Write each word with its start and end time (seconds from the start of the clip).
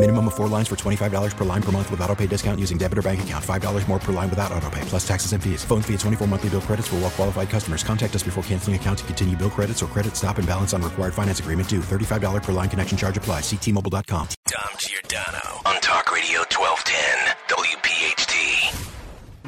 Minimum 0.00 0.28
of 0.28 0.34
four 0.36 0.46
lines 0.46 0.68
for 0.68 0.76
$25 0.76 1.36
per 1.36 1.44
line 1.44 1.60
per 1.60 1.72
month 1.72 1.90
with 1.90 2.00
auto 2.02 2.14
pay 2.14 2.28
discount 2.28 2.60
using 2.60 2.78
debit 2.78 2.98
or 2.98 3.02
bank 3.02 3.20
account. 3.20 3.44
$5 3.44 3.88
more 3.88 3.98
per 3.98 4.12
line 4.12 4.30
without 4.30 4.52
auto 4.52 4.70
pay, 4.70 4.80
plus 4.82 5.06
taxes 5.06 5.32
and 5.32 5.42
fees. 5.42 5.64
Phone 5.64 5.82
fee 5.82 5.94
at 5.94 6.00
24 6.00 6.28
monthly 6.28 6.50
bill 6.50 6.60
credits 6.60 6.86
for 6.86 6.94
all 6.96 7.00
well 7.02 7.10
qualified 7.10 7.50
customers. 7.50 7.82
Contact 7.82 8.14
us 8.14 8.22
before 8.22 8.44
canceling 8.44 8.76
account 8.76 8.98
to 9.00 9.04
continue 9.06 9.36
bill 9.36 9.50
credits 9.50 9.82
or 9.82 9.86
credit 9.86 10.14
stop 10.14 10.38
and 10.38 10.46
balance 10.46 10.72
on 10.72 10.82
required 10.82 11.12
finance 11.12 11.40
agreement 11.40 11.68
due. 11.68 11.80
$35 11.80 12.44
per 12.44 12.52
line 12.52 12.68
connection 12.68 12.96
charge 12.96 13.16
apply. 13.16 13.40
Ctmobile.com. 13.40 14.28
Dom 14.46 14.68
Giordano 14.78 15.62
on 15.66 15.80
Talk 15.80 16.12
Radio 16.12 16.44
1210 16.46 17.34
WPHT. 17.48 18.92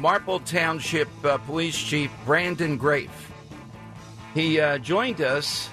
Marple 0.01 0.41
Township 0.41 1.07
uh, 1.23 1.37
Police 1.37 1.77
Chief 1.77 2.11
Brandon 2.25 2.77
Graeff. 2.77 3.09
He 4.33 4.59
uh, 4.59 4.79
joined 4.79 5.21
us 5.21 5.69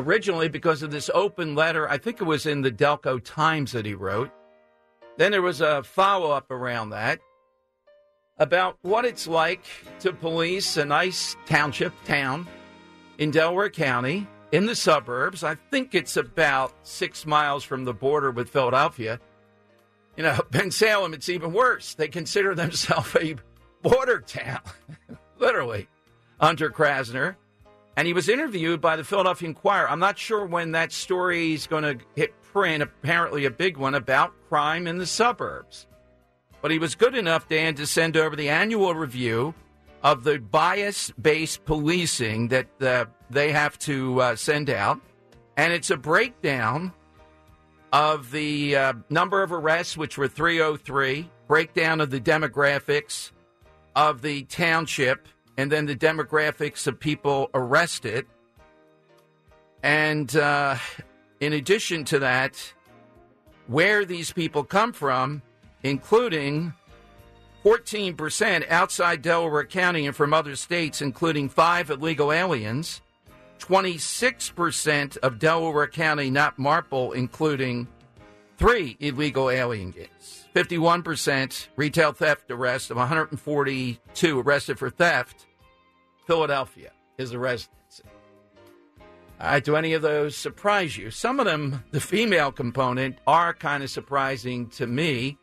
originally 0.00 0.48
because 0.48 0.82
of 0.82 0.90
this 0.90 1.10
open 1.14 1.54
letter. 1.54 1.88
I 1.88 1.98
think 1.98 2.20
it 2.20 2.24
was 2.24 2.46
in 2.46 2.62
the 2.62 2.72
Delco 2.72 3.22
Times 3.22 3.72
that 3.72 3.86
he 3.86 3.94
wrote. 3.94 4.30
Then 5.16 5.32
there 5.32 5.42
was 5.42 5.60
a 5.60 5.82
follow 5.82 6.30
up 6.30 6.50
around 6.50 6.90
that 6.90 7.20
about 8.38 8.78
what 8.80 9.04
it's 9.04 9.26
like 9.26 9.62
to 10.00 10.12
police 10.12 10.76
a 10.78 10.84
nice 10.84 11.36
township 11.44 11.92
town 12.04 12.46
in 13.18 13.30
Delaware 13.30 13.68
County 13.68 14.26
in 14.50 14.66
the 14.66 14.74
suburbs. 14.74 15.44
I 15.44 15.56
think 15.70 15.94
it's 15.94 16.16
about 16.16 16.72
six 16.82 17.26
miles 17.26 17.62
from 17.64 17.84
the 17.84 17.92
border 17.92 18.30
with 18.30 18.48
Philadelphia. 18.48 19.20
You 20.16 20.24
know, 20.24 20.38
Bensalem, 20.50 21.14
it's 21.14 21.28
even 21.28 21.52
worse. 21.52 21.94
They 21.94 22.08
consider 22.08 22.54
themselves 22.54 23.14
a 23.20 23.36
border 23.82 24.20
town, 24.20 24.62
literally, 25.38 25.88
under 26.40 26.70
Krasner. 26.70 27.36
And 27.96 28.06
he 28.06 28.12
was 28.12 28.28
interviewed 28.28 28.80
by 28.80 28.96
the 28.96 29.04
Philadelphia 29.04 29.48
Inquirer. 29.48 29.90
I'm 29.90 29.98
not 29.98 30.18
sure 30.18 30.46
when 30.46 30.72
that 30.72 30.92
story 30.92 31.54
is 31.54 31.66
going 31.66 31.82
to 31.82 31.98
hit 32.14 32.40
print, 32.42 32.82
apparently 32.82 33.44
a 33.44 33.50
big 33.50 33.76
one 33.76 33.94
about 33.94 34.32
crime 34.48 34.86
in 34.86 34.98
the 34.98 35.06
suburbs. 35.06 35.86
But 36.62 36.70
he 36.70 36.78
was 36.78 36.94
good 36.94 37.14
enough, 37.14 37.48
Dan, 37.48 37.74
to 37.76 37.86
send 37.86 38.16
over 38.16 38.36
the 38.36 38.48
annual 38.48 38.94
review 38.94 39.54
of 40.02 40.24
the 40.24 40.38
bias 40.38 41.10
based 41.20 41.64
policing 41.64 42.48
that 42.48 42.82
uh, 42.82 43.04
they 43.28 43.52
have 43.52 43.78
to 43.80 44.20
uh, 44.20 44.36
send 44.36 44.70
out. 44.70 45.00
And 45.56 45.72
it's 45.72 45.90
a 45.90 45.96
breakdown 45.96 46.92
of 47.92 48.30
the 48.30 48.76
uh, 48.76 48.92
number 49.08 49.42
of 49.42 49.52
arrests, 49.52 49.96
which 49.96 50.16
were 50.16 50.28
303, 50.28 51.28
breakdown 51.48 52.00
of 52.00 52.10
the 52.10 52.20
demographics 52.20 53.32
of 53.96 54.22
the 54.22 54.44
township, 54.44 55.26
and 55.60 55.70
then 55.70 55.84
the 55.84 55.94
demographics 55.94 56.86
of 56.86 56.98
people 56.98 57.50
arrested. 57.52 58.24
And 59.82 60.34
uh, 60.34 60.76
in 61.38 61.52
addition 61.52 62.04
to 62.06 62.18
that, 62.20 62.72
where 63.66 64.06
these 64.06 64.32
people 64.32 64.64
come 64.64 64.94
from, 64.94 65.42
including 65.82 66.72
14% 67.62 68.70
outside 68.70 69.20
Delaware 69.20 69.66
County 69.66 70.06
and 70.06 70.16
from 70.16 70.32
other 70.32 70.56
states, 70.56 71.02
including 71.02 71.50
five 71.50 71.90
illegal 71.90 72.32
aliens, 72.32 73.02
26% 73.58 75.18
of 75.18 75.38
Delaware 75.38 75.88
County, 75.88 76.30
not 76.30 76.58
Marple, 76.58 77.12
including 77.12 77.86
three 78.56 78.96
illegal 78.98 79.50
aliens, 79.50 79.94
51% 80.54 81.68
retail 81.76 82.12
theft 82.12 82.50
arrest 82.50 82.90
of 82.90 82.96
142 82.96 84.40
arrested 84.40 84.78
for 84.78 84.88
theft. 84.88 85.46
Philadelphia 86.30 86.92
is 87.18 87.32
the 87.32 87.40
residency. 87.40 88.04
Right, 89.40 89.64
do 89.64 89.74
any 89.74 89.94
of 89.94 90.02
those 90.02 90.36
surprise 90.36 90.96
you? 90.96 91.10
Some 91.10 91.40
of 91.40 91.44
them, 91.44 91.82
the 91.90 92.00
female 92.00 92.52
component, 92.52 93.18
are 93.26 93.52
kind 93.52 93.82
of 93.82 93.90
surprising 93.90 94.68
to 94.68 94.86
me. 94.86 95.38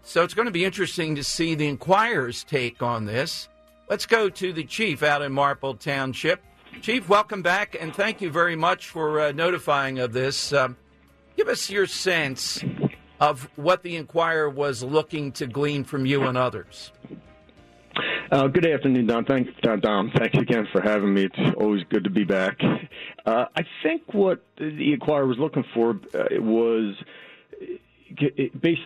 So 0.00 0.24
it's 0.24 0.32
going 0.32 0.46
to 0.46 0.50
be 0.50 0.64
interesting 0.64 1.14
to 1.16 1.22
see 1.22 1.54
the 1.54 1.66
Inquirer's 1.66 2.42
take 2.42 2.82
on 2.82 3.04
this. 3.04 3.50
Let's 3.90 4.06
go 4.06 4.30
to 4.30 4.50
the 4.54 4.64
chief 4.64 5.02
out 5.02 5.20
in 5.20 5.30
Marple 5.30 5.74
Township. 5.74 6.42
Chief, 6.80 7.06
welcome 7.06 7.42
back, 7.42 7.76
and 7.78 7.94
thank 7.94 8.22
you 8.22 8.30
very 8.30 8.56
much 8.56 8.88
for 8.88 9.20
uh, 9.20 9.32
notifying 9.32 9.98
of 9.98 10.14
this. 10.14 10.54
Um, 10.54 10.78
give 11.36 11.48
us 11.48 11.68
your 11.68 11.86
sense 11.86 12.64
of 13.20 13.46
what 13.56 13.82
the 13.82 13.96
Inquirer 13.96 14.48
was 14.48 14.82
looking 14.82 15.32
to 15.32 15.46
glean 15.46 15.84
from 15.84 16.06
you 16.06 16.22
and 16.22 16.38
others. 16.38 16.92
Uh, 18.30 18.48
good 18.48 18.66
afternoon, 18.66 19.06
Don. 19.06 19.24
Thanks, 19.24 19.50
uh, 19.68 19.76
Dom. 19.76 20.10
Thanks 20.16 20.36
again 20.36 20.66
for 20.72 20.80
having 20.80 21.14
me. 21.14 21.24
It's 21.24 21.56
always 21.58 21.82
good 21.90 22.04
to 22.04 22.10
be 22.10 22.24
back. 22.24 22.58
Uh, 23.24 23.44
I 23.56 23.62
think 23.82 24.02
what 24.12 24.44
the 24.58 24.92
Inquirer 24.92 25.26
was 25.26 25.38
looking 25.38 25.64
for 25.74 25.90
uh, 26.14 26.24
was 26.40 26.94
based 28.60 28.80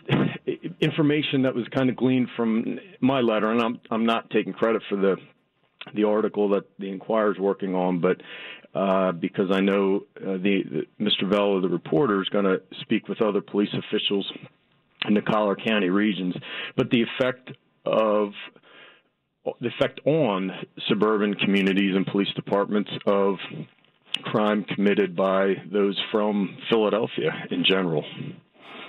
information 0.81 1.43
that 1.43 1.55
was 1.55 1.67
kind 1.69 1.91
of 1.91 1.97
gleaned 1.97 2.29
from 2.37 2.79
my 3.01 3.21
letter, 3.21 3.51
and 3.51 3.61
I'm 3.61 3.81
I'm 3.91 4.07
not 4.07 4.31
taking 4.31 4.53
credit 4.53 4.83
for 4.89 4.97
the 4.97 5.17
the 5.95 6.05
article 6.05 6.51
that 6.51 6.65
the 6.79 6.91
Inquirer 6.91 7.33
is 7.33 7.39
working 7.39 7.75
on, 7.75 8.01
but 8.01 8.21
uh, 8.75 9.13
because 9.13 9.51
I 9.51 9.61
know 9.61 10.05
uh, 10.17 10.33
the, 10.33 10.63
the 10.99 11.05
Mr. 11.05 11.29
Vella, 11.29 11.61
the 11.63 11.69
reporter, 11.69 12.21
is 12.21 12.29
going 12.29 12.45
to 12.45 12.61
speak 12.83 13.09
with 13.09 13.23
other 13.23 13.41
police 13.41 13.73
officials 13.73 14.31
in 15.07 15.15
the 15.15 15.23
collar 15.23 15.57
county 15.57 15.89
regions, 15.89 16.35
but 16.77 16.91
the 16.91 17.03
effect 17.03 17.51
of 17.87 18.33
the 19.61 19.69
effect 19.69 20.01
on 20.05 20.51
suburban 20.89 21.35
communities 21.35 21.95
and 21.95 22.07
police 22.07 22.33
departments 22.35 22.91
of 23.07 23.37
crime 24.23 24.65
committed 24.65 25.15
by 25.15 25.55
those 25.71 25.99
from 26.11 26.57
Philadelphia 26.69 27.31
in 27.51 27.65
general. 27.65 28.05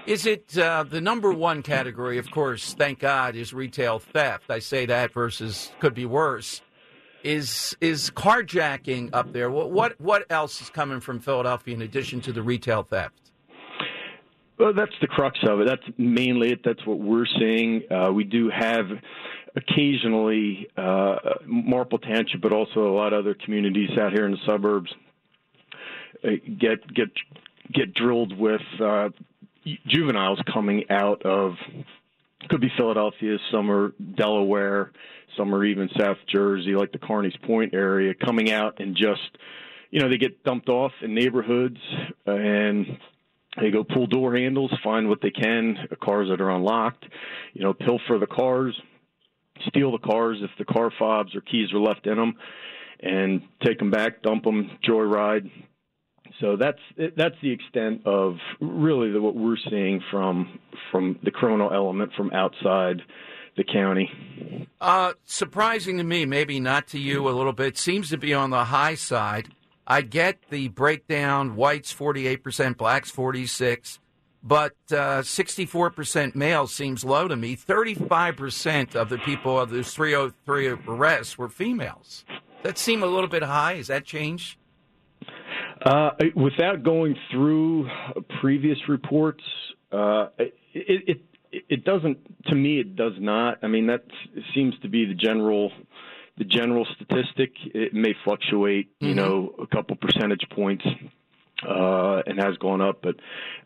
Is 0.06 0.26
it 0.26 0.58
uh, 0.58 0.84
the 0.84 1.02
number 1.02 1.32
one 1.32 1.62
category? 1.62 2.18
Of 2.18 2.32
course, 2.32 2.74
thank 2.74 3.00
God, 3.00 3.36
is 3.36 3.54
retail 3.54 4.00
theft. 4.00 4.50
I 4.50 4.60
say 4.60 4.86
that 4.88 5.14
versus 5.14 5.72
could 5.80 5.94
be 5.94 6.06
worse. 6.06 6.62
Is 7.24 7.76
is 7.82 8.10
carjacking 8.12 9.10
up 9.14 9.34
there? 9.34 9.52
What 9.52 9.72
what 9.72 10.00
what 10.00 10.26
else 10.30 10.62
is 10.62 10.70
coming 10.70 11.02
from 11.02 11.20
Philadelphia 11.20 11.76
in 11.76 11.82
addition 11.82 12.22
to 12.22 12.32
the 12.32 12.42
retail 12.42 12.84
theft? 12.84 13.32
Well, 14.58 14.74
that's 14.74 14.96
the 15.00 15.08
crux 15.08 15.38
of 15.48 15.62
it. 15.62 15.68
That's 15.68 15.98
mainly 15.98 16.52
it. 16.52 16.62
That's 16.66 16.86
what 16.86 17.00
we're 17.00 17.26
seeing. 17.40 17.84
Uh, 17.90 18.12
we 18.12 18.26
do 18.26 18.50
have 18.50 18.88
occasionally 19.56 20.68
uh, 20.78 21.16
Marple 21.46 22.00
Township, 22.00 22.42
but 22.42 22.54
also 22.54 22.88
a 22.88 22.96
lot 22.96 23.14
of 23.14 23.20
other 23.20 23.36
communities 23.36 23.90
out 24.00 24.12
here 24.12 24.26
in 24.26 24.32
the 24.32 24.38
suburbs 24.46 24.92
uh, 26.24 26.30
get 26.60 26.94
get 26.94 27.10
get 27.74 27.94
drilled 27.94 28.38
with 28.38 28.62
uh, 28.82 29.10
juveniles 29.88 30.40
coming 30.52 30.86
out 30.90 31.22
of 31.24 31.56
could 32.48 32.62
be 32.62 32.72
Philadelphia, 32.78 33.38
some 33.52 33.70
are 33.70 33.94
Delaware, 34.16 34.92
some 35.38 35.54
are 35.54 35.66
even 35.66 35.90
South 36.00 36.18
Jersey, 36.34 36.74
like 36.74 36.92
the 36.92 36.98
Carneys 36.98 37.40
Point 37.44 37.74
area, 37.74 38.14
coming 38.14 38.52
out 38.52 38.80
and 38.80 38.96
just, 38.96 39.38
you 39.92 40.00
know, 40.00 40.10
they 40.10 40.18
get 40.18 40.44
dumped 40.44 40.70
off 40.70 40.94
in 41.02 41.14
neighborhoods 41.14 41.78
and 42.26 42.86
they 43.60 43.72
go 43.72 43.84
pull 43.84 44.08
door 44.08 44.36
handles, 44.36 44.74
find 44.84 45.10
what 45.10 45.22
they 45.22 45.32
can, 45.32 45.76
cars 46.02 46.30
that 46.30 46.40
are 46.40 46.52
unlocked, 46.52 47.06
you 47.54 47.64
know, 47.64 47.74
pilfer 47.74 48.18
the 48.18 48.28
cars, 48.28 48.80
steal 49.68 49.92
the 49.92 49.98
cars 49.98 50.38
if 50.42 50.52
the 50.58 50.66
car 50.66 50.92
fobs 50.98 51.36
or 51.36 51.42
keys 51.42 51.72
are 51.74 51.80
left 51.80 52.08
in 52.08 52.16
them, 52.16 52.34
and 53.02 53.42
take 53.64 53.80
them 53.80 53.92
back, 53.92 54.22
dump 54.22 54.44
them, 54.44 54.70
joyride. 54.88 55.50
So 56.40 56.56
that's 56.56 56.80
that's 57.18 57.36
the 57.42 57.52
extent 57.52 58.06
of 58.06 58.36
really 58.62 59.12
the, 59.12 59.22
what 59.22 59.36
we're 59.36 59.58
seeing 59.70 60.02
from 60.10 60.60
from 60.92 61.20
the 61.24 61.32
criminal 61.32 61.74
element 61.74 62.12
from 62.16 62.32
outside 62.32 63.02
the 63.58 63.64
county. 63.64 64.10
Uh, 64.80 65.14
surprising 65.26 65.98
to 65.98 66.04
me, 66.04 66.26
maybe 66.26 66.60
not 66.60 66.88
to 66.88 67.00
you 67.00 67.28
a 67.28 67.32
little 67.32 67.52
bit, 67.52 67.78
seems 67.78 68.10
to 68.10 68.18
be 68.18 68.34
on 68.34 68.52
the 68.52 68.66
high 68.66 68.96
side. 68.96 69.50
I 69.86 70.02
get 70.02 70.40
the 70.50 70.70
breakdown: 70.70 71.56
whites 71.56 71.92
forty 71.92 72.28
eight 72.28 72.44
percent, 72.44 72.78
blacks 72.78 73.10
forty 73.10 73.46
six, 73.46 74.00
but 74.42 74.76
uh, 74.92 75.22
sixty 75.24 75.66
four 75.66 75.90
percent 75.90 76.36
male 76.36 76.68
seems 76.68 77.04
low 77.04 77.28
to 77.28 77.36
me. 77.36 77.56
Thirty 77.56 77.94
five 77.94 78.38
percent 78.38 78.96
of 78.96 79.10
the 79.10 79.18
people 79.18 79.60
of 79.60 79.70
those 79.70 79.94
three 79.94 80.14
hundred 80.14 80.34
three 80.46 80.68
arrests 80.68 81.38
were 81.38 81.50
females. 81.50 82.26
That 82.64 82.78
seem 82.78 83.04
a 83.04 83.08
little 83.08 83.30
bit 83.30 83.44
high. 83.44 83.76
Has 83.76 83.88
that 83.88 84.06
changed? 84.06 84.58
Uh, 85.86 86.12
without 86.36 86.84
going 86.84 87.16
through 87.32 87.88
previous 88.42 88.78
reports, 88.90 89.44
uh, 89.92 90.28
it, 90.38 90.54
it 90.74 91.22
it 91.52 91.86
doesn't. 91.86 92.18
To 92.48 92.56
me, 92.56 92.80
it 92.80 92.96
does 92.96 93.14
not. 93.18 93.60
I 93.64 93.68
mean, 93.68 93.88
that 93.88 94.04
seems 94.54 94.74
to 94.82 94.90
be 94.90 95.06
the 95.06 95.14
general 95.14 95.72
the 96.38 96.44
general 96.44 96.86
statistic. 96.96 97.52
It 97.74 97.94
may 97.94 98.14
fluctuate, 98.24 98.92
you 99.00 99.10
mm-hmm. 99.10 99.18
know, 99.18 99.56
a 99.62 99.68
couple 99.68 99.96
percentage 99.96 100.46
points. 100.52 100.86
Uh, 101.68 102.22
and 102.26 102.40
has 102.40 102.56
gone 102.58 102.80
up, 102.80 103.02
but 103.02 103.16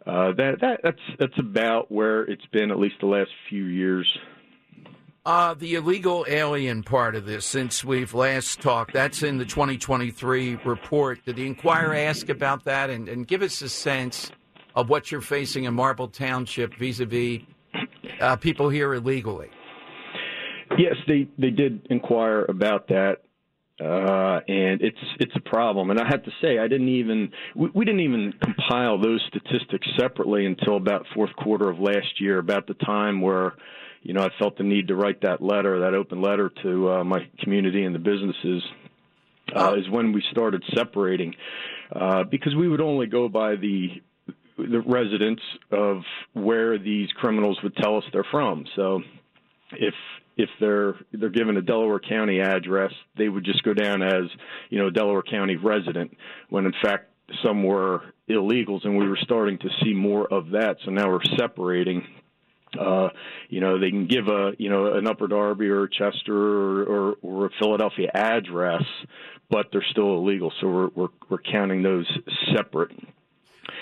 uh, 0.08 0.32
that 0.32 0.60
that 0.62 0.80
that's 0.82 1.02
that's 1.20 1.38
about 1.38 1.92
where 1.92 2.24
it's 2.24 2.46
been 2.48 2.72
at 2.72 2.80
least 2.80 2.96
the 3.00 3.06
last 3.06 3.30
few 3.50 3.66
years. 3.66 4.08
Uh, 5.26 5.54
the 5.54 5.76
illegal 5.76 6.26
alien 6.28 6.82
part 6.82 7.16
of 7.16 7.26
this, 7.26 7.46
since 7.46 7.84
we've 7.84 8.16
last 8.16 8.62
talked, 8.62 8.94
that's 8.94 9.22
in 9.22 9.38
the 9.38 9.46
2023 9.46 10.56
report. 10.66 11.24
Did 11.24 11.36
the 11.36 11.46
Inquirer 11.46 11.96
ask 11.96 12.30
about 12.30 12.66
that 12.66 12.90
and, 12.90 13.08
and 13.08 13.28
give 13.28 13.42
us 13.42 13.62
a 13.62 13.70
sense 13.70 14.32
of 14.76 14.90
what 14.90 15.12
you're 15.12 15.22
facing 15.22 15.66
in 15.66 15.74
Marple 15.76 16.08
Township 16.08 16.76
vis 16.76 17.00
a 17.00 17.06
vis 17.06 17.42
people 18.42 18.70
here 18.70 18.94
illegally? 18.94 19.50
Yes, 20.78 20.96
they, 21.08 21.28
they 21.38 21.52
did 21.52 21.88
inquire 21.90 22.46
about 22.46 22.88
that. 22.88 23.23
Uh, 23.80 24.40
and 24.48 24.82
it's 24.82 24.98
it's 25.20 25.36
a 25.36 25.40
problem. 25.40 25.90
And 25.90 26.00
I 26.00 26.08
have 26.08 26.24
to 26.24 26.32
say, 26.42 26.60
I 26.60 26.68
didn't 26.68 26.90
even 26.90 27.32
we, 27.56 27.70
we 27.74 27.86
didn't 27.86 28.02
even 28.02 28.34
compile 28.42 29.00
those 29.00 29.22
statistics 29.28 29.88
separately 30.00 30.46
until 30.46 30.78
about 30.78 31.06
fourth 31.16 31.36
quarter 31.36 31.70
of 31.70 31.80
last 31.80 32.20
year, 32.22 32.38
about 32.38 32.68
the 32.68 32.76
time 32.76 33.20
where 33.22 33.54
you 34.04 34.14
know, 34.14 34.22
I 34.22 34.30
felt 34.38 34.58
the 34.58 34.64
need 34.64 34.90
to 34.90 34.96
write 34.96 35.22
that 35.22 35.42
letter, 35.42 35.80
that 35.80 35.94
open 35.94 36.22
letter 36.22 36.52
to 36.62 36.92
uh, 36.92 37.04
my 37.04 37.28
community 37.40 37.84
and 37.86 37.96
the 37.96 38.00
businesses. 38.00 38.62
Uh, 39.54 39.76
is 39.78 39.88
when 39.90 40.14
we 40.14 40.24
started 40.32 40.64
separating, 40.74 41.36
uh, 41.94 42.24
because 42.24 42.56
we 42.56 42.68
would 42.68 42.82
only 42.82 43.06
go 43.06 43.28
by 43.28 43.56
the 43.56 43.90
the 44.58 44.82
residents 44.88 45.42
of 45.70 45.98
where 46.34 46.80
these 46.80 47.10
criminals 47.18 47.60
would 47.62 47.76
tell 47.76 47.98
us 47.98 48.04
they're 48.14 48.26
from. 48.32 48.66
So, 48.76 49.02
if 49.74 49.94
if 50.38 50.50
they're 50.60 50.96
they're 51.12 51.30
given 51.30 51.58
a 51.58 51.62
Delaware 51.62 52.00
County 52.00 52.40
address, 52.42 52.92
they 53.18 53.30
would 53.30 53.44
just 53.44 53.64
go 53.64 53.74
down 53.74 54.02
as 54.02 54.24
you 54.70 54.80
know 54.80 54.90
Delaware 54.90 55.24
County 55.24 55.56
resident, 55.56 56.16
when 56.50 56.66
in 56.66 56.74
fact 56.84 57.10
some 57.44 57.64
were 57.64 58.02
illegals, 58.30 58.86
and 58.86 58.98
we 58.98 59.08
were 59.08 59.20
starting 59.22 59.58
to 59.60 59.70
see 59.84 59.94
more 59.94 60.32
of 60.32 60.52
that. 60.52 60.78
So 60.86 60.92
now 60.92 61.10
we're 61.10 61.24
separating 61.38 62.06
uh, 62.80 63.10
you 63.50 63.62
know, 63.62 63.80
they 63.80 63.90
can 63.90 64.08
give 64.08 64.28
a 64.28 64.52
you 64.58 64.70
know 64.70 64.94
an 64.94 65.08
Upper 65.08 65.28
Darby 65.28 65.68
or 65.68 65.88
Chester 65.88 66.36
or, 66.36 66.84
or, 66.84 67.16
or 67.22 67.46
a 67.48 67.50
Philadelphia 67.60 68.10
address, 68.14 68.84
but 69.50 69.68
they're 69.72 69.86
still 69.92 70.18
illegal. 70.18 70.52
So 70.60 70.68
we're 70.68 70.90
we're, 70.96 71.08
we're 71.30 71.42
counting 71.52 71.84
those 71.84 72.08
separate. 72.56 72.92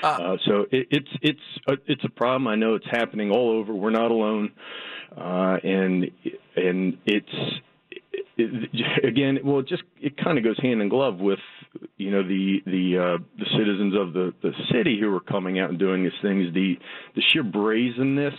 Uh, 0.04 0.08
uh, 0.08 0.38
so 0.46 0.66
it, 0.72 0.88
it's 0.90 1.10
it's 1.22 1.40
a, 1.68 1.74
it's 1.86 2.04
a 2.04 2.10
problem. 2.10 2.48
I 2.48 2.56
know 2.56 2.76
it's 2.76 2.88
happening 2.90 3.32
all 3.32 3.52
over. 3.52 3.74
We're 3.74 3.92
not 3.92 4.12
alone, 4.12 4.52
uh, 5.16 5.58
and 5.64 6.10
and 6.56 6.98
it's 7.06 7.62
it, 8.38 9.06
again, 9.06 9.40
well, 9.44 9.60
it 9.60 9.68
just 9.68 9.84
it 10.02 10.18
kind 10.18 10.38
of 10.38 10.44
goes 10.44 10.60
hand 10.60 10.82
in 10.82 10.90
glove 10.90 11.20
with 11.20 11.40
you 11.98 12.12
know 12.12 12.24
the 12.24 12.62
the 12.66 12.98
uh, 12.98 13.24
the 13.38 13.46
citizens 13.58 13.94
of 13.96 14.14
the 14.14 14.34
the 14.42 14.52
city 14.72 14.98
who 15.00 15.14
are 15.16 15.20
coming 15.20 15.60
out 15.60 15.70
and 15.70 15.80
doing 15.80 16.04
these 16.04 16.12
things. 16.22 16.54
The 16.54 16.78
the 17.16 17.22
sheer 17.32 17.44
brazenness 17.44 18.34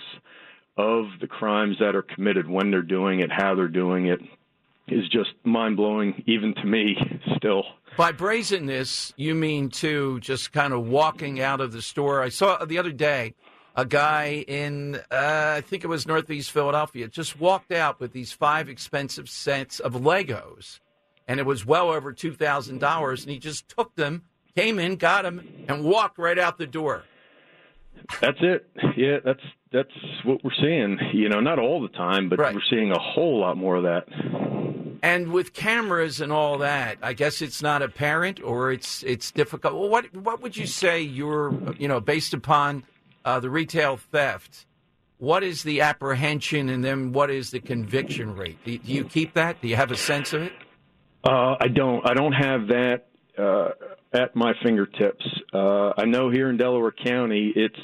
of 0.77 1.05
the 1.21 1.27
crimes 1.27 1.77
that 1.81 1.95
are 1.95 2.03
committed 2.03 2.49
when 2.49 2.71
they're 2.71 2.83
doing 2.83 3.21
it, 3.21 3.31
how 3.31 3.55
they're 3.55 3.69
doing 3.69 4.07
it, 4.07 4.21
is 4.89 5.09
just 5.09 5.31
mind 5.45 5.77
blowing, 5.77 6.23
even 6.27 6.55
to 6.55 6.65
me, 6.65 6.97
still. 7.37 7.65
By 7.97 8.13
brazenness, 8.13 9.13
you 9.17 9.35
mean 9.35 9.69
to 9.71 10.19
just 10.21 10.53
kind 10.53 10.73
of 10.73 10.87
walking 10.87 11.41
out 11.41 11.61
of 11.61 11.73
the 11.73 11.83
store. 11.83 12.23
I 12.23 12.31
saw 12.31 12.65
the 12.65 12.79
other 12.79 12.93
day 12.93 13.35
a 13.77 13.85
guy 13.85 14.45
in, 14.49 14.97
uh, 15.11 15.55
I 15.57 15.61
think 15.61 15.85
it 15.85 15.89
was 15.89 16.07
Northeast 16.07 16.51
Philadelphia, 16.51 17.09
just 17.09 17.39
walked 17.39 17.73
out 17.73 18.01
with 18.01 18.13
these 18.13 18.33
five 18.33 18.69
expensive 18.69 19.29
sets 19.29 19.81
of 19.81 19.95
Legos, 19.95 20.81
and 21.29 21.39
it 21.39 21.47
was 21.47 21.65
well 21.65 21.91
over 21.91 22.13
two 22.13 22.35
thousand 22.35 22.81
dollars, 22.81 23.23
and 23.23 23.31
he 23.31 23.39
just 23.39 23.69
took 23.69 23.95
them, 23.95 24.23
came 24.57 24.79
in, 24.79 24.97
got 24.97 25.23
them, 25.23 25.47
and 25.69 25.85
walked 25.85 26.19
right 26.19 26.39
out 26.39 26.59
the 26.59 26.67
door. 26.67 27.05
That's 28.21 28.39
it. 28.41 28.69
Yeah, 28.97 29.19
that's 29.25 29.41
that's 29.71 29.91
what 30.25 30.43
we're 30.43 30.51
seeing. 30.61 30.99
You 31.13 31.29
know, 31.29 31.41
not 31.41 31.59
all 31.59 31.81
the 31.81 31.89
time, 31.89 32.29
but 32.29 32.39
right. 32.39 32.55
we're 32.55 32.61
seeing 32.69 32.91
a 32.91 32.99
whole 32.99 33.41
lot 33.41 33.57
more 33.57 33.77
of 33.77 33.85
that. 33.85 34.05
And 35.03 35.33
with 35.33 35.53
cameras 35.53 36.21
and 36.21 36.33
all 36.33 36.59
that, 36.59 36.99
I 37.03 37.13
guess 37.13 37.43
it's 37.43 37.61
not 37.61 37.83
apparent, 37.83 38.41
or 38.41 38.71
it's 38.71 39.03
it's 39.03 39.33
difficult. 39.33 39.75
Well, 39.75 39.89
what 39.89 40.15
what 40.15 40.41
would 40.43 40.57
you 40.57 40.67
say 40.67 41.03
you're 41.03 41.53
you 41.77 41.89
know 41.89 42.01
based 42.01 42.35
upon 42.35 42.85
uh, 43.25 43.41
the 43.41 43.51
retail 43.51 43.97
theft? 43.97 44.65
What 45.19 45.43
is 45.43 45.65
the 45.65 45.81
apprehension, 45.81 46.69
and 46.69 46.85
then 46.85 47.13
what 47.13 47.31
is 47.31 47.51
the 47.51 47.61
conviction 47.61 48.37
rate? 48.37 48.59
Do, 48.65 48.79
you 48.85 49.05
keep 49.05 49.35
that? 49.35 49.61
Do 49.61 49.69
you 49.69 49.77
have 49.77 49.91
a 49.91 49.97
sense 49.97 50.33
of 50.33 50.43
it? 50.43 50.53
Uh, 51.25 51.57
I 51.61 51.69
don't. 51.69 52.09
I 52.09 52.15
don't 52.15 52.33
have 52.33 52.69
that. 52.69 53.07
Uh, 53.37 53.71
at 54.13 54.37
my 54.37 54.53
fingertips. 54.63 55.25
Uh, 55.53 55.93
I 55.97 56.05
know 56.05 56.31
here 56.31 56.51
in 56.51 56.57
Delaware 56.57 56.93
County, 56.93 57.53
it's 57.57 57.79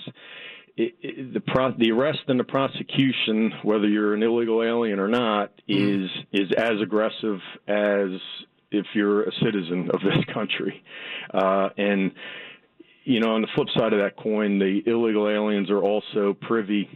it, 0.78 0.94
it, 1.02 1.34
the 1.34 1.40
pro- 1.40 1.76
the 1.76 1.90
arrest 1.90 2.20
and 2.28 2.38
the 2.38 2.44
prosecution, 2.44 3.52
whether 3.62 3.88
you're 3.88 4.14
an 4.14 4.22
illegal 4.22 4.62
alien 4.62 5.00
or 5.00 5.08
not, 5.08 5.52
mm. 5.68 6.04
is 6.04 6.10
is 6.32 6.50
as 6.56 6.80
aggressive 6.80 7.40
as 7.66 8.20
if 8.70 8.86
you're 8.94 9.24
a 9.24 9.32
citizen 9.42 9.90
of 9.92 10.00
this 10.00 10.24
country. 10.34 10.82
Uh, 11.34 11.70
and 11.76 12.12
you 13.04 13.20
know, 13.20 13.34
on 13.34 13.42
the 13.42 13.48
flip 13.54 13.68
side 13.76 13.92
of 13.92 14.00
that 14.00 14.16
coin, 14.16 14.58
the 14.58 14.82
illegal 14.86 15.28
aliens 15.28 15.70
are 15.70 15.82
also 15.82 16.36
privy 16.42 16.88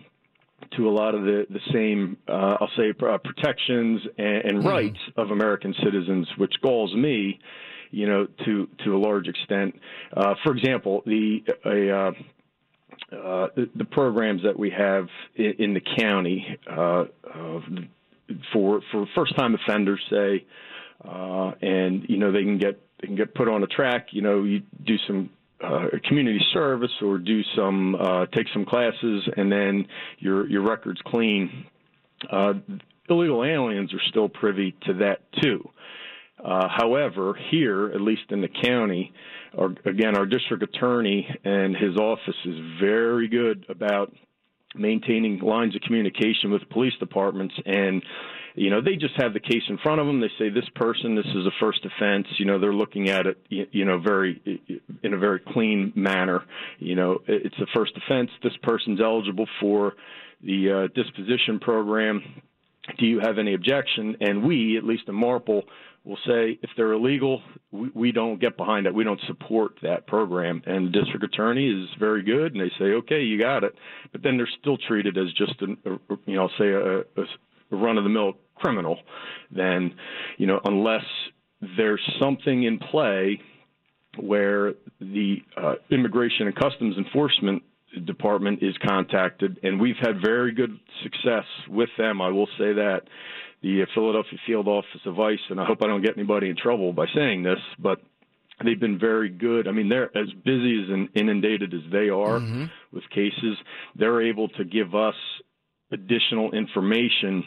to 0.76 0.88
a 0.88 0.92
lot 0.92 1.14
of 1.14 1.24
the 1.24 1.46
the 1.50 1.60
same, 1.72 2.16
uh, 2.28 2.56
I'll 2.60 2.70
say, 2.76 2.90
uh, 2.90 3.18
protections 3.18 4.00
and, 4.16 4.44
and 4.44 4.58
mm. 4.62 4.64
rights 4.64 5.00
of 5.16 5.30
American 5.30 5.74
citizens, 5.82 6.28
which 6.36 6.54
galls 6.62 6.94
me 6.94 7.40
you 7.94 8.08
know, 8.08 8.26
to 8.46 8.68
to 8.84 8.96
a 8.96 8.98
large 8.98 9.28
extent. 9.28 9.78
Uh, 10.16 10.34
for 10.42 10.56
example, 10.56 11.02
the 11.04 11.44
a 11.66 12.12
uh, 13.10 13.48
the, 13.56 13.70
the, 13.74 13.84
programs 13.84 14.42
that 14.42 14.58
we 14.58 14.70
have 14.70 15.08
in, 15.34 15.54
in 15.58 15.74
the 15.74 15.82
county 15.98 16.58
uh, 16.70 17.04
for 18.52 18.80
for 18.90 19.06
first 19.14 19.36
time 19.36 19.54
offenders, 19.54 20.00
say, 20.10 20.44
uh, 21.04 21.52
and 21.60 22.06
you 22.08 22.16
know 22.16 22.32
they 22.32 22.42
can 22.42 22.58
get 22.58 22.80
they 23.00 23.08
can 23.08 23.16
get 23.16 23.34
put 23.34 23.48
on 23.48 23.62
a 23.62 23.66
track. 23.66 24.08
You 24.12 24.22
know, 24.22 24.44
you 24.44 24.62
do 24.84 24.96
some 25.06 25.30
uh, 25.62 25.88
community 26.04 26.40
service 26.52 26.92
or 27.02 27.18
do 27.18 27.42
some 27.56 27.94
uh, 27.94 28.26
take 28.26 28.46
some 28.52 28.64
classes, 28.64 29.28
and 29.36 29.50
then 29.50 29.86
your 30.18 30.48
your 30.48 30.62
record's 30.62 31.00
clean. 31.06 31.66
Uh, 32.30 32.54
illegal 33.08 33.44
aliens 33.44 33.92
are 33.92 34.00
still 34.08 34.28
privy 34.28 34.74
to 34.86 34.94
that 34.94 35.20
too. 35.42 35.68
Uh, 36.42 36.68
however, 36.68 37.38
here, 37.50 37.90
at 37.94 38.00
least 38.00 38.22
in 38.30 38.40
the 38.40 38.48
county, 38.48 39.12
our, 39.56 39.66
again, 39.84 40.16
our 40.16 40.26
district 40.26 40.62
attorney 40.62 41.28
and 41.44 41.76
his 41.76 41.96
office 41.96 42.34
is 42.44 42.56
very 42.80 43.28
good 43.28 43.66
about 43.68 44.12
maintaining 44.74 45.38
lines 45.40 45.76
of 45.76 45.82
communication 45.82 46.50
with 46.50 46.68
police 46.70 46.94
departments. 46.98 47.54
And 47.64 48.02
you 48.54 48.70
know 48.70 48.80
they 48.82 48.96
just 48.96 49.14
have 49.16 49.32
the 49.32 49.40
case 49.40 49.62
in 49.68 49.78
front 49.78 50.00
of 50.00 50.06
them. 50.06 50.20
They 50.20 50.30
say 50.38 50.50
this 50.50 50.68
person 50.74 51.14
this 51.14 51.26
is 51.26 51.46
a 51.46 51.50
first 51.60 51.80
offense. 51.84 52.26
You 52.38 52.46
know 52.46 52.58
they're 52.58 52.74
looking 52.74 53.08
at 53.08 53.26
it 53.26 53.38
you 53.48 53.84
know 53.84 53.98
very 53.98 54.60
in 55.02 55.14
a 55.14 55.18
very 55.18 55.40
clean 55.40 55.92
manner. 55.94 56.42
You 56.78 56.94
know 56.94 57.18
it's 57.26 57.58
a 57.58 57.66
first 57.74 57.92
offense. 57.96 58.30
This 58.42 58.56
person's 58.62 59.00
eligible 59.00 59.46
for 59.60 59.94
the 60.42 60.88
uh, 60.90 61.00
disposition 61.00 61.60
program. 61.60 62.42
Do 62.98 63.06
you 63.06 63.20
have 63.20 63.38
any 63.38 63.54
objection? 63.54 64.16
And 64.20 64.42
we, 64.44 64.76
at 64.76 64.82
least 64.82 65.04
in 65.06 65.14
Marple, 65.14 65.62
will 66.04 66.18
say 66.26 66.58
if 66.62 66.70
they're 66.76 66.92
illegal, 66.92 67.42
we, 67.70 67.90
we 67.94 68.12
don't 68.12 68.40
get 68.40 68.56
behind 68.56 68.86
it. 68.86 68.94
We 68.94 69.04
don't 69.04 69.20
support 69.26 69.74
that 69.82 70.06
program. 70.06 70.62
And 70.66 70.88
the 70.88 70.90
district 70.90 71.24
attorney 71.24 71.68
is 71.68 71.88
very 71.98 72.22
good, 72.22 72.54
and 72.54 72.60
they 72.60 72.72
say, 72.78 72.92
okay, 72.94 73.22
you 73.22 73.38
got 73.38 73.64
it. 73.64 73.74
But 74.10 74.22
then 74.22 74.36
they're 74.36 74.48
still 74.60 74.78
treated 74.88 75.16
as 75.16 75.32
just 75.34 75.54
a, 75.62 75.90
a 75.90 75.98
you 76.26 76.36
know, 76.36 76.48
say 76.58 76.70
a, 76.70 77.00
a 77.00 77.76
run 77.76 77.98
of 77.98 78.04
the 78.04 78.10
mill 78.10 78.34
criminal. 78.56 78.98
Then, 79.50 79.94
you 80.38 80.46
know, 80.46 80.60
unless 80.64 81.04
there's 81.76 82.02
something 82.20 82.64
in 82.64 82.78
play 82.78 83.40
where 84.18 84.74
the 85.00 85.36
uh, 85.56 85.74
Immigration 85.90 86.46
and 86.46 86.56
Customs 86.56 86.96
Enforcement 86.98 87.62
Department 88.04 88.62
is 88.62 88.74
contacted, 88.86 89.60
and 89.62 89.80
we've 89.80 89.96
had 90.00 90.22
very 90.22 90.52
good 90.52 90.78
success 91.02 91.44
with 91.68 91.90
them. 91.98 92.22
I 92.22 92.30
will 92.30 92.48
say 92.58 92.72
that 92.72 93.02
the 93.62 93.86
Philadelphia 93.94 94.38
Field 94.46 94.68
Office 94.68 95.00
of 95.06 95.18
ICE, 95.18 95.38
and 95.50 95.60
I 95.60 95.64
hope 95.64 95.78
I 95.82 95.86
don't 95.86 96.02
get 96.02 96.16
anybody 96.16 96.48
in 96.48 96.56
trouble 96.56 96.92
by 96.92 97.06
saying 97.14 97.42
this, 97.42 97.58
but 97.78 98.00
they've 98.64 98.78
been 98.78 98.98
very 98.98 99.28
good. 99.28 99.68
I 99.68 99.72
mean, 99.72 99.88
they're 99.88 100.16
as 100.16 100.28
busy 100.44 100.82
as 100.82 101.08
inundated 101.14 101.72
as 101.72 101.80
they 101.90 102.08
are 102.08 102.40
mm-hmm. 102.40 102.64
with 102.92 103.08
cases. 103.10 103.56
They're 103.96 104.22
able 104.22 104.48
to 104.50 104.64
give 104.64 104.94
us 104.94 105.14
additional 105.92 106.52
information 106.52 107.44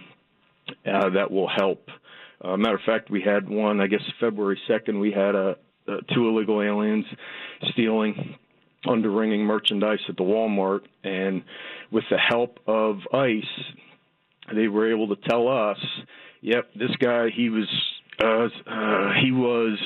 uh, 0.85 1.09
that 1.09 1.31
will 1.31 1.49
help. 1.49 1.89
Uh, 2.41 2.57
matter 2.57 2.75
of 2.75 2.81
fact, 2.85 3.09
we 3.09 3.21
had 3.21 3.49
one. 3.49 3.81
I 3.81 3.87
guess 3.87 4.01
February 4.19 4.59
second, 4.67 4.99
we 4.99 5.11
had 5.11 5.35
a, 5.35 5.55
a 5.87 5.97
two 6.13 6.27
illegal 6.27 6.61
aliens 6.61 7.05
stealing 7.71 8.35
underringing 8.87 9.41
merchandise 9.41 9.99
at 10.07 10.17
the 10.17 10.23
Walmart, 10.23 10.81
and 11.03 11.43
with 11.91 12.03
the 12.09 12.17
help 12.17 12.59
of 12.67 12.99
ICE, 13.13 13.43
they 14.53 14.67
were 14.67 14.91
able 14.91 15.15
to 15.15 15.15
tell 15.27 15.47
us, 15.47 15.77
"Yep, 16.41 16.73
this 16.75 16.95
guy 16.99 17.29
he 17.29 17.49
was 17.49 17.67
uh, 18.21 18.47
uh, 18.67 19.13
he 19.21 19.31
was 19.31 19.77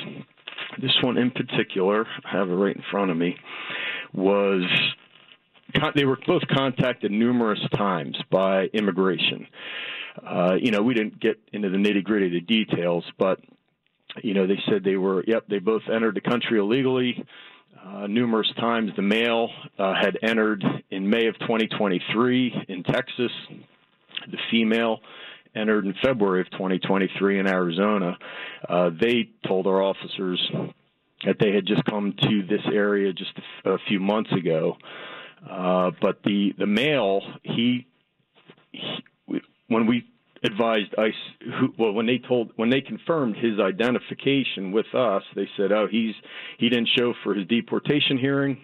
this 0.82 0.96
one 1.02 1.18
in 1.18 1.32
particular. 1.32 2.06
I 2.26 2.38
have 2.38 2.50
it 2.50 2.54
right 2.54 2.76
in 2.76 2.84
front 2.92 3.12
of 3.12 3.18
me. 3.18 3.38
Was 4.14 4.64
they 5.96 6.06
were 6.06 6.18
both 6.26 6.42
contacted 6.48 7.12
numerous 7.12 7.60
times 7.76 8.18
by 8.32 8.66
immigration. 8.74 9.48
Uh, 10.26 10.56
you 10.60 10.72
know, 10.72 10.82
we 10.82 10.94
didn't 10.94 11.20
get 11.20 11.40
into 11.54 11.70
the 11.70 11.78
nitty 11.78 12.04
gritty 12.04 12.26
of 12.26 12.32
the 12.32 12.42
details, 12.42 13.04
but 13.18 13.40
you 14.24 14.34
know, 14.34 14.48
they 14.48 14.60
said 14.70 14.84
they 14.84 14.96
were. 14.96 15.24
Yep, 15.28 15.46
they 15.50 15.60
both 15.60 15.84
entered 15.94 16.16
the 16.16 16.22
country 16.22 16.60
illegally. 16.60 17.24
Uh, 17.86 18.08
numerous 18.08 18.52
times. 18.60 18.92
The 18.98 19.02
male 19.02 19.50
uh, 19.78 19.94
had 19.94 20.18
entered 20.22 20.64
in 20.92 21.10
May 21.10 21.28
of 21.28 21.40
2023 21.40 22.66
in 22.68 22.84
Texas. 22.84 23.32
The 24.30 24.38
female 24.52 25.00
entered 25.56 25.86
in 25.86 25.94
February 26.04 26.42
of 26.42 26.52
2023 26.52 27.40
in 27.40 27.48
Arizona. 27.48 28.18
Uh, 28.68 28.90
they 29.00 29.30
told 29.48 29.68
our 29.68 29.82
officers 29.82 30.40
that 31.26 31.38
they 31.40 31.52
had 31.54 31.66
just 31.66 31.84
come 31.86 32.14
to 32.22 32.44
this 32.48 32.62
area 32.72 33.12
just 33.14 33.32
a, 33.66 33.78
few 33.88 34.00
months 34.00 34.32
ago. 34.32 34.78
Uh, 35.50 35.92
but 36.02 36.22
the 36.24 36.54
the 36.58 36.66
male, 36.66 37.22
he, 37.44 37.88
he 38.72 39.42
when 39.68 39.88
we 39.88 40.06
advised 40.44 40.94
ICE, 40.98 41.14
who, 41.60 41.74
well, 41.78 41.92
when 41.92 42.06
they 42.06 42.18
told, 42.18 42.52
when 42.56 42.70
they 42.70 42.82
confirmed 42.82 43.36
his 43.38 43.60
identification 43.60 44.72
with 44.72 44.94
us, 44.94 45.24
they 45.36 45.48
said, 45.58 45.72
"Oh, 45.72 45.88
he's 45.90 46.14
he 46.58 46.70
didn't 46.70 46.90
show 46.98 47.14
for 47.24 47.34
his 47.34 47.48
deportation 47.48 48.18
hearing, 48.18 48.58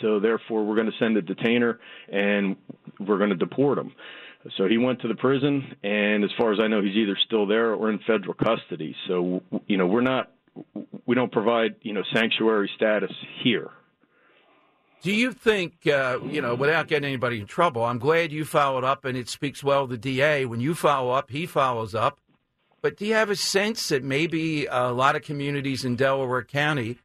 so 0.00 0.18
therefore 0.18 0.64
we're 0.64 0.76
going 0.76 0.90
to 0.90 0.98
send 0.98 1.16
a 1.16 1.22
detainer 1.22 1.78
and 2.10 2.56
we're 3.00 3.18
going 3.18 3.30
to 3.30 3.36
deport 3.36 3.78
him." 3.78 3.92
So 4.56 4.66
he 4.66 4.76
went 4.76 5.00
to 5.02 5.08
the 5.08 5.14
prison, 5.14 5.76
and 5.82 6.24
as 6.24 6.30
far 6.36 6.52
as 6.52 6.58
I 6.60 6.66
know, 6.66 6.82
he's 6.82 6.96
either 6.96 7.16
still 7.26 7.46
there 7.46 7.74
or 7.74 7.90
in 7.90 7.98
federal 8.00 8.34
custody. 8.34 8.94
So 9.06 9.42
you 9.66 9.76
know, 9.76 9.86
we're 9.86 10.00
not, 10.00 10.32
we 11.06 11.14
don't 11.14 11.32
provide 11.32 11.76
you 11.82 11.92
know 11.92 12.02
sanctuary 12.12 12.70
status 12.76 13.12
here. 13.42 13.70
Do 15.02 15.12
you 15.12 15.32
think, 15.32 15.84
uh, 15.84 16.20
you 16.24 16.40
know, 16.40 16.54
without 16.54 16.86
getting 16.86 17.08
anybody 17.08 17.40
in 17.40 17.46
trouble, 17.46 17.84
I'm 17.84 17.98
glad 17.98 18.30
you 18.30 18.44
followed 18.44 18.84
up 18.84 19.04
and 19.04 19.18
it 19.18 19.28
speaks 19.28 19.62
well 19.62 19.82
of 19.82 19.90
the 19.90 19.98
DA. 19.98 20.44
When 20.44 20.60
you 20.60 20.76
follow 20.76 21.10
up, 21.10 21.30
he 21.30 21.44
follows 21.44 21.92
up. 21.92 22.20
But 22.82 22.96
do 22.96 23.06
you 23.06 23.14
have 23.14 23.28
a 23.28 23.34
sense 23.34 23.88
that 23.88 24.04
maybe 24.04 24.66
a 24.66 24.92
lot 24.92 25.16
of 25.16 25.22
communities 25.22 25.84
in 25.84 25.96
Delaware 25.96 26.44
County, 26.44 26.98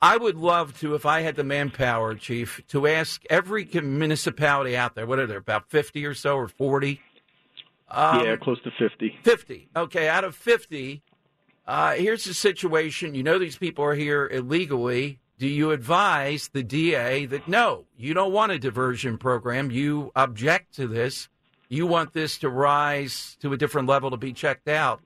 I 0.00 0.16
would 0.16 0.36
love 0.36 0.78
to, 0.80 0.94
if 0.94 1.04
I 1.04 1.20
had 1.20 1.36
the 1.36 1.44
manpower, 1.44 2.14
Chief, 2.14 2.62
to 2.68 2.86
ask 2.86 3.22
every 3.28 3.68
municipality 3.82 4.76
out 4.76 4.94
there, 4.94 5.06
what 5.06 5.18
are 5.18 5.26
there, 5.26 5.38
about 5.38 5.68
50 5.68 6.06
or 6.06 6.14
so 6.14 6.36
or 6.36 6.48
40? 6.48 7.00
Um, 7.90 8.24
yeah, 8.24 8.36
close 8.36 8.60
to 8.62 8.70
50. 8.78 9.18
50. 9.22 9.68
Okay, 9.76 10.08
out 10.08 10.24
of 10.24 10.34
50, 10.34 11.02
uh, 11.66 11.92
here's 11.92 12.24
the 12.24 12.32
situation. 12.32 13.14
You 13.14 13.22
know 13.22 13.38
these 13.38 13.58
people 13.58 13.84
are 13.84 13.94
here 13.94 14.26
illegally 14.26 15.20
do 15.38 15.48
you 15.48 15.72
advise 15.72 16.48
the 16.52 16.62
DA 16.62 17.26
that 17.26 17.48
no, 17.48 17.86
you 17.96 18.14
don't 18.14 18.32
want 18.32 18.52
a 18.52 18.58
diversion 18.58 19.18
program, 19.18 19.70
you 19.70 20.12
object 20.14 20.74
to 20.76 20.86
this, 20.86 21.28
you 21.68 21.86
want 21.86 22.12
this 22.12 22.38
to 22.38 22.48
rise 22.48 23.36
to 23.40 23.52
a 23.52 23.56
different 23.56 23.88
level 23.88 24.10
to 24.10 24.16
be 24.16 24.32
checked 24.32 24.68
out? 24.68 25.00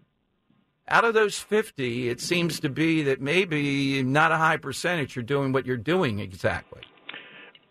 Out 0.89 1.05
of 1.05 1.15
those 1.15 1.39
50, 1.39 2.09
it 2.09 2.21
seems 2.21 2.61
to 2.61 2.71
be 2.71 3.03
that 3.05 3.21
maybe 3.21 4.03
not 4.03 4.33
a 4.33 4.37
high 4.37 4.57
percentage 4.57 5.17
are 5.17 5.23
doing 5.23 5.53
what 5.53 5.67
you're 5.67 5.77
doing 5.77 6.19
exactly. 6.19 6.81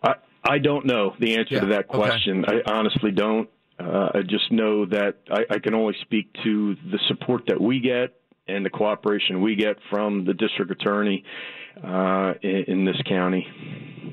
I, 0.02 0.14
I 0.44 0.58
don't 0.58 0.86
know 0.86 1.14
the 1.18 1.36
answer 1.36 1.54
yeah. 1.54 1.60
to 1.60 1.66
that 1.66 1.88
question. 1.88 2.44
Okay. 2.44 2.62
I 2.64 2.72
honestly 2.72 3.10
don't. 3.10 3.48
Uh, 3.78 4.10
I 4.14 4.22
just 4.22 4.50
know 4.50 4.86
that 4.86 5.16
I, 5.30 5.54
I 5.54 5.58
can 5.58 5.74
only 5.74 5.94
speak 6.02 6.32
to 6.44 6.74
the 6.74 6.98
support 7.08 7.42
that 7.48 7.60
we 7.60 7.80
get 7.80 8.14
and 8.48 8.64
the 8.64 8.70
cooperation 8.70 9.42
we 9.42 9.54
get 9.56 9.76
from 9.90 10.24
the 10.24 10.34
district 10.34 10.70
attorney 10.70 11.24
uh, 11.84 12.34
in, 12.42 12.64
in, 12.66 12.84
this 12.84 13.00
county. 13.08 13.46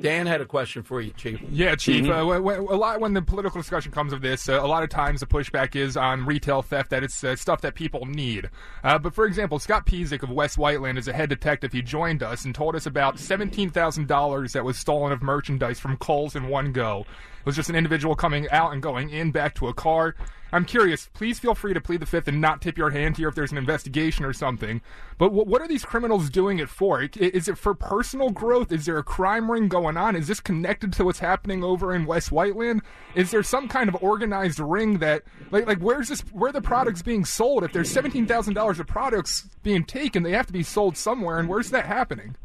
Dan 0.01 0.27
had 0.27 0.41
a 0.41 0.45
question 0.45 0.83
for 0.83 1.01
you, 1.01 1.11
Chief. 1.11 1.39
Yeah, 1.49 1.75
Chief. 1.75 2.05
Mm-hmm. 2.05 2.47
Uh, 2.47 2.75
a 2.75 2.77
lot 2.77 2.99
when 2.99 3.13
the 3.13 3.21
political 3.21 3.59
discussion 3.59 3.91
comes 3.91 4.13
of 4.13 4.21
this, 4.21 4.47
uh, 4.49 4.61
a 4.61 4.67
lot 4.67 4.83
of 4.83 4.89
times 4.89 5.19
the 5.19 5.25
pushback 5.25 5.75
is 5.75 5.97
on 5.97 6.25
retail 6.25 6.61
theft 6.61 6.89
that 6.91 7.03
it's 7.03 7.23
uh, 7.23 7.35
stuff 7.35 7.61
that 7.61 7.75
people 7.75 8.05
need. 8.05 8.49
Uh, 8.83 8.99
but 8.99 9.13
for 9.13 9.25
example, 9.25 9.57
Scott 9.57 9.85
Pizik 9.85 10.21
of 10.21 10.29
West 10.29 10.57
Whiteland 10.57 10.97
is 10.97 11.07
a 11.07 11.13
head 11.13 11.29
detective. 11.29 11.71
He 11.71 11.81
joined 11.81 12.21
us 12.21 12.45
and 12.45 12.53
told 12.53 12.75
us 12.75 12.85
about 12.85 13.19
seventeen 13.19 13.69
thousand 13.69 14.07
dollars 14.07 14.53
that 14.53 14.63
was 14.63 14.77
stolen 14.77 15.11
of 15.11 15.21
merchandise 15.21 15.79
from 15.79 15.97
Kohl's 15.97 16.35
in 16.35 16.49
one 16.49 16.71
go. 16.71 17.05
Was 17.45 17.55
just 17.55 17.69
an 17.69 17.75
individual 17.75 18.15
coming 18.15 18.49
out 18.49 18.73
and 18.73 18.81
going 18.81 19.11
in 19.11 19.31
back 19.31 19.53
to 19.55 19.67
a 19.67 19.73
car. 19.73 20.15
I'm 20.51 20.65
curious. 20.65 21.09
Please 21.13 21.37
feel 21.37 21.53
free 21.53 21.73
to 21.73 21.81
plead 21.81 21.99
the 21.99 22.05
fifth 22.05 22.27
and 22.27 22.39
not 22.39 22.61
tip 22.61 22.77
your 22.77 22.91
hand 22.91 23.17
here 23.17 23.27
if 23.27 23.35
there's 23.35 23.51
an 23.51 23.57
investigation 23.57 24.25
or 24.25 24.31
something. 24.31 24.81
But 25.17 25.27
w- 25.27 25.45
what 25.45 25.61
are 25.61 25.67
these 25.67 25.83
criminals 25.83 26.29
doing 26.29 26.59
it 26.59 26.69
for? 26.69 27.01
Is 27.03 27.47
it 27.47 27.57
for 27.57 27.73
personal 27.75 28.29
growth? 28.29 28.71
Is 28.71 28.85
there 28.85 28.97
a 28.97 29.03
crime 29.03 29.51
ring 29.51 29.67
going 29.67 29.97
on? 29.97 30.15
Is 30.15 30.27
this 30.27 30.39
connected 30.39 30.93
to 30.93 31.05
what's 31.05 31.19
happening 31.19 31.63
over 31.63 31.93
in 31.93 32.05
West 32.05 32.31
Whiteland? 32.31 32.81
Is 33.15 33.31
there 33.31 33.43
some 33.43 33.67
kind 33.67 33.89
of 33.89 33.97
organized 34.01 34.59
ring 34.59 34.99
that, 34.99 35.23
like, 35.51 35.67
like 35.67 35.79
where's 35.79 36.07
this? 36.07 36.21
Where 36.31 36.51
the 36.51 36.61
products 36.61 37.01
being 37.01 37.25
sold? 37.25 37.63
If 37.63 37.73
there's 37.73 37.91
seventeen 37.91 38.25
thousand 38.25 38.53
dollars 38.53 38.79
of 38.79 38.87
products 38.87 39.49
being 39.61 39.83
taken, 39.83 40.23
they 40.23 40.31
have 40.31 40.47
to 40.47 40.53
be 40.53 40.63
sold 40.63 40.95
somewhere, 40.95 41.37
and 41.37 41.49
where's 41.49 41.69
that 41.71 41.85
happening? 41.85 42.37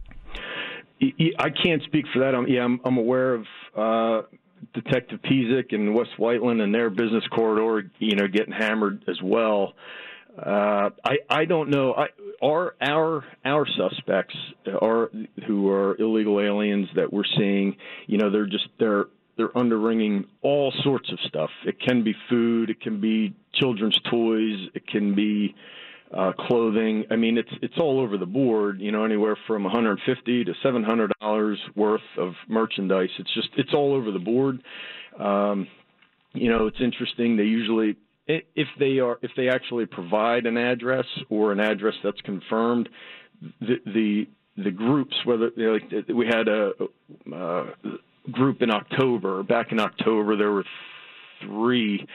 I 1.39 1.49
can't 1.63 1.83
speak 1.85 2.05
for 2.13 2.19
that. 2.19 2.35
I'm, 2.35 2.47
yeah, 2.47 2.63
I'm, 2.63 2.81
I'm 2.85 2.99
aware 2.99 3.35
of 3.35 3.47
uh, 3.75 4.27
Detective 4.75 5.21
Pizik 5.23 5.73
and 5.75 5.95
West 5.95 6.11
Whiteland 6.19 6.61
and 6.61 6.75
their 6.75 6.91
business 6.91 7.25
corridor, 7.35 7.91
you 7.99 8.17
know, 8.17 8.27
getting 8.29 8.53
hammered 8.53 9.05
as 9.09 9.21
well. 9.23 9.75
Uh, 10.39 10.91
I 11.05 11.17
I 11.29 11.45
don't 11.45 11.71
know. 11.71 11.95
I, 11.95 12.07
our 12.43 12.75
our 12.81 13.25
our 13.45 13.67
suspects 13.67 14.37
are 14.81 15.11
who 15.47 15.69
are 15.69 15.97
illegal 16.01 16.41
aliens 16.41 16.89
that 16.95 17.13
we're 17.13 17.25
seeing. 17.37 17.77
You 18.07 18.19
know, 18.19 18.31
they're 18.31 18.47
just 18.47 18.69
they're 18.79 19.07
they're 19.37 19.57
underringing 19.57 20.27
all 20.43 20.73
sorts 20.85 21.11
of 21.11 21.19
stuff. 21.27 21.51
It 21.65 21.81
can 21.81 22.05
be 22.05 22.15
food, 22.29 22.69
it 22.71 22.81
can 22.81 23.01
be 23.01 23.35
children's 23.55 23.99
toys, 24.11 24.69
it 24.75 24.87
can 24.87 25.15
be 25.15 25.55
uh, 26.17 26.33
clothing. 26.33 27.05
I 27.11 27.17
mean, 27.17 27.39
it's 27.39 27.51
it's 27.63 27.79
all 27.79 28.01
over 28.01 28.19
the 28.19 28.27
board. 28.27 28.81
You 28.81 28.93
know, 28.93 29.05
anywhere 29.05 29.37
from 29.47 29.63
150 29.65 30.45
to 30.45 30.53
700 30.63 31.13
dollars 31.21 31.59
worth 31.77 32.01
of 32.19 32.33
merchandise. 32.49 33.11
It's 33.19 33.33
just 33.35 33.49
it's 33.57 33.75
all 33.75 33.95
over 33.95 34.11
the 34.11 34.19
board. 34.19 34.63
Um, 35.19 35.69
you 36.33 36.51
know, 36.51 36.67
it's 36.67 36.81
interesting. 36.81 37.37
They 37.37 37.45
usually 37.45 37.97
if 38.27 38.69
they 38.79 38.99
are 38.99 39.19
if 39.23 39.31
they 39.37 39.49
actually 39.49 39.87
provide 39.87 40.47
an 40.47 40.57
address 40.57 41.07
or 41.29 41.53
an 41.53 41.61
address 41.61 41.95
that's 42.03 42.21
confirmed, 42.23 42.89
the 43.61 43.77
the, 43.87 44.29
the 44.63 44.71
groups 44.71 45.15
whether 45.25 45.51
you 45.57 45.67
know, 45.67 45.73
like 45.73 46.09
we 46.09 46.27
had 46.27 46.49
a, 46.49 46.73
a 47.33 47.65
group 48.31 48.63
in 48.63 48.71
October 48.71 49.43
back 49.43 49.73
in 49.73 49.81
October 49.81 50.37
there 50.37 50.53
were 50.53 50.65
three 51.43 52.07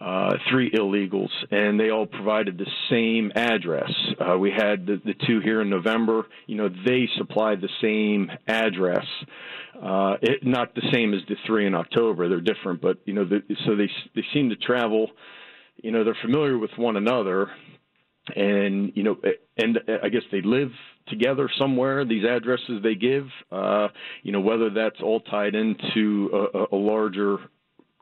uh, 0.00 0.34
three 0.50 0.70
illegals, 0.70 1.30
and 1.50 1.78
they 1.78 1.90
all 1.90 2.06
provided 2.06 2.56
the 2.56 2.70
same 2.88 3.32
address. 3.34 3.90
Uh, 4.20 4.38
we 4.38 4.50
had 4.50 4.86
the, 4.86 5.00
the 5.04 5.14
two 5.26 5.40
here 5.40 5.60
in 5.60 5.68
November. 5.68 6.26
You 6.46 6.56
know, 6.56 6.68
they 6.68 7.08
supplied 7.16 7.60
the 7.60 7.68
same 7.82 8.30
address. 8.46 9.04
Uh, 9.74 10.16
it, 10.22 10.44
not 10.46 10.74
the 10.74 10.82
same 10.92 11.14
as 11.14 11.20
the 11.28 11.36
three 11.46 11.66
in 11.66 11.74
October. 11.74 12.28
They're 12.28 12.40
different, 12.40 12.80
but 12.80 12.98
you 13.06 13.14
know, 13.14 13.24
the, 13.24 13.42
so 13.66 13.74
they 13.74 13.90
they 14.14 14.24
seem 14.32 14.50
to 14.50 14.56
travel. 14.56 15.10
You 15.82 15.90
know, 15.90 16.04
they're 16.04 16.16
familiar 16.22 16.58
with 16.58 16.70
one 16.76 16.96
another, 16.96 17.50
and 18.34 18.92
you 18.94 19.02
know, 19.02 19.16
and 19.56 19.78
I 20.02 20.08
guess 20.08 20.22
they 20.30 20.42
live 20.42 20.70
together 21.08 21.48
somewhere. 21.58 22.04
These 22.04 22.24
addresses 22.24 22.82
they 22.82 22.94
give, 22.94 23.26
uh, 23.50 23.88
you 24.22 24.32
know, 24.32 24.40
whether 24.40 24.70
that's 24.70 25.00
all 25.02 25.20
tied 25.20 25.54
into 25.54 26.30
a, 26.32 26.74
a 26.74 26.76
larger 26.76 27.38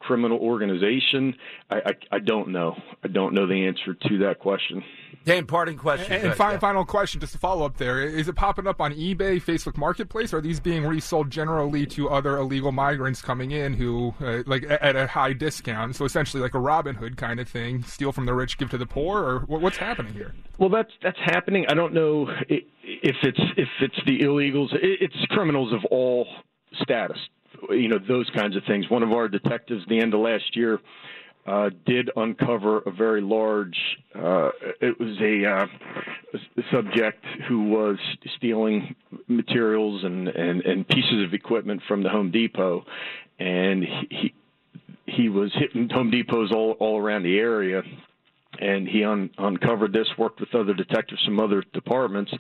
criminal 0.07 0.39
organization? 0.39 1.35
I, 1.71 1.77
I, 1.77 1.93
I, 2.13 2.19
don't 2.21 2.49
know. 2.49 2.77
I 3.03 3.09
don't 3.09 3.35
know 3.35 3.47
the 3.47 3.67
answer 3.67 3.95
to 4.09 4.19
that 4.19 4.39
question. 4.39 4.85
Dan, 5.25 5.47
parting 5.47 5.77
question. 5.77 6.13
And, 6.13 6.25
and 6.25 6.35
final, 6.35 6.55
yeah. 6.55 6.61
final 6.61 6.85
question, 6.85 7.21
just 7.21 7.33
to 7.33 7.39
follow 7.39 7.67
up 7.67 7.79
there. 7.79 8.03
Is 8.03 8.29
it 8.29 8.37
popping 8.37 8.67
up 8.67 8.81
on 8.81 8.93
eBay, 8.93 9.43
Facebook 9.43 9.77
Marketplace? 9.77 10.33
Or 10.33 10.39
are 10.39 10.41
these 10.41 10.61
being 10.61 10.85
resold 10.85 11.31
generally 11.31 11.85
to 11.87 12.09
other 12.09 12.37
illegal 12.37 12.71
migrants 12.71 13.21
coming 13.21 13.51
in 13.51 13.75
who, 13.75 14.15
uh, 14.21 14.43
like, 14.47 14.65
at 14.69 14.95
a 14.95 15.09
high 15.09 15.33
discount? 15.33 15.97
So 15.97 16.05
essentially 16.05 16.43
like 16.43 16.55
a 16.55 16.61
Robin 16.61 16.95
Hood 16.95 17.17
kind 17.17 17.41
of 17.41 17.49
thing, 17.49 17.83
steal 17.83 18.13
from 18.13 18.27
the 18.27 18.35
rich, 18.35 18.59
give 18.59 18.71
to 18.71 18.79
the 18.79 18.87
poor? 18.87 19.23
Or 19.23 19.41
what's 19.47 19.79
happening 19.79 20.13
here? 20.13 20.35
Well, 20.59 20.71
that's 20.71 20.93
that's 21.03 21.19
happening. 21.25 21.67
I 21.69 21.75
don't 21.75 21.93
know 21.93 22.29
if 22.49 23.17
it's 23.23 23.41
if 23.57 23.69
it's 23.81 24.01
the 24.07 24.21
illegals. 24.21 24.69
It's 24.81 25.15
criminals 25.31 25.73
of 25.73 25.85
all 25.91 26.27
status 26.83 27.19
you 27.71 27.89
know 27.89 27.99
those 27.99 28.29
kinds 28.31 28.57
of 28.57 28.65
things. 28.65 28.89
One 28.91 29.03
of 29.03 29.13
our 29.13 29.29
detectives, 29.29 29.85
the 29.89 29.99
end 29.99 30.15
of 30.15 30.21
last 30.21 30.57
year, 30.57 30.81
uh, 31.47 31.71
did 31.87 32.11
uncover 32.17 32.79
a 32.81 32.91
very 32.91 33.21
large. 33.21 33.77
Uh, 34.15 34.51
it 34.81 34.99
was 34.99 35.17
a, 35.21 35.45
uh, 35.47 35.67
a 36.35 36.63
subject 36.73 37.25
who 37.49 37.69
was 37.69 37.99
stealing 38.37 38.95
materials 39.29 40.03
and, 40.05 40.29
and, 40.29 40.63
and 40.63 40.89
pieces 40.89 41.25
of 41.25 41.35
equipment 41.35 41.81
from 41.87 42.03
the 42.03 42.09
Home 42.09 42.31
Depot, 42.31 42.85
and 43.39 43.85
he 44.11 44.35
he 45.07 45.29
was 45.29 45.53
hitting 45.55 45.89
Home 45.91 46.11
Depots 46.11 46.53
all 46.53 46.73
all 46.81 46.99
around 47.01 47.23
the 47.23 47.39
area 47.39 47.83
and 48.61 48.89
he 48.89 49.05
un- 49.05 49.31
uncovered 49.39 49.93
this, 49.93 50.07
worked 50.19 50.41
with 50.41 50.55
other 50.55 50.75
detectives 50.75 51.25
from 51.25 51.41
other 51.41 51.63
departments, 51.73 52.33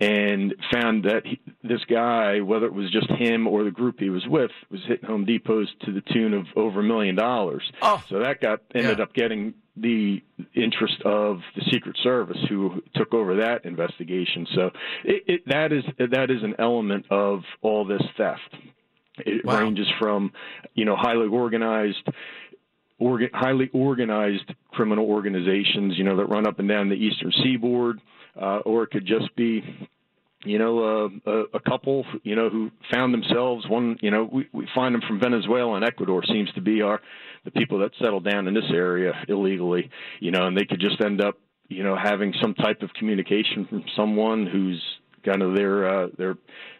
and 0.00 0.54
found 0.72 1.04
that 1.04 1.26
he, 1.26 1.40
this 1.62 1.84
guy, 1.88 2.40
whether 2.40 2.66
it 2.66 2.74
was 2.74 2.90
just 2.90 3.10
him 3.10 3.46
or 3.46 3.64
the 3.64 3.70
group 3.70 3.96
he 3.98 4.10
was 4.10 4.26
with, 4.26 4.50
was 4.70 4.80
hitting 4.86 5.06
Home 5.06 5.24
Depots 5.24 5.68
to 5.84 5.92
the 5.92 6.02
tune 6.12 6.34
of 6.34 6.46
over 6.56 6.80
a 6.80 6.82
million 6.82 7.14
dollars. 7.14 7.62
Oh, 7.82 8.02
so 8.08 8.18
that 8.20 8.40
got 8.40 8.60
ended 8.74 8.98
yeah. 8.98 9.04
up 9.04 9.14
getting 9.14 9.54
the 9.76 10.22
interest 10.54 11.02
of 11.04 11.40
the 11.56 11.62
Secret 11.70 11.96
Service, 12.02 12.38
who 12.48 12.80
took 12.94 13.12
over 13.12 13.36
that 13.36 13.64
investigation. 13.64 14.46
So 14.54 14.70
it, 15.04 15.24
it, 15.26 15.48
that 15.48 15.72
is 15.72 15.84
that 15.98 16.30
is 16.30 16.42
an 16.42 16.54
element 16.58 17.06
of 17.10 17.42
all 17.60 17.84
this 17.84 18.02
theft. 18.16 18.40
It 19.18 19.44
wow. 19.44 19.60
ranges 19.60 19.86
from, 20.00 20.32
you 20.74 20.84
know, 20.84 20.96
highly 20.96 21.28
organized 21.28 22.08
orga- 23.04 23.32
highly 23.32 23.70
organized 23.72 24.52
criminal 24.70 25.06
organizations, 25.06 25.96
you 25.96 26.04
know, 26.04 26.16
that 26.16 26.26
run 26.26 26.46
up 26.46 26.58
and 26.58 26.68
down 26.68 26.88
the 26.88 26.94
eastern 26.94 27.32
seaboard, 27.42 28.00
uh, 28.40 28.58
or 28.64 28.84
it 28.84 28.90
could 28.90 29.06
just 29.06 29.34
be, 29.36 29.62
you 30.44 30.58
know, 30.58 30.78
uh, 31.26 31.30
a, 31.30 31.44
a 31.54 31.60
couple, 31.60 32.04
you 32.22 32.34
know, 32.34 32.48
who 32.48 32.70
found 32.92 33.12
themselves 33.12 33.68
one, 33.68 33.98
you 34.00 34.10
know, 34.10 34.28
we, 34.32 34.48
we 34.52 34.66
find 34.74 34.94
them 34.94 35.02
from 35.06 35.20
Venezuela 35.20 35.74
and 35.74 35.84
Ecuador 35.84 36.22
seems 36.26 36.50
to 36.52 36.60
be 36.60 36.82
our 36.82 37.00
the 37.44 37.50
people 37.50 37.78
that 37.78 37.90
settle 38.00 38.20
down 38.20 38.48
in 38.48 38.54
this 38.54 38.70
area 38.72 39.12
illegally, 39.28 39.90
you 40.20 40.30
know, 40.30 40.46
and 40.46 40.56
they 40.56 40.64
could 40.64 40.80
just 40.80 41.00
end 41.02 41.20
up, 41.20 41.38
you 41.68 41.82
know, 41.82 41.94
having 41.94 42.32
some 42.40 42.54
type 42.54 42.80
of 42.82 42.90
communication 42.94 43.66
from 43.68 43.84
someone 43.94 44.46
who's 44.46 44.82
kind 45.24 45.42
of 45.42 45.54
their 45.54 45.86
uh, 45.86 46.08
their 46.16 46.36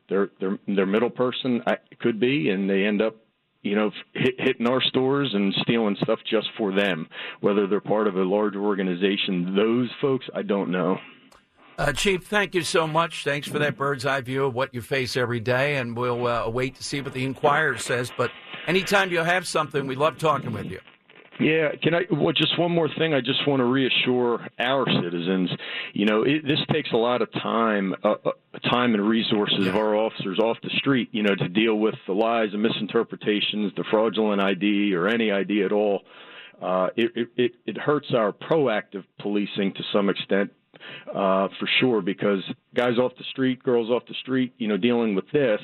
their 0.09 0.31
their 0.41 0.59
their 0.67 0.87
middle 0.87 1.11
person 1.11 1.63
could 2.01 2.19
be, 2.19 2.49
and 2.51 2.69
they 2.69 2.85
end 2.85 3.03
up 3.03 3.17
you 3.65 3.75
know, 3.75 3.91
hit, 4.13 4.35
hitting 4.39 4.67
our 4.67 4.83
stores 4.83 5.31
and 5.33 5.53
stealing 5.63 5.97
stuff 6.03 6.21
just 6.29 6.49
for 6.57 6.73
them. 6.73 7.09
Whether 7.41 7.67
they're 7.67 7.81
part 7.81 8.07
of 8.07 8.17
a 8.17 8.23
large 8.23 8.55
organization, 8.55 9.57
those 9.57 9.91
folks, 10.01 10.27
I 10.35 10.43
don't 10.43 10.71
know. 10.71 10.99
Uh, 11.77 11.93
Chief, 11.93 12.25
thank 12.25 12.55
you 12.55 12.63
so 12.63 12.87
much. 12.87 13.25
Thanks 13.25 13.49
for 13.49 13.59
that 13.59 13.77
bird's 13.77 14.07
eye 14.07 14.21
view 14.21 14.45
of 14.45 14.55
what 14.55 14.73
you 14.73 14.81
face 14.81 15.17
every 15.17 15.41
day, 15.41 15.77
and 15.77 15.97
we'll 15.97 16.27
uh, 16.27 16.49
wait 16.49 16.77
to 16.77 16.85
see 16.85 17.01
what 17.01 17.15
the 17.15 17.25
Inquirer 17.25 17.79
says. 17.79 18.13
But 18.17 18.31
anytime 18.69 19.11
you 19.11 19.19
have 19.19 19.47
something, 19.47 19.87
we 19.89 19.97
love 19.97 20.19
talking 20.19 20.53
with 20.53 20.67
you. 20.67 20.79
Yeah, 21.41 21.71
can 21.83 21.95
I? 21.95 22.03
Well, 22.11 22.33
just 22.33 22.59
one 22.59 22.71
more 22.71 22.89
thing. 22.97 23.13
I 23.13 23.21
just 23.21 23.47
want 23.47 23.61
to 23.61 23.65
reassure 23.65 24.47
our 24.59 24.87
citizens. 25.03 25.51
You 25.93 26.07
know, 26.07 26.23
it, 26.23 26.47
this 26.47 26.61
takes 26.73 26.93
a 26.93 26.97
lot 26.97 27.23
of 27.23 27.33
time, 27.33 27.95
uh, 28.05 28.15
uh 28.25 28.59
time 28.71 28.95
and 28.95 29.09
resources 29.09 29.67
of 29.67 29.75
our 29.75 29.97
officers 29.97 30.39
off 30.39 30.59
the 30.63 30.71
street. 30.79 31.09
You 31.13 31.25
know, 31.25 31.35
to 31.35 31.49
deal 31.49 31.75
with 31.75 31.97
the 32.07 32.13
lies 32.13 32.51
and 32.53 32.63
misinterpretations, 32.63 33.73
the 33.77 33.85
fraudulent 33.91 34.41
ID 34.41 34.95
or 34.95 35.09
any 35.09 35.33
ID 35.33 35.63
at 35.63 35.73
all. 35.73 36.03
Uh, 36.63 36.89
it, 36.97 37.29
it 37.37 37.53
it 37.67 37.77
hurts 37.77 38.09
our 38.15 38.33
proactive 38.33 39.05
policing 39.21 39.75
to 39.75 39.83
some 39.93 40.09
extent, 40.09 40.53
uh, 41.09 41.49
for 41.59 41.69
sure, 41.81 42.01
because 42.01 42.45
guys 42.75 42.97
off 42.97 43.13
the 43.19 43.25
street, 43.33 43.61
girls 43.63 43.91
off 43.91 44.05
the 44.07 44.15
street, 44.21 44.55
you 44.59 44.69
know, 44.69 44.77
dealing 44.77 45.17
with 45.17 45.29
this 45.33 45.61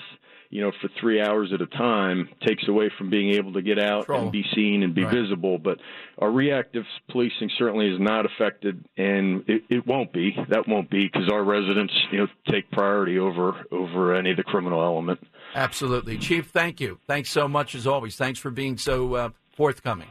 you 0.51 0.61
know, 0.61 0.73
for 0.81 0.91
three 1.01 1.21
hours 1.21 1.53
at 1.55 1.63
a 1.63 1.67
time 1.67 2.29
takes 2.45 2.67
away 2.67 2.91
from 2.99 3.09
being 3.09 3.35
able 3.35 3.53
to 3.53 3.63
get 3.63 3.79
out 3.79 4.09
and 4.09 4.33
be 4.33 4.45
seen 4.53 4.83
and 4.83 4.95
be 4.95 5.05
right. 5.05 5.15
visible. 5.15 5.59
But 5.59 5.79
our 6.19 6.31
reactive 6.31 6.85
policing 7.09 7.51
certainly 7.57 7.89
is 7.89 8.01
not 8.01 8.27
affected, 8.27 8.85
and 8.97 9.45
it, 9.49 9.63
it 9.71 9.87
won't 9.87 10.13
be. 10.13 10.37
That 10.49 10.67
won't 10.67 10.91
be 10.91 11.07
because 11.07 11.31
our 11.33 11.45
residents, 11.45 11.95
you 12.11 12.19
know, 12.19 12.27
take 12.51 12.69
priority 12.73 13.19
over 13.19 13.65
over 13.71 14.15
any 14.15 14.33
of 14.33 14.37
the 14.37 14.43
criminal 14.43 14.83
element. 14.83 15.21
Absolutely, 15.55 16.19
Chief. 16.19 16.49
Thank 16.49 16.81
you. 16.81 16.99
Thanks 17.07 17.31
so 17.31 17.47
much 17.47 17.77
as 17.77 17.87
always. 17.87 18.17
Thanks 18.17 18.41
for 18.41 18.51
being 18.51 18.77
so 18.77 19.15
uh, 19.15 19.29
forthcoming. 19.57 20.09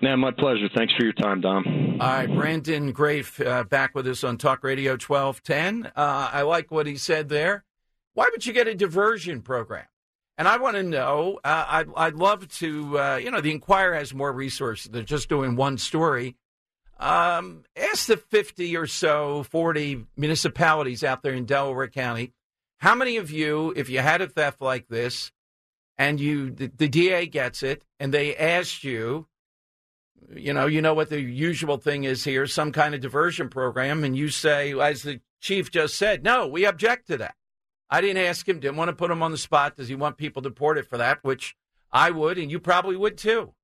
Yeah, 0.00 0.16
my 0.16 0.30
pleasure. 0.30 0.68
Thanks 0.74 0.94
for 0.94 1.04
your 1.04 1.12
time, 1.12 1.42
Dom. 1.42 1.98
All 2.00 2.06
right, 2.06 2.26
Brandon 2.26 2.92
Graeff 2.92 3.44
uh, 3.44 3.64
back 3.64 3.94
with 3.94 4.06
us 4.06 4.24
on 4.24 4.38
Talk 4.38 4.64
Radio 4.64 4.92
1210. 4.92 5.92
Uh, 5.94 6.30
I 6.32 6.42
like 6.42 6.70
what 6.70 6.86
he 6.86 6.96
said 6.96 7.28
there. 7.28 7.64
Why 8.14 8.28
would 8.30 8.46
you 8.46 8.52
get 8.52 8.68
a 8.68 8.74
diversion 8.74 9.42
program? 9.42 9.86
And 10.36 10.48
I 10.48 10.56
want 10.56 10.76
to 10.76 10.82
know, 10.82 11.38
uh, 11.44 11.64
I'd, 11.68 11.86
I'd 11.96 12.14
love 12.14 12.48
to, 12.58 12.98
uh, 12.98 13.16
you 13.16 13.30
know, 13.30 13.40
the 13.40 13.52
Inquirer 13.52 13.94
has 13.94 14.12
more 14.12 14.32
resources 14.32 14.90
than 14.90 15.06
just 15.06 15.28
doing 15.28 15.54
one 15.54 15.78
story. 15.78 16.36
Um, 16.98 17.64
ask 17.76 18.06
the 18.06 18.16
50 18.16 18.76
or 18.76 18.86
so, 18.86 19.44
40 19.44 20.06
municipalities 20.16 21.04
out 21.04 21.22
there 21.22 21.34
in 21.34 21.44
Delaware 21.44 21.88
County, 21.88 22.32
how 22.78 22.94
many 22.94 23.16
of 23.16 23.30
you, 23.30 23.72
if 23.76 23.88
you 23.88 24.00
had 24.00 24.20
a 24.20 24.28
theft 24.28 24.60
like 24.60 24.88
this 24.88 25.32
and 25.96 26.20
you, 26.20 26.50
the, 26.50 26.66
the 26.66 26.88
DA 26.88 27.26
gets 27.26 27.62
it 27.62 27.82
and 28.00 28.12
they 28.12 28.36
asked 28.36 28.84
you, 28.84 29.26
you 30.34 30.52
know, 30.52 30.66
you 30.66 30.82
know 30.82 30.94
what 30.94 31.10
the 31.10 31.20
usual 31.20 31.76
thing 31.76 32.04
is 32.04 32.24
here, 32.24 32.46
some 32.46 32.72
kind 32.72 32.94
of 32.94 33.00
diversion 33.00 33.48
program, 33.48 34.04
and 34.04 34.16
you 34.16 34.28
say, 34.28 34.78
as 34.78 35.02
the 35.02 35.20
chief 35.40 35.70
just 35.70 35.96
said, 35.96 36.24
no, 36.24 36.46
we 36.46 36.64
object 36.64 37.06
to 37.08 37.16
that. 37.18 37.34
I 37.94 38.00
didn't 38.00 38.24
ask 38.24 38.48
him, 38.48 38.58
didn't 38.58 38.76
want 38.76 38.88
to 38.88 38.96
put 38.96 39.12
him 39.12 39.22
on 39.22 39.30
the 39.30 39.38
spot. 39.38 39.76
Does 39.76 39.86
he 39.86 39.94
want 39.94 40.16
people 40.16 40.42
deported 40.42 40.84
for 40.84 40.98
that? 40.98 41.22
Which 41.22 41.54
I 41.92 42.10
would, 42.10 42.38
and 42.38 42.50
you 42.50 42.58
probably 42.58 42.96
would 42.96 43.16
too. 43.16 43.54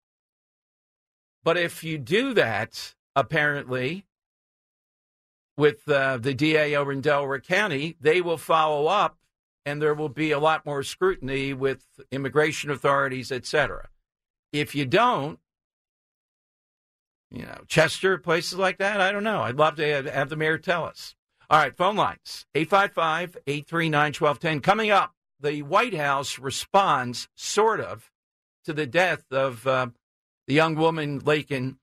But 1.42 1.56
if 1.56 1.82
you 1.82 1.98
do 1.98 2.32
that, 2.34 2.94
apparently, 3.16 4.06
with 5.56 5.88
uh, 5.88 6.18
the 6.18 6.32
DA 6.32 6.76
over 6.76 6.92
in 6.92 7.00
Delaware 7.00 7.40
County, 7.40 7.96
they 8.00 8.20
will 8.20 8.38
follow 8.38 8.86
up 8.86 9.18
and 9.66 9.82
there 9.82 9.94
will 9.94 10.08
be 10.08 10.30
a 10.30 10.38
lot 10.38 10.64
more 10.64 10.84
scrutiny 10.84 11.52
with 11.52 11.84
immigration 12.12 12.70
authorities, 12.70 13.32
et 13.32 13.44
cetera. 13.44 13.88
If 14.52 14.76
you 14.76 14.86
don't, 14.86 15.40
you 17.32 17.46
know, 17.46 17.62
Chester, 17.66 18.16
places 18.16 18.58
like 18.58 18.78
that, 18.78 19.00
I 19.00 19.10
don't 19.10 19.24
know. 19.24 19.42
I'd 19.42 19.58
love 19.58 19.74
to 19.74 19.88
have, 19.88 20.06
have 20.06 20.28
the 20.28 20.36
mayor 20.36 20.56
tell 20.56 20.84
us. 20.84 21.16
All 21.50 21.58
right, 21.58 21.76
phone 21.76 21.96
lines 21.96 22.46
855 22.54 23.38
839 23.44 24.00
1210. 24.12 24.60
Coming 24.60 24.92
up, 24.92 25.14
the 25.40 25.62
White 25.62 25.94
House 25.94 26.38
responds, 26.38 27.28
sort 27.34 27.80
of, 27.80 28.08
to 28.66 28.72
the 28.72 28.86
death 28.86 29.24
of 29.32 29.66
uh, 29.66 29.88
the 30.46 30.54
young 30.54 30.76
woman 30.76 31.20
Laken 31.20 31.78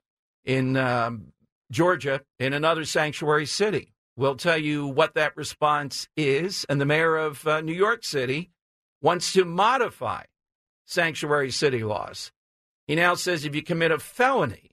in 0.45 0.77
um, 0.77 1.34
Georgia 1.69 2.21
in 2.39 2.53
another 2.53 2.86
sanctuary 2.86 3.45
city. 3.45 3.93
We'll 4.15 4.38
tell 4.38 4.58
you 4.58 4.88
what 4.88 5.15
that 5.15 5.36
response 5.36 6.08
is. 6.15 6.65
And 6.69 6.80
the 6.80 6.86
mayor 6.86 7.17
of 7.17 7.45
uh, 7.45 7.60
New 7.60 7.73
York 7.73 8.06
City 8.06 8.51
wants 9.01 9.34
to 9.34 9.43
modify 9.43 10.23
sanctuary 10.86 11.51
city 11.51 11.84
laws. 11.84 12.32
He 12.88 12.95
now 12.95 13.15
says 13.15 13.43
if 13.43 13.53
you 13.53 13.63
commit 13.63 13.91
a 13.91 13.99
felony, 13.99 14.71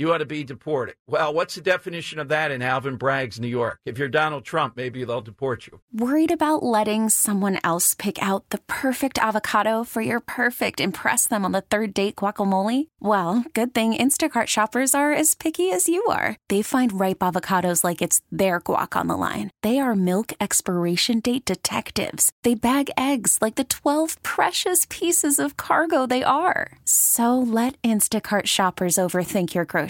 you 0.00 0.10
ought 0.14 0.18
to 0.18 0.24
be 0.24 0.42
deported. 0.42 0.94
Well, 1.06 1.34
what's 1.34 1.56
the 1.56 1.60
definition 1.60 2.18
of 2.18 2.28
that 2.28 2.50
in 2.50 2.62
Alvin 2.62 2.96
Bragg's 2.96 3.38
New 3.38 3.48
York? 3.48 3.78
If 3.84 3.98
you're 3.98 4.08
Donald 4.08 4.46
Trump, 4.46 4.74
maybe 4.74 5.04
they'll 5.04 5.20
deport 5.20 5.66
you. 5.66 5.80
Worried 5.92 6.32
about 6.32 6.62
letting 6.62 7.10
someone 7.10 7.58
else 7.62 7.92
pick 7.94 8.20
out 8.22 8.48
the 8.48 8.60
perfect 8.66 9.18
avocado 9.18 9.84
for 9.84 10.00
your 10.00 10.18
perfect 10.18 10.80
impress 10.80 11.26
them 11.26 11.44
on 11.44 11.52
the 11.52 11.60
third 11.60 11.92
date 11.92 12.16
guacamole? 12.16 12.88
Well, 12.98 13.44
good 13.52 13.74
thing 13.74 13.92
Instacart 13.92 14.46
shoppers 14.46 14.94
are 14.94 15.12
as 15.12 15.34
picky 15.34 15.70
as 15.70 15.86
you 15.86 16.02
are. 16.06 16.36
They 16.48 16.62
find 16.62 16.98
ripe 16.98 17.18
avocados 17.18 17.84
like 17.84 18.00
it's 18.00 18.22
their 18.32 18.62
guac 18.62 18.96
on 18.96 19.08
the 19.08 19.18
line. 19.18 19.50
They 19.62 19.80
are 19.80 19.94
milk 19.94 20.32
expiration 20.40 21.20
date 21.20 21.44
detectives. 21.44 22.32
They 22.42 22.54
bag 22.54 22.90
eggs 22.96 23.36
like 23.42 23.56
the 23.56 23.64
12 23.64 24.22
precious 24.22 24.86
pieces 24.88 25.38
of 25.38 25.58
cargo 25.58 26.06
they 26.06 26.22
are. 26.22 26.72
So 26.86 27.38
let 27.38 27.76
Instacart 27.82 28.46
shoppers 28.46 28.94
overthink 28.94 29.52
your 29.52 29.66
groceries 29.66 29.89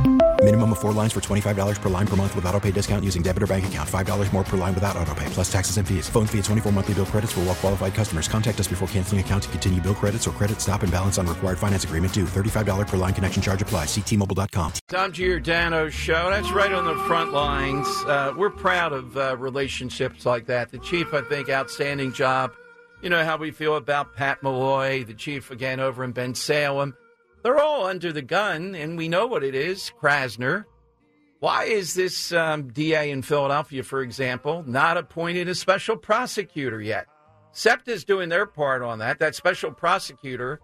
Minimum 0.43 0.71
of 0.71 0.79
four 0.79 0.91
lines 0.91 1.13
for 1.13 1.19
$25 1.19 1.79
per 1.79 1.89
line 1.89 2.07
per 2.07 2.15
month 2.15 2.35
with 2.35 2.45
auto 2.45 2.59
pay 2.59 2.71
discount 2.71 3.05
using 3.05 3.21
debit 3.21 3.43
or 3.43 3.47
bank 3.47 3.65
account. 3.65 3.87
$5 3.87 4.33
more 4.33 4.43
per 4.43 4.57
line 4.57 4.73
without 4.73 4.97
auto 4.97 5.13
pay, 5.13 5.27
plus 5.27 5.51
taxes 5.51 5.77
and 5.77 5.87
fees. 5.87 6.09
Phone 6.09 6.25
fee 6.25 6.39
at 6.39 6.45
24 6.45 6.71
monthly 6.71 6.95
bill 6.95 7.05
credits 7.05 7.33
for 7.33 7.41
all 7.41 7.45
well 7.45 7.55
qualified 7.55 7.93
customers. 7.93 8.27
Contact 8.27 8.59
us 8.59 8.67
before 8.67 8.87
canceling 8.87 9.21
account 9.21 9.43
to 9.43 9.49
continue 9.49 9.79
bill 9.79 9.93
credits 9.93 10.27
or 10.27 10.31
credit 10.31 10.59
stop 10.59 10.81
and 10.81 10.91
balance 10.91 11.19
on 11.19 11.27
required 11.27 11.59
finance 11.59 11.83
agreement 11.83 12.11
due. 12.11 12.25
$35 12.25 12.87
per 12.87 12.97
line 12.97 13.13
connection 13.13 13.39
charge 13.39 13.61
apply. 13.61 13.85
Ctmobile.com. 13.85 14.73
Dom 14.87 15.11
Giordano 15.11 15.89
show. 15.89 16.31
That's 16.31 16.51
right 16.51 16.73
on 16.73 16.85
the 16.85 16.95
front 17.03 17.33
lines. 17.33 17.87
Uh, 18.07 18.33
we're 18.35 18.49
proud 18.49 18.93
of 18.93 19.15
uh, 19.15 19.37
relationships 19.37 20.25
like 20.25 20.47
that. 20.47 20.71
The 20.71 20.79
chief, 20.79 21.13
I 21.13 21.21
think, 21.21 21.49
outstanding 21.49 22.13
job. 22.13 22.51
You 23.03 23.11
know 23.11 23.23
how 23.23 23.37
we 23.37 23.51
feel 23.51 23.75
about 23.75 24.15
Pat 24.15 24.41
Malloy, 24.41 25.03
the 25.03 25.13
chief 25.13 25.51
again 25.51 25.79
over 25.79 26.03
in 26.03 26.13
Bensalem. 26.13 26.95
They're 27.43 27.59
all 27.59 27.85
under 27.85 28.13
the 28.13 28.21
gun, 28.21 28.75
and 28.75 28.97
we 28.97 29.07
know 29.07 29.25
what 29.25 29.43
it 29.43 29.55
is 29.55 29.91
Krasner. 29.99 30.65
Why 31.39 31.63
is 31.63 31.95
this 31.95 32.31
um, 32.31 32.67
DA 32.67 33.09
in 33.09 33.23
Philadelphia, 33.23 33.81
for 33.81 34.01
example, 34.01 34.63
not 34.67 34.97
appointed 34.97 35.49
a 35.49 35.55
special 35.55 35.97
prosecutor 35.97 36.79
yet? 36.79 37.07
SEPTA's 37.51 38.05
doing 38.05 38.29
their 38.29 38.45
part 38.45 38.83
on 38.83 38.99
that. 38.99 39.17
That 39.17 39.33
special 39.33 39.71
prosecutor 39.71 40.61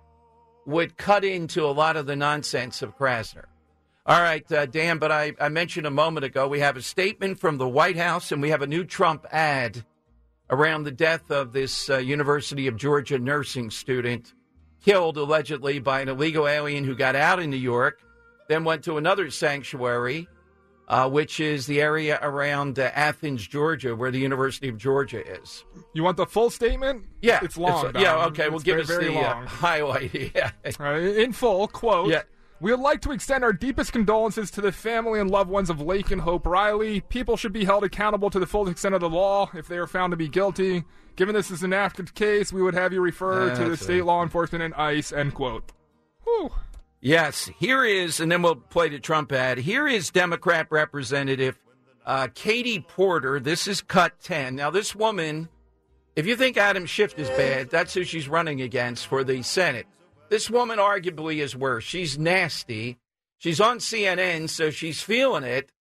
would 0.68 0.98
cut 0.98 1.26
into 1.26 1.66
a 1.66 1.72
lot 1.72 1.98
of 1.98 2.06
the 2.06 2.16
nonsense 2.16 2.84
of 2.84 2.96
Krasner. 2.96 3.46
All 4.06 4.22
right, 4.22 4.50
uh, 4.52 4.68
Dan, 4.68 5.00
but 5.00 5.12
I, 5.12 5.34
I 5.40 5.50
mentioned 5.50 5.88
a 5.88 5.92
moment 5.92 6.26
ago 6.26 6.48
we 6.48 6.60
have 6.60 6.78
a 6.78 6.82
statement 6.82 7.40
from 7.40 7.58
the 7.58 7.68
White 7.68 7.98
House 7.98 8.32
and 8.32 8.42
we 8.42 8.52
have 8.52 8.62
a 8.62 8.68
new 8.68 8.84
Trump 8.84 9.26
ad 9.32 9.84
around 10.50 10.84
the 10.84 10.92
death 10.92 11.30
of 11.32 11.54
this 11.54 11.90
uh, 11.90 11.98
University 11.98 12.68
of 12.68 12.78
Georgia 12.78 13.18
nursing 13.18 13.70
student 13.70 14.34
killed 14.84 15.18
allegedly 15.18 15.80
by 15.80 16.02
an 16.02 16.10
illegal 16.10 16.48
alien 16.48 16.84
who 16.84 16.96
got 16.96 17.16
out 17.16 17.40
in 17.40 17.50
New 17.50 17.58
York, 17.58 18.02
then 18.48 18.64
went 18.64 18.84
to 18.86 18.98
another 18.98 19.30
sanctuary, 19.30 20.28
uh, 20.88 21.10
which 21.10 21.40
is 21.40 21.66
the 21.66 21.82
area 21.82 22.18
around 22.22 22.80
uh, 22.80 22.92
Athens, 22.94 23.46
Georgia, 23.46 23.96
where 23.96 24.12
the 24.12 24.20
University 24.20 24.70
of 24.70 24.78
Georgia 24.78 25.26
is. 25.26 25.66
You 25.94 26.04
want 26.04 26.18
the 26.18 26.26
full 26.26 26.50
statement? 26.50 27.06
Yeah, 27.22 27.40
it's 27.44 27.58
long. 27.58 27.88
It's, 27.88 28.00
yeah, 28.00 28.26
okay. 28.28 28.44
It's 28.44 28.52
well, 28.52 28.60
give 28.60 28.76
very, 28.76 28.82
us 28.82 28.88
very 28.88 29.14
the 29.14 29.20
uh, 29.20 29.46
highlight. 29.46 30.32
Yeah. 30.36 30.52
In 30.64 31.34
full 31.34 31.68
quote. 31.68 32.10
Yeah. 32.10 32.24
We 32.60 32.72
would 32.72 32.80
like 32.80 33.02
to 33.02 33.12
extend 33.12 33.44
our 33.44 33.54
deepest 33.54 33.94
condolences 33.94 34.50
to 34.52 34.62
the 34.62 34.72
family 34.72 35.20
and 35.20 35.30
loved 35.30 35.50
ones 35.50 35.70
of 35.70 35.78
Laken 35.78 36.20
Hope 36.20 36.48
Riley. 36.48 37.02
People 37.02 37.38
should 37.38 37.54
be 37.54 37.66
held 37.66 37.84
accountable 37.84 38.32
to 38.32 38.40
the 38.40 38.48
full 38.48 38.68
extent 38.68 38.96
of 38.96 39.02
the 39.02 39.10
law 39.10 39.52
if 39.54 39.68
they 39.68 39.78
are 39.78 39.86
found 39.86 40.12
to 40.12 40.18
be 40.18 40.28
guilty. 40.28 40.84
Given 41.16 41.36
this 41.36 41.52
is 41.52 41.62
an 41.62 41.74
active 41.74 42.16
case, 42.16 42.52
we 42.52 42.64
would 42.64 42.74
have 42.74 42.94
you 42.94 43.02
refer 43.02 43.54
to 43.54 43.64
the 43.64 43.70
That's 43.70 43.84
state 43.84 44.06
law 44.06 44.24
enforcement 44.24 44.64
and 44.64 44.74
ICE. 44.74 45.12
End 45.12 45.36
quote. 45.36 45.72
Whew. 46.24 46.50
Yes, 47.00 47.50
here 47.60 47.86
is, 47.86 48.20
and 48.20 48.32
then 48.32 48.42
we'll 48.42 48.56
play 48.56 48.90
the 48.90 49.00
Trump 49.00 49.32
ad. 49.32 49.60
Here 49.60 49.88
is 49.88 50.10
Democrat 50.10 50.68
Representative 50.72 51.60
uh, 52.08 52.28
Katie 52.34 52.80
Porter. 52.80 53.40
This 53.40 53.68
is 53.68 53.82
cut 53.82 54.20
10. 54.22 54.56
Now, 54.56 54.72
this 54.72 54.96
woman, 54.96 55.48
if 56.16 56.26
you 56.26 56.36
think 56.36 56.58
Adam 56.58 56.88
Schiff 56.88 57.18
is 57.20 57.30
bad, 57.30 57.70
that's 57.70 57.94
who 57.94 58.04
she's 58.04 58.28
running 58.28 58.62
against 58.62 59.06
for 59.06 59.24
the 59.24 59.44
Senate. 59.44 59.86
This 60.30 60.50
woman 60.50 60.78
arguably 60.78 61.42
is 61.42 61.56
worse. 61.56 61.84
She's 61.84 62.18
nasty. 62.18 62.98
She's 63.38 63.62
on 63.62 63.80
CNN, 63.80 64.50
so 64.50 64.70
she's 64.70 65.02
feeling 65.02 65.44
it 65.44 65.72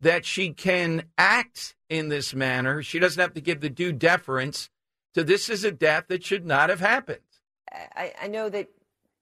that 0.00 0.24
she 0.24 0.52
can 0.52 1.04
act 1.18 1.74
in 1.88 2.08
this 2.08 2.34
manner. 2.34 2.82
She 2.82 2.98
doesn't 2.98 3.20
have 3.20 3.34
to 3.34 3.40
give 3.40 3.60
the 3.60 3.68
due 3.68 3.92
deference 3.92 4.70
to 5.14 5.24
this 5.24 5.48
is 5.50 5.64
a 5.64 5.72
death 5.72 6.04
that 6.08 6.24
should 6.24 6.46
not 6.46 6.70
have 6.70 6.80
happened. 6.80 7.18
I, 7.72 8.12
I 8.22 8.28
know 8.28 8.48
that 8.48 8.68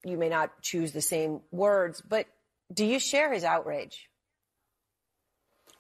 you 0.05 0.17
may 0.17 0.29
not 0.29 0.63
choose 0.63 0.93
the 0.93 1.01
same 1.01 1.41
words, 1.51 2.03
but 2.07 2.27
do 2.73 2.85
you 2.85 3.01
share 3.01 3.33
his 3.33 3.45
outrage? 3.45 4.09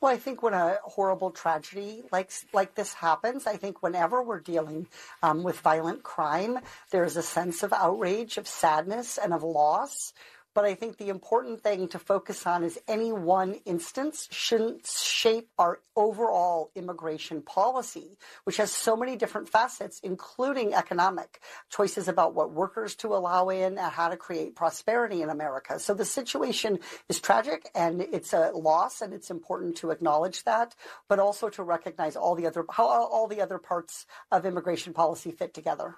Well, 0.00 0.12
I 0.12 0.16
think 0.16 0.44
when 0.44 0.54
a 0.54 0.78
horrible 0.84 1.32
tragedy 1.32 2.02
like 2.12 2.30
like 2.52 2.76
this 2.76 2.94
happens, 2.94 3.48
I 3.48 3.56
think 3.56 3.82
whenever 3.82 4.22
we're 4.22 4.38
dealing 4.38 4.86
um, 5.24 5.42
with 5.42 5.58
violent 5.58 6.04
crime, 6.04 6.60
there's 6.90 7.16
a 7.16 7.22
sense 7.22 7.64
of 7.64 7.72
outrage, 7.72 8.38
of 8.38 8.46
sadness, 8.46 9.18
and 9.18 9.34
of 9.34 9.42
loss. 9.42 10.12
But 10.58 10.64
I 10.64 10.74
think 10.74 10.96
the 10.96 11.08
important 11.08 11.62
thing 11.62 11.86
to 11.90 12.00
focus 12.00 12.44
on 12.44 12.64
is 12.64 12.80
any 12.88 13.12
one 13.12 13.60
instance 13.64 14.26
shouldn't 14.32 14.88
shape 14.88 15.50
our 15.56 15.78
overall 15.94 16.72
immigration 16.74 17.42
policy, 17.42 18.18
which 18.42 18.56
has 18.56 18.72
so 18.72 18.96
many 18.96 19.14
different 19.14 19.48
facets, 19.48 20.00
including 20.02 20.74
economic 20.74 21.40
choices 21.70 22.08
about 22.08 22.34
what 22.34 22.50
workers 22.50 22.96
to 22.96 23.14
allow 23.14 23.50
in 23.50 23.78
and 23.78 23.92
how 23.92 24.08
to 24.08 24.16
create 24.16 24.56
prosperity 24.56 25.22
in 25.22 25.30
America. 25.30 25.78
So 25.78 25.94
the 25.94 26.04
situation 26.04 26.80
is 27.08 27.20
tragic 27.20 27.70
and 27.76 28.00
it's 28.00 28.32
a 28.32 28.50
loss, 28.50 29.00
and 29.00 29.14
it's 29.14 29.30
important 29.30 29.76
to 29.76 29.92
acknowledge 29.92 30.42
that, 30.42 30.74
but 31.08 31.20
also 31.20 31.48
to 31.50 31.62
recognize 31.62 32.16
all 32.16 32.34
the 32.34 32.48
other 32.48 32.64
how 32.72 32.88
all 32.88 33.28
the 33.28 33.40
other 33.40 33.58
parts 33.58 34.06
of 34.32 34.44
immigration 34.44 34.92
policy 34.92 35.30
fit 35.30 35.54
together. 35.54 35.94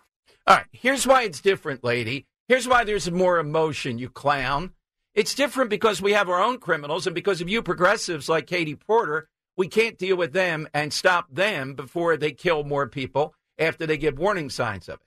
All 0.46 0.56
right, 0.56 0.66
here's 0.70 1.06
why 1.06 1.22
it's 1.22 1.40
different, 1.40 1.82
lady. 1.82 2.26
Here's 2.50 2.66
why 2.66 2.82
there's 2.82 3.08
more 3.08 3.38
emotion, 3.38 3.98
you 3.98 4.08
clown. 4.08 4.72
It's 5.14 5.36
different 5.36 5.70
because 5.70 6.02
we 6.02 6.14
have 6.14 6.28
our 6.28 6.42
own 6.42 6.58
criminals, 6.58 7.06
and 7.06 7.14
because 7.14 7.40
of 7.40 7.48
you 7.48 7.62
progressives 7.62 8.28
like 8.28 8.48
Katie 8.48 8.74
Porter, 8.74 9.28
we 9.56 9.68
can't 9.68 9.96
deal 9.96 10.16
with 10.16 10.32
them 10.32 10.68
and 10.74 10.92
stop 10.92 11.32
them 11.32 11.74
before 11.74 12.16
they 12.16 12.32
kill 12.32 12.64
more 12.64 12.88
people 12.88 13.36
after 13.56 13.86
they 13.86 13.96
give 13.96 14.18
warning 14.18 14.50
signs 14.50 14.88
of 14.88 14.96
it. 14.96 15.06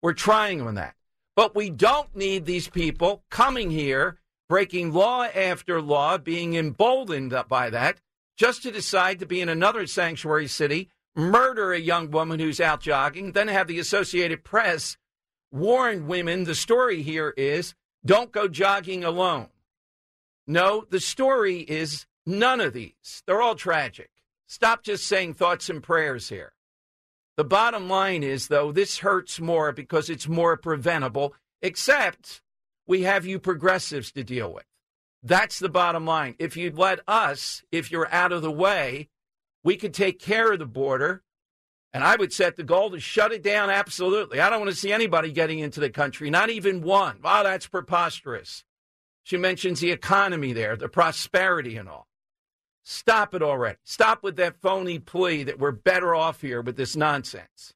We're 0.00 0.14
trying 0.14 0.62
on 0.62 0.76
that. 0.76 0.94
But 1.36 1.54
we 1.54 1.68
don't 1.68 2.16
need 2.16 2.46
these 2.46 2.68
people 2.68 3.22
coming 3.28 3.70
here, 3.70 4.18
breaking 4.48 4.94
law 4.94 5.24
after 5.24 5.82
law, 5.82 6.16
being 6.16 6.54
emboldened 6.54 7.34
by 7.50 7.68
that, 7.68 8.00
just 8.38 8.62
to 8.62 8.70
decide 8.70 9.18
to 9.18 9.26
be 9.26 9.42
in 9.42 9.50
another 9.50 9.86
sanctuary 9.86 10.48
city, 10.48 10.88
murder 11.14 11.74
a 11.74 11.78
young 11.78 12.10
woman 12.10 12.40
who's 12.40 12.62
out 12.62 12.80
jogging, 12.80 13.32
then 13.32 13.48
have 13.48 13.66
the 13.66 13.78
Associated 13.78 14.42
Press 14.42 14.96
warn 15.52 16.08
women 16.08 16.44
the 16.44 16.54
story 16.54 17.02
here 17.02 17.32
is 17.36 17.74
don't 18.04 18.32
go 18.32 18.48
jogging 18.48 19.04
alone. 19.04 19.48
No, 20.46 20.84
the 20.90 20.98
story 20.98 21.60
is 21.60 22.06
none 22.26 22.60
of 22.60 22.72
these. 22.72 23.22
They're 23.26 23.42
all 23.42 23.54
tragic. 23.54 24.10
Stop 24.46 24.82
just 24.82 25.06
saying 25.06 25.34
thoughts 25.34 25.70
and 25.70 25.82
prayers 25.82 26.28
here. 26.28 26.52
The 27.36 27.44
bottom 27.44 27.88
line 27.88 28.22
is, 28.22 28.48
though, 28.48 28.72
this 28.72 28.98
hurts 28.98 29.40
more 29.40 29.72
because 29.72 30.10
it's 30.10 30.28
more 30.28 30.56
preventable, 30.56 31.34
except 31.62 32.42
we 32.86 33.02
have 33.02 33.24
you 33.24 33.38
progressives 33.38 34.12
to 34.12 34.24
deal 34.24 34.52
with. 34.52 34.64
That's 35.22 35.58
the 35.58 35.68
bottom 35.68 36.04
line. 36.04 36.34
If 36.38 36.56
you'd 36.56 36.76
let 36.76 37.00
us, 37.06 37.62
if 37.70 37.90
you're 37.90 38.12
out 38.12 38.32
of 38.32 38.42
the 38.42 38.50
way, 38.50 39.08
we 39.64 39.76
could 39.76 39.94
take 39.94 40.18
care 40.18 40.52
of 40.52 40.58
the 40.58 40.66
border. 40.66 41.22
And 41.94 42.02
I 42.02 42.16
would 42.16 42.32
set 42.32 42.56
the 42.56 42.62
goal 42.62 42.90
to 42.90 43.00
shut 43.00 43.32
it 43.32 43.42
down 43.42 43.68
absolutely. 43.68 44.40
I 44.40 44.48
don't 44.48 44.60
want 44.60 44.70
to 44.70 44.76
see 44.76 44.92
anybody 44.92 45.30
getting 45.30 45.58
into 45.58 45.80
the 45.80 45.90
country, 45.90 46.30
not 46.30 46.48
even 46.48 46.82
one. 46.82 47.18
Oh, 47.22 47.42
that's 47.44 47.66
preposterous. 47.66 48.64
She 49.24 49.36
mentions 49.36 49.80
the 49.80 49.92
economy 49.92 50.52
there, 50.52 50.74
the 50.76 50.88
prosperity 50.88 51.76
and 51.76 51.88
all. 51.88 52.08
Stop 52.82 53.34
it 53.34 53.42
already. 53.42 53.78
Stop 53.84 54.22
with 54.22 54.36
that 54.36 54.60
phony 54.60 54.98
plea 54.98 55.44
that 55.44 55.58
we're 55.58 55.70
better 55.70 56.14
off 56.14 56.40
here 56.40 56.62
with 56.62 56.76
this 56.76 56.96
nonsense. 56.96 57.74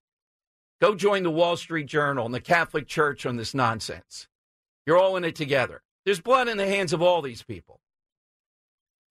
Go 0.80 0.94
join 0.94 1.22
the 1.22 1.30
Wall 1.30 1.56
Street 1.56 1.86
Journal 1.86 2.26
and 2.26 2.34
the 2.34 2.40
Catholic 2.40 2.86
Church 2.86 3.24
on 3.24 3.36
this 3.36 3.54
nonsense. 3.54 4.28
You're 4.84 4.98
all 4.98 5.16
in 5.16 5.24
it 5.24 5.36
together. 5.36 5.82
There's 6.04 6.20
blood 6.20 6.48
in 6.48 6.56
the 6.56 6.66
hands 6.66 6.92
of 6.92 7.02
all 7.02 7.22
these 7.22 7.42
people. 7.42 7.80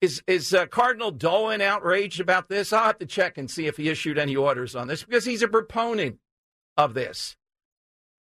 Is 0.00 0.22
is 0.26 0.52
uh, 0.52 0.66
Cardinal 0.66 1.10
Dolan 1.10 1.60
outraged 1.62 2.20
about 2.20 2.48
this? 2.48 2.72
I'll 2.72 2.84
have 2.84 2.98
to 2.98 3.06
check 3.06 3.38
and 3.38 3.50
see 3.50 3.66
if 3.66 3.78
he 3.78 3.88
issued 3.88 4.18
any 4.18 4.36
orders 4.36 4.76
on 4.76 4.88
this 4.88 5.02
because 5.02 5.24
he's 5.24 5.42
a 5.42 5.48
proponent 5.48 6.18
of 6.76 6.92
this, 6.92 7.36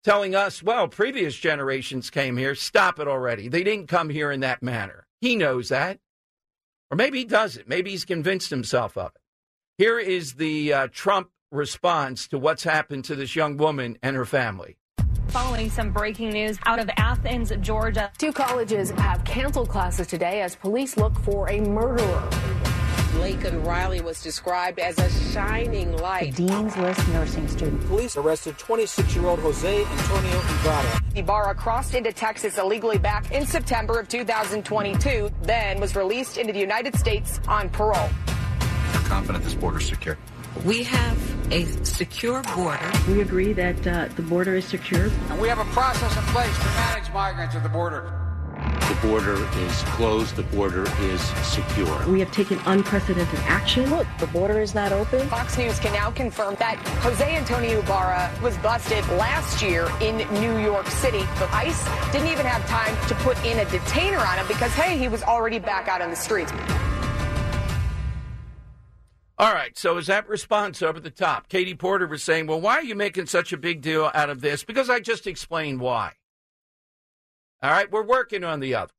telling 0.03 0.36
us, 0.36 0.62
well, 0.62 0.88
previous 0.88 1.36
generations 1.36 2.12
came 2.12 2.38
here. 2.38 2.53
Stop 2.53 2.99
it 2.99 3.07
already. 3.07 3.47
They 3.47 3.63
didn't 3.63 3.88
come 3.88 4.09
here 4.09 4.31
in 4.31 4.41
that 4.41 4.62
manner. 4.62 5.07
He 5.19 5.36
knows 5.36 5.69
that. 5.69 5.99
Or 6.91 6.95
maybe 6.95 7.19
he 7.19 7.25
doesn't. 7.25 7.67
Maybe 7.67 7.89
he's 7.89 8.05
convinced 8.05 8.51
himself 8.51 8.95
of 8.95 9.12
it. 9.15 9.21
Here 9.79 9.97
is 9.97 10.36
the 10.36 10.71
uh, 10.71 10.88
Trump 10.91 11.29
response 11.51 12.27
to 12.27 12.38
what's 12.38 12.63
happened 12.63 13.05
to 13.05 13.15
this 13.15 13.36
young 13.36 13.57
woman 13.57 13.97
and 14.03 14.15
her 14.15 14.25
family. 14.25 14.77
Following 15.29 15.69
some 15.69 15.91
breaking 15.91 16.29
news 16.31 16.59
out 16.65 16.79
of 16.79 16.89
Athens, 16.97 17.51
Georgia. 17.62 18.12
Two 18.17 18.31
colleges 18.31 18.91
have 18.91 19.23
canceled 19.23 19.69
classes 19.69 20.07
today 20.07 20.41
as 20.41 20.55
police 20.55 20.95
look 20.97 21.17
for 21.19 21.49
a 21.49 21.59
murderer. 21.59 22.29
Laken 23.13 23.65
Riley 23.65 24.01
was 24.01 24.21
described 24.21 24.79
as 24.79 24.97
a 24.99 25.09
shining 25.31 25.95
light. 25.97 26.36
The 26.36 26.47
Dean's 26.47 26.75
List 26.77 27.07
nursing 27.09 27.47
student. 27.47 27.86
Police 27.88 28.17
arrested 28.17 28.57
26 28.57 29.15
year 29.15 29.25
old 29.27 29.39
Jose 29.39 29.86
Antonio 29.86 30.39
Ibarra. 30.39 31.01
Ibarra 31.15 31.55
crossed 31.55 31.93
into 31.95 32.12
Texas 32.12 32.57
illegally 32.57 32.97
back 32.97 33.31
in 33.31 33.45
September 33.45 33.99
of 33.99 34.07
2022, 34.07 35.31
then 35.43 35.79
was 35.79 35.95
released 35.95 36.38
into 36.38 36.53
the 36.53 36.59
United 36.59 36.95
States 36.97 37.39
on 37.47 37.69
parole. 37.69 38.09
You're 38.93 39.01
confident 39.03 39.43
this 39.43 39.55
border 39.55 39.77
is 39.77 39.88
secure? 39.88 40.17
We 40.65 40.83
have 40.83 41.51
a 41.51 41.65
secure 41.83 42.41
border. 42.55 42.91
We 43.09 43.21
agree 43.21 43.51
that 43.53 43.85
uh, 43.85 44.07
the 44.15 44.21
border 44.21 44.55
is 44.55 44.65
secure. 44.65 45.11
And 45.29 45.41
we 45.41 45.49
have 45.49 45.59
a 45.59 45.65
process 45.65 46.15
in 46.15 46.23
place 46.25 46.57
to 46.57 46.65
manage 46.65 47.11
migrants 47.11 47.55
at 47.55 47.63
the 47.63 47.69
border. 47.69 48.19
The 48.87 49.07
border 49.07 49.35
is 49.59 49.81
closed. 49.83 50.37
The 50.37 50.43
border 50.43 50.85
is 51.01 51.21
secure. 51.43 52.07
We 52.07 52.19
have 52.21 52.31
taken 52.31 52.59
unprecedented 52.65 53.39
action. 53.39 53.89
Look, 53.89 54.07
the 54.19 54.27
border 54.27 54.61
is 54.61 54.73
not 54.73 54.93
open. 54.93 55.27
Fox 55.27 55.57
News 55.57 55.79
can 55.79 55.91
now 55.91 56.11
confirm 56.11 56.55
that 56.55 56.77
Jose 57.01 57.35
Antonio 57.35 57.79
Ibarra 57.79 58.31
was 58.41 58.55
busted 58.59 59.05
last 59.09 59.61
year 59.61 59.89
in 59.99 60.17
New 60.39 60.57
York 60.59 60.87
City. 60.87 61.25
But 61.39 61.51
ICE 61.51 61.83
didn't 62.13 62.27
even 62.27 62.45
have 62.45 62.65
time 62.67 62.95
to 63.07 63.15
put 63.15 63.43
in 63.43 63.59
a 63.59 63.65
detainer 63.65 64.19
on 64.19 64.37
him 64.37 64.47
because, 64.47 64.71
hey, 64.73 64.97
he 64.97 65.09
was 65.09 65.23
already 65.23 65.59
back 65.59 65.89
out 65.89 66.01
on 66.01 66.09
the 66.09 66.15
streets. 66.15 66.53
All 69.43 69.53
right, 69.53 69.77
so 69.77 69.97
is 69.97 70.08
that 70.08 70.29
response 70.29 70.82
over 70.82 71.01
the 71.01 71.10
top? 71.10 71.49
Katie 71.49 71.75
Porter 71.75 72.08
was 72.08 72.23
saying, 72.23 72.47
well, 72.47 72.62
why 72.62 72.75
are 72.75 72.84
you 72.84 72.95
making 72.95 73.25
such 73.25 73.51
a 73.51 73.58
big 73.58 73.82
deal 73.82 74.10
out 74.13 74.29
of 74.29 74.39
this? 74.39 74.63
Because 74.63 74.89
I 74.89 75.01
just 75.01 75.27
explained 75.27 75.82
why. 75.82 76.13
All 77.62 77.69
right, 77.69 77.91
we're 77.91 78.06
working 78.06 78.45
on 78.45 78.62
the 78.62 78.73
other. 78.73 78.93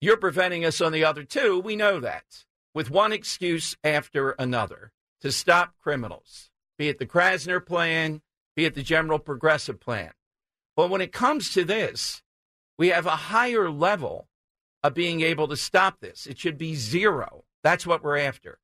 You're 0.00 0.16
preventing 0.16 0.64
us 0.64 0.80
on 0.80 0.92
the 0.92 1.04
other 1.04 1.24
too. 1.24 1.60
We 1.60 1.76
know 1.76 2.00
that. 2.00 2.46
With 2.72 2.90
one 2.90 3.12
excuse 3.12 3.76
after 3.84 4.30
another 4.38 4.92
to 5.20 5.30
stop 5.30 5.74
criminals, 5.82 6.48
be 6.78 6.88
it 6.88 6.98
the 6.98 7.04
Krasner 7.04 7.60
plan, 7.60 8.22
be 8.56 8.64
it 8.64 8.74
the 8.74 8.82
general 8.82 9.18
progressive 9.18 9.78
plan. 9.78 10.12
But 10.74 10.88
when 10.88 11.02
it 11.02 11.12
comes 11.12 11.52
to 11.52 11.66
this, 11.66 12.22
we 12.78 12.88
have 12.88 13.04
a 13.04 13.10
higher 13.10 13.70
level 13.70 14.26
of 14.82 14.94
being 14.94 15.20
able 15.20 15.48
to 15.48 15.56
stop 15.58 16.00
this. 16.00 16.26
It 16.26 16.38
should 16.38 16.56
be 16.56 16.74
zero. 16.76 17.43
That's 17.64 17.86
what 17.86 18.04
we're 18.04 18.18
after. 18.18 18.58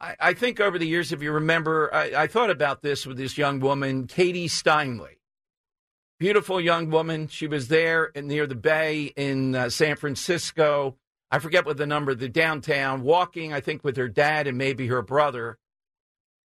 I, 0.00 0.16
I 0.18 0.32
think 0.32 0.60
over 0.60 0.78
the 0.78 0.86
years, 0.86 1.12
if 1.12 1.22
you 1.22 1.32
remember, 1.32 1.92
I, 1.92 2.22
I 2.22 2.26
thought 2.28 2.50
about 2.50 2.80
this 2.80 3.04
with 3.04 3.18
this 3.18 3.36
young 3.36 3.60
woman, 3.60 4.06
Katie 4.06 4.48
Steinle. 4.48 5.18
Beautiful 6.20 6.60
young 6.60 6.88
woman. 6.88 7.26
She 7.26 7.48
was 7.48 7.66
there 7.66 8.12
near 8.14 8.46
the 8.46 8.54
bay 8.54 9.12
in 9.16 9.56
uh, 9.56 9.68
San 9.70 9.96
Francisco. 9.96 10.96
I 11.32 11.40
forget 11.40 11.66
what 11.66 11.78
the 11.78 11.86
number, 11.86 12.14
the 12.14 12.28
downtown, 12.28 13.02
walking, 13.02 13.52
I 13.52 13.60
think, 13.60 13.82
with 13.82 13.96
her 13.96 14.08
dad 14.08 14.46
and 14.46 14.56
maybe 14.56 14.86
her 14.86 15.02
brother. 15.02 15.58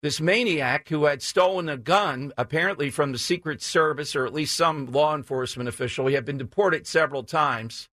This 0.02 0.20
maniac 0.20 0.90
who 0.90 1.06
had 1.06 1.22
stolen 1.22 1.70
a 1.70 1.78
gun, 1.78 2.34
apparently 2.40 2.90
from 2.90 3.12
the 3.12 3.20
Secret 3.20 3.62
Service 3.62 4.16
or 4.16 4.26
at 4.26 4.34
least 4.34 4.58
some 4.58 4.92
law 4.92 5.14
enforcement 5.14 5.70
official, 5.70 6.08
he 6.08 6.16
had 6.16 6.26
been 6.26 6.38
deported 6.40 6.88
several 6.88 7.24
times 7.24 7.88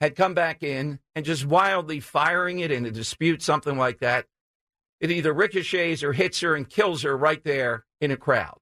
had 0.00 0.16
come 0.16 0.34
back 0.34 0.62
in 0.62 0.98
and 1.14 1.24
just 1.24 1.44
wildly 1.44 2.00
firing 2.00 2.60
it 2.60 2.70
in 2.70 2.86
a 2.86 2.90
dispute, 2.90 3.42
something 3.42 3.76
like 3.76 3.98
that. 3.98 4.26
It 5.00 5.10
either 5.10 5.32
ricochets 5.32 6.02
or 6.02 6.12
hits 6.12 6.40
her 6.40 6.54
and 6.54 6.68
kills 6.68 7.02
her 7.02 7.16
right 7.16 7.42
there 7.44 7.84
in 8.00 8.10
a 8.10 8.16
crowd. 8.16 8.58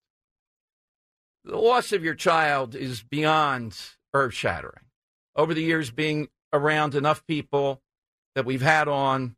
The 1.44 1.56
loss 1.56 1.92
of 1.92 2.04
your 2.04 2.14
child 2.14 2.74
is 2.74 3.02
beyond 3.02 3.76
earth 4.12 4.34
shattering. 4.34 4.84
Over 5.36 5.54
the 5.54 5.62
years, 5.62 5.90
being 5.90 6.28
around 6.52 6.94
enough 6.94 7.24
people 7.26 7.80
that 8.34 8.44
we've 8.44 8.62
had 8.62 8.88
on, 8.88 9.36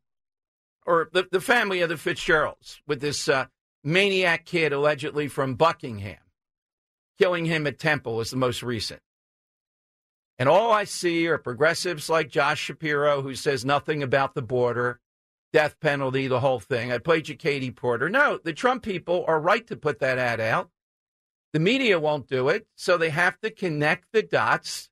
or 0.85 1.09
the, 1.13 1.27
the 1.31 1.41
family 1.41 1.81
of 1.81 1.89
the 1.89 1.97
Fitzgeralds, 1.97 2.81
with 2.87 3.01
this 3.01 3.29
uh, 3.29 3.45
maniac 3.83 4.45
kid 4.45 4.73
allegedly 4.73 5.27
from 5.27 5.55
Buckingham, 5.55 6.17
killing 7.19 7.45
him 7.45 7.67
at 7.67 7.79
Temple 7.79 8.19
is 8.21 8.31
the 8.31 8.37
most 8.37 8.63
recent. 8.63 9.01
And 10.41 10.49
all 10.49 10.71
I 10.71 10.85
see 10.85 11.27
are 11.27 11.37
progressives 11.37 12.09
like 12.09 12.31
Josh 12.31 12.59
Shapiro, 12.59 13.21
who 13.21 13.35
says 13.35 13.63
nothing 13.63 14.01
about 14.01 14.33
the 14.33 14.41
border, 14.41 14.99
death 15.53 15.79
penalty, 15.79 16.25
the 16.25 16.39
whole 16.39 16.59
thing. 16.59 16.91
I 16.91 16.97
played 16.97 17.29
you 17.29 17.35
Katie 17.35 17.69
Porter. 17.69 18.09
No, 18.09 18.39
the 18.43 18.51
Trump 18.51 18.81
people 18.81 19.23
are 19.27 19.39
right 19.39 19.67
to 19.67 19.75
put 19.75 19.99
that 19.99 20.17
ad 20.17 20.39
out. 20.39 20.71
The 21.53 21.59
media 21.59 21.99
won't 21.99 22.27
do 22.27 22.49
it, 22.49 22.65
so 22.75 22.97
they 22.97 23.11
have 23.11 23.39
to 23.41 23.51
connect 23.51 24.13
the 24.13 24.23
dots 24.23 24.89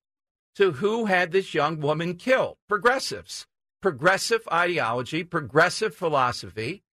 to 0.54 0.74
who 0.74 1.06
had 1.06 1.32
this 1.32 1.56
young 1.56 1.80
woman 1.80 2.14
killed. 2.14 2.58
Progressives, 2.68 3.48
progressive 3.82 4.48
ideology, 4.54 5.24
progressive 5.24 5.96
philosophy. 5.96 6.84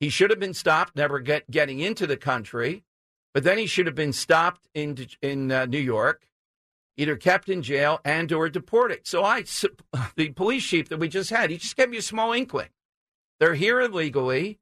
He 0.00 0.08
should 0.08 0.30
have 0.30 0.40
been 0.40 0.54
stopped, 0.54 0.96
never 0.96 1.20
get, 1.20 1.50
getting 1.50 1.80
into 1.80 2.06
the 2.06 2.16
country, 2.16 2.84
but 3.34 3.44
then 3.44 3.58
he 3.58 3.66
should 3.66 3.84
have 3.84 3.94
been 3.94 4.14
stopped 4.14 4.66
in 4.72 5.06
in 5.20 5.52
uh, 5.52 5.66
New 5.66 5.76
York 5.76 6.27
either 6.98 7.16
kept 7.16 7.48
in 7.48 7.62
jail 7.62 8.00
and 8.04 8.30
or 8.32 8.50
deported. 8.50 9.06
So 9.06 9.24
I, 9.24 9.44
the 10.16 10.30
police 10.30 10.66
chief 10.66 10.90
that 10.90 10.98
we 10.98 11.08
just 11.08 11.30
had, 11.30 11.48
he 11.48 11.56
just 11.56 11.76
gave 11.76 11.88
me 11.88 11.96
a 11.96 12.02
small 12.02 12.32
inkling. 12.32 12.68
They're 13.40 13.54
here 13.54 13.80
illegally. 13.80 14.58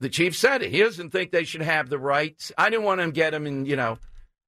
The 0.00 0.08
chief 0.08 0.34
said 0.34 0.62
it. 0.62 0.72
He 0.72 0.80
doesn't 0.80 1.10
think 1.10 1.30
they 1.30 1.44
should 1.44 1.60
have 1.60 1.90
the 1.90 1.98
rights. 1.98 2.50
I 2.56 2.70
didn't 2.70 2.86
want 2.86 3.02
to 3.02 3.12
get 3.12 3.30
them 3.30 3.46
in, 3.46 3.66
you 3.66 3.76
know, 3.76 3.98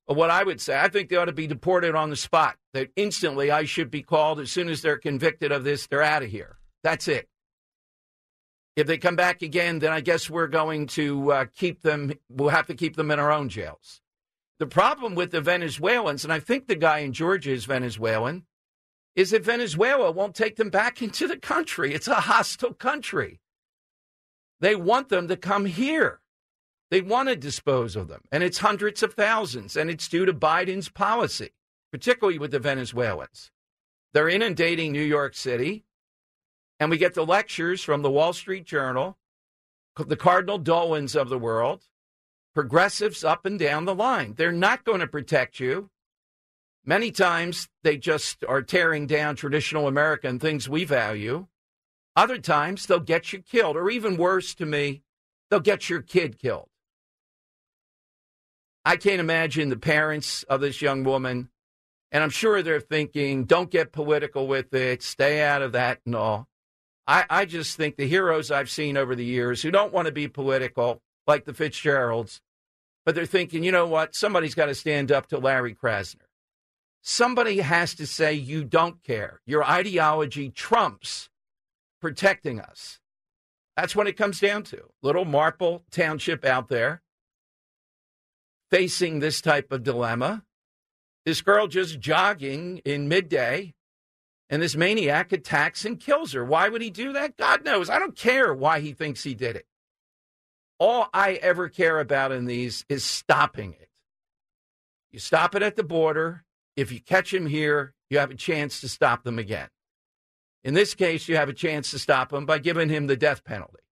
what 0.06 0.30
I 0.30 0.42
would 0.42 0.62
say. 0.62 0.78
I 0.78 0.88
think 0.88 1.10
they 1.10 1.16
ought 1.16 1.26
to 1.26 1.32
be 1.32 1.46
deported 1.46 1.94
on 1.94 2.08
the 2.08 2.16
spot. 2.16 2.56
That 2.72 2.88
instantly 2.96 3.50
I 3.50 3.64
should 3.64 3.90
be 3.90 4.02
called 4.02 4.40
as 4.40 4.50
soon 4.50 4.70
as 4.70 4.80
they're 4.80 4.96
convicted 4.96 5.52
of 5.52 5.62
this, 5.62 5.86
they're 5.86 6.02
out 6.02 6.22
of 6.22 6.30
here. 6.30 6.56
That's 6.82 7.06
it. 7.06 7.28
If 8.74 8.86
they 8.86 8.96
come 8.96 9.16
back 9.16 9.42
again, 9.42 9.80
then 9.80 9.92
I 9.92 10.00
guess 10.00 10.30
we're 10.30 10.46
going 10.46 10.86
to 10.88 11.32
uh, 11.32 11.44
keep 11.54 11.82
them, 11.82 12.14
we'll 12.30 12.48
have 12.48 12.68
to 12.68 12.74
keep 12.74 12.96
them 12.96 13.10
in 13.10 13.18
our 13.18 13.30
own 13.30 13.50
jails. 13.50 14.01
The 14.62 14.68
problem 14.68 15.16
with 15.16 15.32
the 15.32 15.40
Venezuelans, 15.40 16.22
and 16.22 16.32
I 16.32 16.38
think 16.38 16.68
the 16.68 16.76
guy 16.76 17.00
in 17.00 17.12
Georgia 17.12 17.50
is 17.50 17.64
Venezuelan, 17.64 18.46
is 19.16 19.32
that 19.32 19.42
Venezuela 19.42 20.12
won't 20.12 20.36
take 20.36 20.54
them 20.54 20.70
back 20.70 21.02
into 21.02 21.26
the 21.26 21.36
country. 21.36 21.92
It's 21.92 22.06
a 22.06 22.14
hostile 22.14 22.72
country. 22.72 23.40
They 24.60 24.76
want 24.76 25.08
them 25.08 25.26
to 25.26 25.36
come 25.36 25.64
here. 25.64 26.20
They 26.92 27.00
want 27.00 27.28
to 27.28 27.34
dispose 27.34 27.96
of 27.96 28.06
them. 28.06 28.20
And 28.30 28.44
it's 28.44 28.58
hundreds 28.58 29.02
of 29.02 29.14
thousands. 29.14 29.76
And 29.76 29.90
it's 29.90 30.06
due 30.06 30.26
to 30.26 30.32
Biden's 30.32 30.88
policy, 30.88 31.50
particularly 31.90 32.38
with 32.38 32.52
the 32.52 32.60
Venezuelans. 32.60 33.50
They're 34.12 34.28
inundating 34.28 34.92
New 34.92 35.02
York 35.02 35.34
City. 35.34 35.86
And 36.78 36.88
we 36.88 36.98
get 36.98 37.14
the 37.14 37.26
lectures 37.26 37.82
from 37.82 38.02
the 38.02 38.12
Wall 38.12 38.32
Street 38.32 38.64
Journal, 38.64 39.18
the 39.96 40.16
Cardinal 40.16 40.58
Dolans 40.58 41.16
of 41.16 41.30
the 41.30 41.38
world, 41.38 41.88
progressives 42.54 43.24
up 43.24 43.46
and 43.46 43.58
down 43.58 43.84
the 43.84 43.94
line. 43.94 44.34
They're 44.36 44.52
not 44.52 44.84
going 44.84 45.00
to 45.00 45.06
protect 45.06 45.60
you. 45.60 45.90
Many 46.84 47.10
times 47.12 47.68
they 47.84 47.96
just 47.96 48.44
are 48.48 48.62
tearing 48.62 49.06
down 49.06 49.36
traditional 49.36 49.88
American 49.88 50.38
things 50.38 50.68
we 50.68 50.84
value. 50.84 51.46
Other 52.16 52.38
times 52.38 52.86
they'll 52.86 53.00
get 53.00 53.32
you 53.32 53.40
killed, 53.40 53.76
or 53.76 53.90
even 53.90 54.16
worse 54.16 54.54
to 54.56 54.66
me, 54.66 55.02
they'll 55.50 55.60
get 55.60 55.88
your 55.88 56.02
kid 56.02 56.38
killed. 56.38 56.68
I 58.84 58.96
can't 58.96 59.20
imagine 59.20 59.68
the 59.68 59.76
parents 59.76 60.42
of 60.44 60.60
this 60.60 60.82
young 60.82 61.04
woman 61.04 61.50
And 62.12 62.22
I'm 62.22 62.30
sure 62.30 62.62
they're 62.62 62.80
thinking, 62.80 63.44
don't 63.44 63.70
get 63.70 63.90
political 63.90 64.46
with 64.46 64.72
it, 64.74 65.02
stay 65.02 65.42
out 65.42 65.62
of 65.62 65.72
that 65.72 66.00
and 66.04 66.14
all. 66.14 66.46
I, 67.06 67.24
I 67.30 67.44
just 67.46 67.76
think 67.76 67.96
the 67.96 68.06
heroes 68.06 68.50
I've 68.50 68.70
seen 68.70 68.96
over 68.96 69.16
the 69.16 69.24
years 69.24 69.62
who 69.62 69.70
don't 69.70 69.92
want 69.92 70.06
to 70.06 70.12
be 70.12 70.28
political, 70.28 71.02
like 71.26 71.44
the 71.44 71.54
Fitzgeralds, 71.54 72.40
but 73.04 73.14
they're 73.14 73.26
thinking, 73.26 73.64
you 73.64 73.72
know 73.72 73.86
what? 73.86 74.14
Somebody's 74.14 74.54
got 74.54 74.66
to 74.66 74.74
stand 74.74 75.10
up 75.10 75.26
to 75.28 75.38
Larry 75.38 75.74
Krasner. 75.74 76.28
Somebody 77.02 77.58
has 77.58 77.94
to 77.96 78.06
say, 78.06 78.32
you 78.32 78.64
don't 78.64 79.02
care. 79.02 79.40
Your 79.44 79.64
ideology 79.64 80.50
trumps 80.50 81.28
protecting 82.00 82.60
us. 82.60 83.00
That's 83.76 83.96
what 83.96 84.06
it 84.06 84.16
comes 84.16 84.38
down 84.38 84.62
to. 84.64 84.90
Little 85.02 85.24
Marple 85.24 85.82
Township 85.90 86.44
out 86.44 86.68
there 86.68 87.02
facing 88.70 89.18
this 89.18 89.40
type 89.40 89.72
of 89.72 89.82
dilemma. 89.82 90.44
This 91.24 91.40
girl 91.40 91.66
just 91.68 92.00
jogging 92.00 92.78
in 92.84 93.08
midday, 93.08 93.74
and 94.50 94.60
this 94.60 94.76
maniac 94.76 95.32
attacks 95.32 95.84
and 95.84 95.98
kills 95.98 96.32
her. 96.32 96.44
Why 96.44 96.68
would 96.68 96.82
he 96.82 96.90
do 96.90 97.12
that? 97.12 97.36
God 97.36 97.64
knows. 97.64 97.88
I 97.88 97.98
don't 97.98 98.16
care 98.16 98.52
why 98.52 98.80
he 98.80 98.92
thinks 98.92 99.22
he 99.22 99.34
did 99.34 99.56
it. 99.56 99.66
All 100.84 101.08
I 101.14 101.34
ever 101.34 101.68
care 101.68 102.00
about 102.00 102.32
in 102.32 102.46
these 102.46 102.84
is 102.88 103.04
stopping 103.04 103.74
it. 103.74 103.88
You 105.12 105.20
stop 105.20 105.54
it 105.54 105.62
at 105.62 105.76
the 105.76 105.84
border. 105.84 106.42
If 106.74 106.90
you 106.90 107.00
catch 107.00 107.32
him 107.32 107.46
here, 107.46 107.94
you 108.10 108.18
have 108.18 108.32
a 108.32 108.34
chance 108.34 108.80
to 108.80 108.88
stop 108.88 109.22
them 109.22 109.38
again. 109.38 109.68
In 110.64 110.74
this 110.74 110.94
case, 110.94 111.28
you 111.28 111.36
have 111.36 111.48
a 111.48 111.52
chance 111.52 111.92
to 111.92 112.00
stop 112.00 112.32
him 112.32 112.46
by 112.46 112.58
giving 112.58 112.88
him 112.88 113.06
the 113.06 113.16
death 113.16 113.44
penalty 113.44 113.84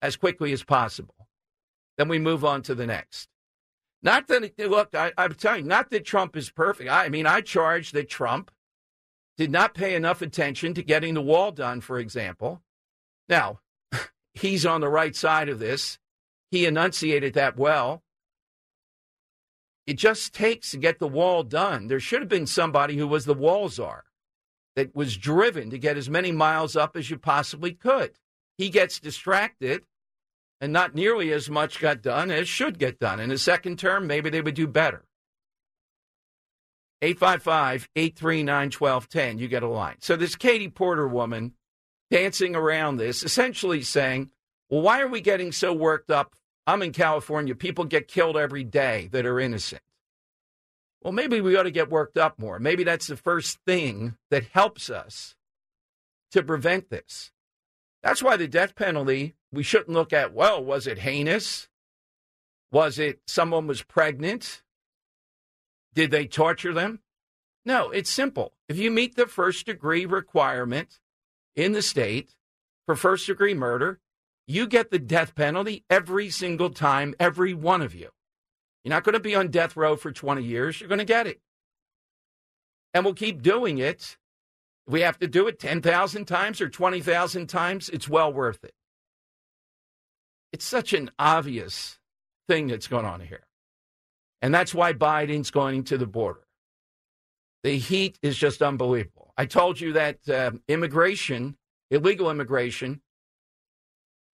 as 0.00 0.16
quickly 0.16 0.54
as 0.54 0.64
possible. 0.64 1.28
Then 1.98 2.08
we 2.08 2.18
move 2.18 2.46
on 2.46 2.62
to 2.62 2.74
the 2.74 2.86
next. 2.86 3.28
Not 4.02 4.26
that, 4.28 4.58
look, 4.58 4.94
I, 4.94 5.12
am 5.18 5.34
telling 5.34 5.64
you, 5.64 5.68
not 5.68 5.90
that 5.90 6.06
Trump 6.06 6.34
is 6.34 6.50
perfect. 6.50 6.88
I 6.88 7.10
mean, 7.10 7.26
I 7.26 7.42
charge 7.42 7.90
that 7.90 8.08
Trump 8.08 8.50
did 9.36 9.50
not 9.50 9.74
pay 9.74 9.94
enough 9.94 10.22
attention 10.22 10.72
to 10.72 10.82
getting 10.82 11.12
the 11.12 11.20
wall 11.20 11.52
done, 11.52 11.82
for 11.82 11.98
example. 11.98 12.62
Now, 13.28 13.60
he's 14.32 14.64
on 14.64 14.80
the 14.80 14.88
right 14.88 15.14
side 15.14 15.50
of 15.50 15.58
this. 15.58 15.98
He 16.50 16.66
enunciated 16.66 17.34
that 17.34 17.56
well. 17.56 18.02
It 19.86 19.98
just 19.98 20.34
takes 20.34 20.70
to 20.72 20.78
get 20.78 20.98
the 20.98 21.08
wall 21.08 21.42
done. 21.42 21.86
There 21.86 22.00
should 22.00 22.20
have 22.20 22.28
been 22.28 22.46
somebody 22.46 22.96
who 22.96 23.06
was 23.06 23.24
the 23.24 23.34
wall 23.34 23.68
czar 23.68 24.04
that 24.74 24.94
was 24.94 25.16
driven 25.16 25.70
to 25.70 25.78
get 25.78 25.96
as 25.96 26.10
many 26.10 26.32
miles 26.32 26.76
up 26.76 26.96
as 26.96 27.08
you 27.08 27.18
possibly 27.18 27.72
could. 27.72 28.12
He 28.58 28.68
gets 28.68 28.98
distracted, 28.98 29.82
and 30.60 30.72
not 30.72 30.94
nearly 30.94 31.32
as 31.32 31.50
much 31.50 31.80
got 31.80 32.02
done 32.02 32.30
as 32.30 32.48
should 32.48 32.78
get 32.78 32.98
done. 32.98 33.20
In 33.20 33.28
the 33.28 33.38
second 33.38 33.78
term, 33.78 34.06
maybe 34.06 34.30
they 34.30 34.40
would 34.40 34.54
do 34.54 34.66
better. 34.66 35.04
855 37.02 37.88
839 37.94 38.70
1210, 38.70 39.38
you 39.38 39.48
get 39.48 39.62
a 39.62 39.68
line. 39.68 39.96
So, 40.00 40.16
this 40.16 40.34
Katie 40.34 40.68
Porter 40.68 41.06
woman 41.06 41.52
dancing 42.10 42.56
around 42.56 42.96
this, 42.96 43.22
essentially 43.22 43.82
saying, 43.82 44.30
Well, 44.68 44.82
why 44.82 45.00
are 45.00 45.08
we 45.08 45.20
getting 45.20 45.52
so 45.52 45.72
worked 45.72 46.10
up? 46.10 46.34
I'm 46.66 46.82
in 46.82 46.92
California. 46.92 47.54
People 47.54 47.84
get 47.84 48.08
killed 48.08 48.36
every 48.36 48.64
day 48.64 49.08
that 49.12 49.26
are 49.26 49.38
innocent 49.38 49.82
well, 51.06 51.12
maybe 51.12 51.40
we 51.40 51.56
ought 51.56 51.62
to 51.62 51.70
get 51.70 51.88
worked 51.88 52.18
up 52.18 52.36
more. 52.36 52.58
Maybe 52.58 52.82
that's 52.82 53.06
the 53.06 53.16
first 53.16 53.60
thing 53.64 54.16
that 54.30 54.48
helps 54.52 54.90
us 54.90 55.36
to 56.32 56.42
prevent 56.42 56.90
this. 56.90 57.30
That's 58.02 58.24
why 58.24 58.36
the 58.36 58.48
death 58.48 58.74
penalty, 58.74 59.36
we 59.52 59.62
shouldn't 59.62 59.90
look 59.90 60.12
at, 60.12 60.34
well, 60.34 60.64
was 60.64 60.88
it 60.88 60.98
heinous? 60.98 61.68
Was 62.72 62.98
it 62.98 63.20
someone 63.28 63.68
was 63.68 63.84
pregnant? 63.84 64.64
Did 65.94 66.10
they 66.10 66.26
torture 66.26 66.74
them? 66.74 66.98
No, 67.64 67.90
it's 67.90 68.10
simple. 68.10 68.54
If 68.68 68.76
you 68.76 68.90
meet 68.90 69.14
the 69.14 69.26
first 69.26 69.64
degree 69.64 70.06
requirement 70.06 70.98
in 71.54 71.70
the 71.70 71.82
state 71.82 72.34
for 72.84 72.96
first 72.96 73.28
degree 73.28 73.54
murder, 73.54 74.00
you 74.46 74.66
get 74.66 74.90
the 74.90 74.98
death 74.98 75.34
penalty 75.34 75.84
every 75.90 76.30
single 76.30 76.70
time, 76.70 77.14
every 77.18 77.54
one 77.54 77.82
of 77.82 77.94
you. 77.94 78.10
You're 78.84 78.94
not 78.94 79.04
going 79.04 79.14
to 79.14 79.20
be 79.20 79.34
on 79.34 79.48
death 79.48 79.76
row 79.76 79.96
for 79.96 80.12
20 80.12 80.42
years. 80.42 80.80
You're 80.80 80.88
going 80.88 81.00
to 81.00 81.04
get 81.04 81.26
it. 81.26 81.40
And 82.94 83.04
we'll 83.04 83.14
keep 83.14 83.42
doing 83.42 83.78
it. 83.78 84.16
We 84.86 85.00
have 85.00 85.18
to 85.18 85.26
do 85.26 85.48
it 85.48 85.58
10,000 85.58 86.24
times 86.26 86.60
or 86.60 86.68
20,000 86.68 87.48
times, 87.48 87.88
it's 87.88 88.08
well 88.08 88.32
worth 88.32 88.62
it. 88.62 88.74
It's 90.52 90.64
such 90.64 90.92
an 90.92 91.10
obvious 91.18 91.98
thing 92.46 92.68
that's 92.68 92.86
going 92.86 93.04
on 93.04 93.20
here. 93.20 93.42
And 94.40 94.54
that's 94.54 94.72
why 94.72 94.92
Biden's 94.92 95.50
going 95.50 95.84
to 95.84 95.98
the 95.98 96.06
border. 96.06 96.46
The 97.64 97.78
heat 97.78 98.18
is 98.22 98.36
just 98.38 98.62
unbelievable. 98.62 99.32
I 99.36 99.46
told 99.46 99.80
you 99.80 99.94
that 99.94 100.28
uh, 100.28 100.52
immigration, 100.68 101.56
illegal 101.90 102.30
immigration, 102.30 103.00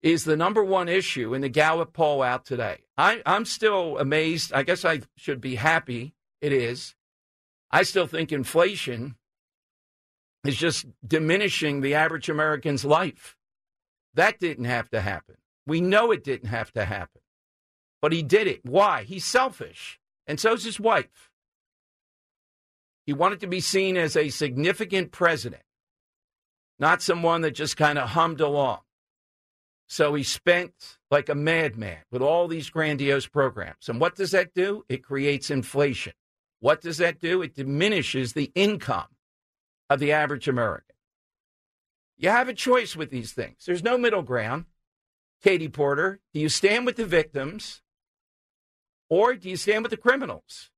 is 0.02 0.24
the 0.24 0.38
number 0.38 0.64
one 0.64 0.90
issue 0.90 1.34
in 1.34 1.42
the 1.42 1.50
Gallup 1.50 1.94
poll 1.94 2.22
out 2.22 2.46
today. 2.46 2.80
I, 2.98 3.22
I'm 3.26 3.46
still 3.46 3.98
amazed. 3.98 4.52
I 4.54 4.64
guess 4.64 4.84
I 4.84 5.02
should 5.16 5.42
be 5.42 5.56
happy. 5.56 6.14
It 6.42 6.54
is. 6.54 6.96
I 7.70 7.84
still 7.84 8.08
think 8.08 8.32
inflation 8.32 9.16
is 10.44 10.58
just 10.58 10.86
diminishing 11.06 11.82
the 11.82 11.94
average 11.94 12.30
American's 12.30 12.84
life. 12.84 13.38
That 14.16 14.40
didn't 14.40 14.66
have 14.66 14.90
to 14.90 15.02
happen. 15.02 15.36
We 15.68 15.82
know 15.82 16.12
it 16.12 16.24
didn't 16.24 16.50
have 16.50 16.72
to 16.74 16.86
happen. 16.86 17.22
But 18.02 18.12
he 18.12 18.24
did 18.24 18.48
it. 18.48 18.66
Why? 18.66 19.04
He's 19.04 19.24
selfish. 19.24 20.00
And 20.26 20.40
so's 20.40 20.64
his 20.64 20.80
wife. 20.80 21.30
He 23.06 23.14
wanted 23.14 23.40
to 23.42 23.48
be 23.48 23.60
seen 23.60 23.98
as 23.98 24.16
a 24.16 24.30
significant 24.30 25.12
president, 25.12 25.64
not 26.80 27.02
someone 27.02 27.42
that 27.42 27.52
just 27.52 27.78
kind 27.78 27.98
of 27.98 28.10
hummed 28.10 28.42
along. 28.42 28.80
So 29.92 30.14
he 30.14 30.24
spent 30.24 31.00
like 31.10 31.28
a 31.28 31.36
madman 31.36 31.98
with 32.12 32.22
all 32.22 32.48
these 32.48 32.70
grandiose 32.70 33.28
programs. 33.28 33.90
And 33.90 34.00
what 34.00 34.16
does 34.16 34.32
that 34.32 34.54
do? 34.54 34.86
It 34.88 35.04
creates 35.04 35.52
inflation. 35.52 36.14
What 36.62 36.80
does 36.80 36.98
that 37.00 37.20
do? 37.20 37.42
It 37.42 37.56
diminishes 37.56 38.32
the 38.32 38.54
income 38.56 39.10
of 39.90 40.00
the 40.00 40.14
average 40.14 40.48
American. 40.48 40.96
You 42.16 42.30
have 42.30 42.48
a 42.48 42.54
choice 42.54 42.96
with 42.96 43.10
these 43.10 43.34
things. 43.34 43.66
There's 43.66 43.84
no 43.84 43.98
middle 43.98 44.22
ground. 44.22 44.64
Katie 45.44 45.68
Porter, 45.68 46.22
do 46.34 46.40
you 46.40 46.48
stand 46.48 46.86
with 46.86 46.96
the 46.96 47.06
victims 47.06 47.82
or 49.10 49.36
do 49.36 49.50
you 49.50 49.58
stand 49.58 49.84
with 49.84 49.92
the 49.92 49.98
criminals? 49.98 50.70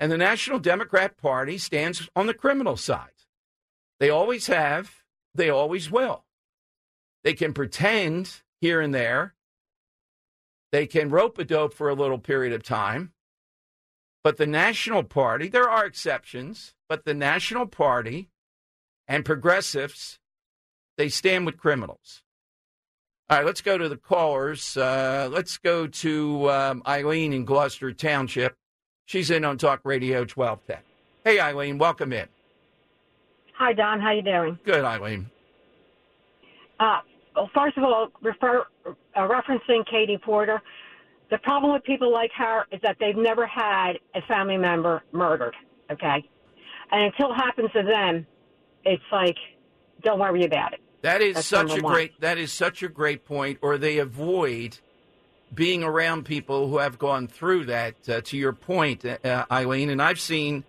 And 0.00 0.10
the 0.10 0.16
National 0.16 0.58
Democrat 0.58 1.18
Party 1.18 1.58
stands 1.58 2.08
on 2.16 2.26
the 2.26 2.32
criminal 2.32 2.78
side. 2.78 3.10
They 4.00 4.08
always 4.08 4.46
have, 4.46 5.02
they 5.34 5.50
always 5.50 5.90
will. 5.90 6.25
They 7.26 7.34
can 7.34 7.54
pretend 7.54 8.42
here 8.60 8.80
and 8.80 8.94
there. 8.94 9.34
They 10.70 10.86
can 10.86 11.10
rope 11.10 11.40
a 11.40 11.44
dope 11.44 11.74
for 11.74 11.88
a 11.88 11.94
little 11.94 12.20
period 12.20 12.52
of 12.52 12.62
time. 12.62 13.14
But 14.22 14.36
the 14.36 14.46
National 14.46 15.02
Party, 15.02 15.48
there 15.48 15.68
are 15.68 15.84
exceptions, 15.84 16.74
but 16.88 17.04
the 17.04 17.14
National 17.14 17.66
Party 17.66 18.30
and 19.08 19.24
progressives, 19.24 20.20
they 20.98 21.08
stand 21.08 21.46
with 21.46 21.56
criminals. 21.56 22.22
All 23.28 23.38
right, 23.38 23.44
let's 23.44 23.60
go 23.60 23.76
to 23.76 23.88
the 23.88 23.96
callers. 23.96 24.76
Uh, 24.76 25.28
let's 25.32 25.58
go 25.58 25.88
to 25.88 26.48
um, 26.48 26.80
Eileen 26.86 27.32
in 27.32 27.44
Gloucester 27.44 27.90
Township. 27.90 28.54
She's 29.06 29.32
in 29.32 29.44
on 29.44 29.58
Talk 29.58 29.80
Radio 29.82 30.18
1210. 30.20 30.78
Hey, 31.24 31.40
Eileen, 31.40 31.78
welcome 31.78 32.12
in. 32.12 32.28
Hi, 33.54 33.72
Don. 33.72 34.00
How 34.00 34.12
you 34.12 34.22
doing? 34.22 34.60
Good, 34.64 34.84
Eileen. 34.84 35.28
Uh, 36.78 37.00
well, 37.36 37.50
first 37.54 37.76
of 37.76 37.84
all, 37.84 38.08
refer, 38.22 38.66
uh, 38.86 38.94
referencing 39.16 39.86
Katie 39.88 40.18
Porter, 40.18 40.60
the 41.30 41.38
problem 41.38 41.72
with 41.72 41.84
people 41.84 42.12
like 42.12 42.30
her 42.36 42.64
is 42.72 42.80
that 42.82 42.96
they've 42.98 43.16
never 43.16 43.46
had 43.46 43.94
a 44.14 44.22
family 44.22 44.56
member 44.56 45.02
murdered. 45.12 45.54
Okay, 45.90 46.24
and 46.90 47.02
until 47.04 47.30
it 47.32 47.36
happens 47.36 47.70
to 47.72 47.82
them, 47.82 48.26
it's 48.84 49.02
like, 49.12 49.36
don't 50.02 50.18
worry 50.18 50.44
about 50.44 50.72
it. 50.72 50.80
That 51.02 51.20
is 51.20 51.34
That's 51.34 51.46
such 51.46 51.78
a 51.78 51.82
one. 51.82 51.92
great. 51.92 52.20
That 52.20 52.38
is 52.38 52.52
such 52.52 52.82
a 52.82 52.88
great 52.88 53.24
point. 53.24 53.58
Or 53.62 53.78
they 53.78 53.98
avoid 53.98 54.78
being 55.54 55.84
around 55.84 56.24
people 56.24 56.68
who 56.68 56.78
have 56.78 56.98
gone 56.98 57.28
through 57.28 57.66
that. 57.66 57.94
Uh, 58.08 58.20
to 58.22 58.36
your 58.36 58.52
point, 58.52 59.04
uh, 59.04 59.44
Eileen, 59.50 59.90
and 59.90 60.02
I've 60.02 60.18
seen 60.18 60.64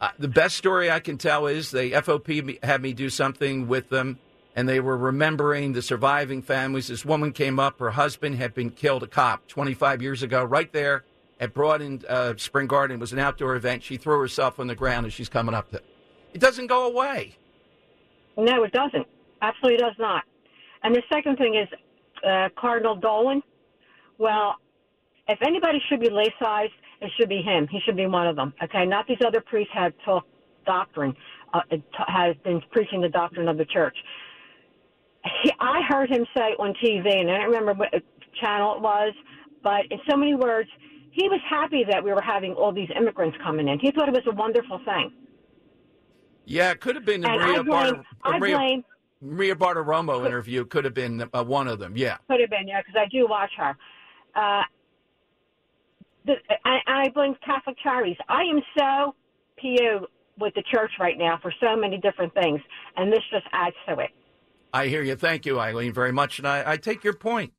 uh, 0.00 0.10
the 0.18 0.28
best 0.28 0.56
story 0.56 0.90
I 0.90 0.98
can 0.98 1.18
tell 1.18 1.46
is 1.46 1.70
the 1.70 1.92
FOP 1.92 2.58
had 2.64 2.82
me 2.82 2.92
do 2.92 3.08
something 3.10 3.68
with 3.68 3.88
them 3.90 4.18
and 4.56 4.68
they 4.68 4.80
were 4.80 4.96
remembering 4.96 5.72
the 5.72 5.82
surviving 5.82 6.42
families. 6.42 6.88
This 6.88 7.04
woman 7.04 7.32
came 7.32 7.58
up, 7.58 7.78
her 7.78 7.90
husband 7.90 8.36
had 8.36 8.54
been 8.54 8.70
killed, 8.70 9.02
a 9.02 9.06
cop, 9.06 9.46
25 9.48 10.02
years 10.02 10.22
ago, 10.22 10.44
right 10.44 10.72
there 10.72 11.04
at 11.38 11.54
Broad 11.54 11.80
and 11.80 12.04
uh, 12.06 12.36
Spring 12.36 12.66
Garden. 12.66 12.96
It 12.96 13.00
was 13.00 13.12
an 13.12 13.18
outdoor 13.18 13.56
event. 13.56 13.82
She 13.82 13.96
threw 13.96 14.18
herself 14.20 14.60
on 14.60 14.66
the 14.66 14.74
ground 14.74 15.06
as 15.06 15.12
she's 15.12 15.28
coming 15.28 15.54
up 15.54 15.70
to 15.70 15.76
it. 16.34 16.40
doesn't 16.40 16.66
go 16.66 16.86
away. 16.86 17.36
No, 18.36 18.62
it 18.64 18.72
doesn't. 18.72 19.06
Absolutely 19.42 19.78
does 19.78 19.94
not. 19.98 20.24
And 20.82 20.94
the 20.94 21.02
second 21.12 21.36
thing 21.36 21.54
is 21.54 21.68
uh, 22.26 22.48
Cardinal 22.56 22.96
Dolan. 22.96 23.42
Well, 24.18 24.56
if 25.28 25.38
anybody 25.42 25.80
should 25.88 26.00
be 26.00 26.08
laicized, 26.08 26.72
it 27.00 27.10
should 27.18 27.28
be 27.28 27.40
him. 27.40 27.66
He 27.68 27.80
should 27.84 27.96
be 27.96 28.06
one 28.06 28.26
of 28.26 28.36
them. 28.36 28.52
Okay, 28.62 28.84
not 28.84 29.06
these 29.06 29.18
other 29.26 29.40
priests 29.40 29.72
have 29.74 29.92
taught 30.04 30.24
doctrine, 30.66 31.14
uh, 31.54 31.60
has 32.06 32.36
been 32.44 32.60
preaching 32.70 33.00
the 33.00 33.08
doctrine 33.08 33.48
of 33.48 33.56
the 33.56 33.64
church. 33.64 33.96
He, 35.42 35.52
I 35.60 35.82
heard 35.88 36.10
him 36.10 36.24
say 36.36 36.54
on 36.58 36.74
TV, 36.82 37.20
and 37.20 37.30
I 37.30 37.38
don't 37.38 37.46
remember 37.46 37.74
what 37.74 37.90
channel 38.40 38.76
it 38.76 38.80
was, 38.80 39.12
but 39.62 39.86
in 39.90 39.98
so 40.08 40.16
many 40.16 40.34
words, 40.34 40.68
he 41.12 41.28
was 41.28 41.40
happy 41.48 41.84
that 41.90 42.02
we 42.02 42.12
were 42.12 42.22
having 42.22 42.54
all 42.54 42.72
these 42.72 42.88
immigrants 42.96 43.36
coming 43.42 43.68
in. 43.68 43.78
He 43.78 43.90
thought 43.90 44.08
it 44.08 44.14
was 44.14 44.26
a 44.26 44.34
wonderful 44.34 44.80
thing. 44.84 45.12
Yeah, 46.46 46.70
it 46.70 46.80
could 46.80 46.94
have 46.94 47.04
been 47.04 47.20
the 47.20 47.28
And 47.28 47.40
Maria 47.40 47.62
blame, 47.62 48.02
I 48.22 48.38
Maria, 48.38 48.56
blame 48.56 48.84
Maria 49.20 49.54
Bartiromo 49.54 50.24
interview 50.24 50.64
could 50.64 50.84
have 50.84 50.94
been 50.94 51.28
uh, 51.32 51.44
one 51.44 51.68
of 51.68 51.78
them. 51.78 51.96
Yeah. 51.96 52.16
Could 52.28 52.40
have 52.40 52.50
been, 52.50 52.66
yeah, 52.66 52.80
because 52.80 52.96
I 52.98 53.06
do 53.10 53.26
watch 53.28 53.50
her. 53.56 53.76
Uh, 54.34 54.62
the, 56.26 56.34
I, 56.64 56.78
I 56.86 57.08
blame 57.10 57.34
Catholic 57.44 57.76
charities. 57.82 58.16
I 58.28 58.42
am 58.42 58.60
so 58.78 59.14
PO 59.60 60.06
with 60.38 60.54
the 60.54 60.62
church 60.72 60.92
right 60.98 61.18
now 61.18 61.38
for 61.42 61.52
so 61.60 61.76
many 61.76 61.98
different 61.98 62.32
things, 62.34 62.60
and 62.96 63.12
this 63.12 63.22
just 63.30 63.46
adds 63.52 63.76
to 63.88 63.98
it. 63.98 64.10
I 64.72 64.86
hear 64.86 65.02
you. 65.02 65.16
Thank 65.16 65.46
you, 65.46 65.58
Eileen, 65.60 65.92
very 65.92 66.12
much. 66.12 66.38
And 66.38 66.46
I, 66.46 66.72
I 66.72 66.76
take 66.76 67.04
your 67.04 67.14
point. 67.14 67.52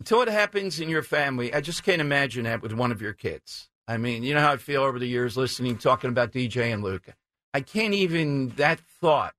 Until 0.00 0.22
it 0.22 0.28
happens 0.28 0.80
in 0.80 0.88
your 0.88 1.02
family, 1.02 1.54
I 1.54 1.60
just 1.60 1.84
can't 1.84 2.00
imagine 2.00 2.44
that 2.44 2.62
with 2.62 2.72
one 2.72 2.92
of 2.92 3.00
your 3.00 3.12
kids. 3.12 3.68
I 3.86 3.96
mean, 3.96 4.22
you 4.22 4.34
know 4.34 4.40
how 4.40 4.52
I 4.52 4.56
feel 4.56 4.82
over 4.82 4.98
the 4.98 5.06
years 5.06 5.36
listening, 5.36 5.78
talking 5.78 6.10
about 6.10 6.32
DJ 6.32 6.72
and 6.72 6.82
Luca. 6.82 7.14
I 7.52 7.60
can't 7.60 7.94
even, 7.94 8.48
that 8.56 8.80
thought. 8.80 9.34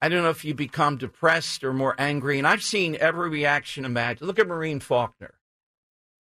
I 0.00 0.08
don't 0.08 0.22
know 0.22 0.30
if 0.30 0.44
you 0.44 0.54
become 0.54 0.96
depressed 0.96 1.62
or 1.64 1.72
more 1.72 1.94
angry. 1.98 2.38
And 2.38 2.46
I've 2.46 2.62
seen 2.62 2.96
every 3.00 3.28
reaction 3.28 3.84
imagined. 3.84 4.26
Look 4.26 4.38
at 4.38 4.48
Maureen 4.48 4.80
Faulkner. 4.80 5.34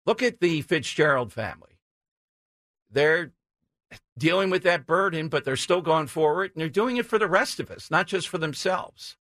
Look 0.06 0.22
at 0.22 0.40
the 0.40 0.62
Fitzgerald 0.62 1.34
family. 1.34 1.80
They're 2.92 3.32
dealing 4.18 4.50
with 4.50 4.64
that 4.64 4.86
burden, 4.86 5.28
but 5.28 5.44
they're 5.44 5.56
still 5.56 5.82
going 5.82 6.08
forward, 6.08 6.52
and 6.54 6.62
they're 6.62 6.70
doing 6.70 6.98
it 6.98 7.06
for 7.06 7.20
the 7.20 7.28
rest 7.28 7.60
of 7.60 7.70
us, 7.70 7.92
not 7.92 8.08
just 8.08 8.28
for 8.28 8.38
themselves. 8.38 9.18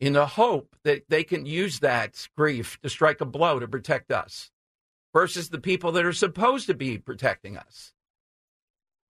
In 0.00 0.12
the 0.12 0.26
hope 0.26 0.76
that 0.84 1.08
they 1.08 1.24
can 1.24 1.44
use 1.44 1.80
that 1.80 2.28
grief 2.36 2.78
to 2.82 2.88
strike 2.88 3.20
a 3.20 3.24
blow 3.24 3.58
to 3.58 3.66
protect 3.66 4.12
us 4.12 4.50
versus 5.12 5.48
the 5.48 5.60
people 5.60 5.92
that 5.92 6.04
are 6.04 6.12
supposed 6.12 6.66
to 6.68 6.74
be 6.74 6.98
protecting 6.98 7.56
us. 7.56 7.92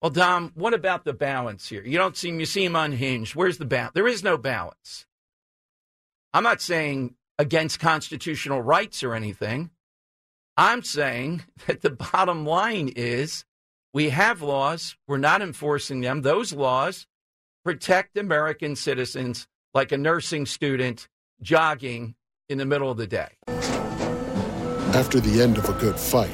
Well, 0.00 0.10
Dom, 0.10 0.52
what 0.54 0.74
about 0.74 1.04
the 1.04 1.12
balance 1.12 1.68
here? 1.68 1.82
You 1.84 1.98
don't 1.98 2.16
seem 2.16 2.38
you 2.38 2.46
seem 2.46 2.76
unhinged. 2.76 3.34
Where's 3.34 3.58
the 3.58 3.64
balance? 3.64 3.92
There 3.94 4.06
is 4.06 4.22
no 4.22 4.38
balance. 4.38 5.06
I'm 6.32 6.44
not 6.44 6.60
saying 6.60 7.16
against 7.38 7.80
constitutional 7.80 8.62
rights 8.62 9.02
or 9.02 9.14
anything. 9.14 9.70
I'm 10.56 10.82
saying 10.82 11.42
that 11.66 11.82
the 11.82 11.90
bottom 11.90 12.46
line 12.46 12.92
is 12.94 13.44
we 13.94 14.10
have 14.10 14.42
laws, 14.42 14.96
we're 15.06 15.18
not 15.18 15.42
enforcing 15.42 16.00
them. 16.00 16.22
Those 16.22 16.52
laws 16.52 17.06
protect 17.64 18.16
American 18.16 18.76
citizens 18.76 19.46
like 19.74 19.92
a 19.92 19.98
nursing 19.98 20.46
student 20.46 21.08
jogging 21.40 22.14
in 22.48 22.58
the 22.58 22.66
middle 22.66 22.90
of 22.90 22.96
the 22.96 23.06
day. 23.06 23.28
After 24.94 25.20
the 25.20 25.42
end 25.42 25.58
of 25.58 25.68
a 25.68 25.74
good 25.74 25.98
fight, 25.98 26.30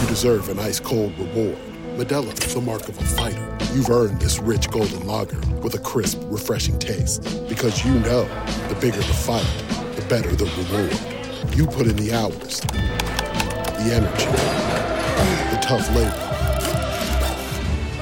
you 0.00 0.08
deserve 0.08 0.48
an 0.48 0.58
ice 0.58 0.80
cold 0.80 1.18
reward. 1.18 1.58
Modelo 1.96 2.32
is 2.44 2.54
the 2.54 2.60
mark 2.60 2.88
of 2.88 2.98
a 2.98 3.04
fighter. 3.04 3.58
You've 3.74 3.90
earned 3.90 4.20
this 4.20 4.38
rich 4.38 4.70
golden 4.70 5.06
lager 5.06 5.38
with 5.62 5.74
a 5.74 5.78
crisp, 5.78 6.20
refreshing 6.24 6.78
taste. 6.78 7.22
Because 7.48 7.84
you 7.84 7.92
know 8.00 8.24
the 8.68 8.76
bigger 8.80 8.96
the 8.96 9.02
fight, 9.02 9.46
the 9.96 10.04
better 10.08 10.34
the 10.34 10.44
reward. 10.44 11.56
You 11.56 11.66
put 11.66 11.86
in 11.86 11.96
the 11.96 12.12
hours, 12.12 12.60
the 12.60 13.90
energy, 13.92 14.26
the 15.54 15.60
tough 15.60 15.88
labor. 15.94 16.21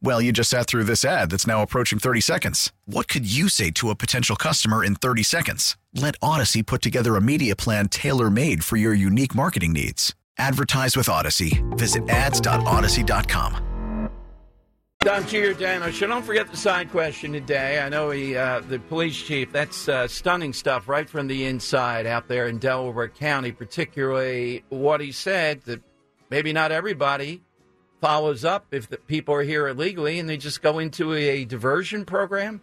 Well, 0.00 0.22
you 0.22 0.32
just 0.32 0.50
sat 0.50 0.68
through 0.68 0.84
this 0.84 1.04
ad 1.04 1.30
that's 1.30 1.46
now 1.46 1.62
approaching 1.62 1.98
30 1.98 2.20
seconds. 2.20 2.72
What 2.86 3.08
could 3.08 3.30
you 3.30 3.48
say 3.48 3.70
to 3.72 3.90
a 3.90 3.96
potential 3.96 4.36
customer 4.36 4.84
in 4.84 4.94
30 4.94 5.24
seconds? 5.24 5.76
Let 5.92 6.18
Audacy 6.20 6.64
put 6.64 6.82
together 6.82 7.16
a 7.16 7.20
media 7.20 7.56
plan 7.56 7.88
tailor 7.88 8.30
made 8.30 8.62
for 8.62 8.76
your 8.76 8.94
unique 8.94 9.34
marketing 9.34 9.72
needs. 9.72 10.14
Advertise 10.38 10.96
with 10.96 11.08
Audacy. 11.08 11.62
Visit 11.76 12.08
ads.audacy.com. 12.08 13.64
Don 15.00 15.22
don't 15.24 16.22
forget 16.24 16.50
the 16.50 16.56
side 16.56 16.90
question 16.90 17.32
today. 17.32 17.80
I 17.80 17.88
know 17.88 18.10
he, 18.10 18.36
uh, 18.36 18.60
the 18.60 18.78
police 18.78 19.16
chief, 19.16 19.52
that's 19.52 19.88
uh, 19.88 20.06
stunning 20.08 20.52
stuff 20.52 20.88
right 20.88 21.08
from 21.08 21.28
the 21.28 21.44
inside 21.44 22.04
out 22.06 22.28
there 22.28 22.46
in 22.48 22.58
Delaware 22.58 23.08
County, 23.08 23.52
particularly 23.52 24.64
what 24.68 25.00
he 25.00 25.12
said 25.12 25.62
that 25.62 25.82
maybe 26.30 26.52
not 26.52 26.72
everybody 26.72 27.42
follows 28.00 28.44
up 28.44 28.66
if 28.72 28.88
the 28.88 28.96
people 28.96 29.34
are 29.34 29.42
here 29.42 29.68
illegally 29.68 30.18
and 30.18 30.28
they 30.28 30.36
just 30.36 30.62
go 30.62 30.78
into 30.78 31.14
a 31.14 31.44
diversion 31.44 32.04
program. 32.04 32.60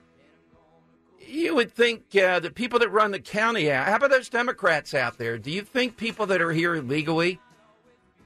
You 1.20 1.56
would 1.56 1.72
think 1.72 2.16
uh, 2.16 2.40
the 2.40 2.52
people 2.52 2.80
that 2.80 2.90
run 2.90 3.12
the 3.12 3.20
county, 3.20 3.66
how 3.66 3.96
about 3.96 4.12
those 4.12 4.30
Democrats 4.30 4.94
out 4.94 5.18
there? 5.18 5.38
Do 5.38 5.52
you 5.52 5.64
think 5.64 5.98
people 5.98 6.26
that 6.28 6.42
are 6.42 6.52
here 6.52 6.76
illegally 6.76 7.40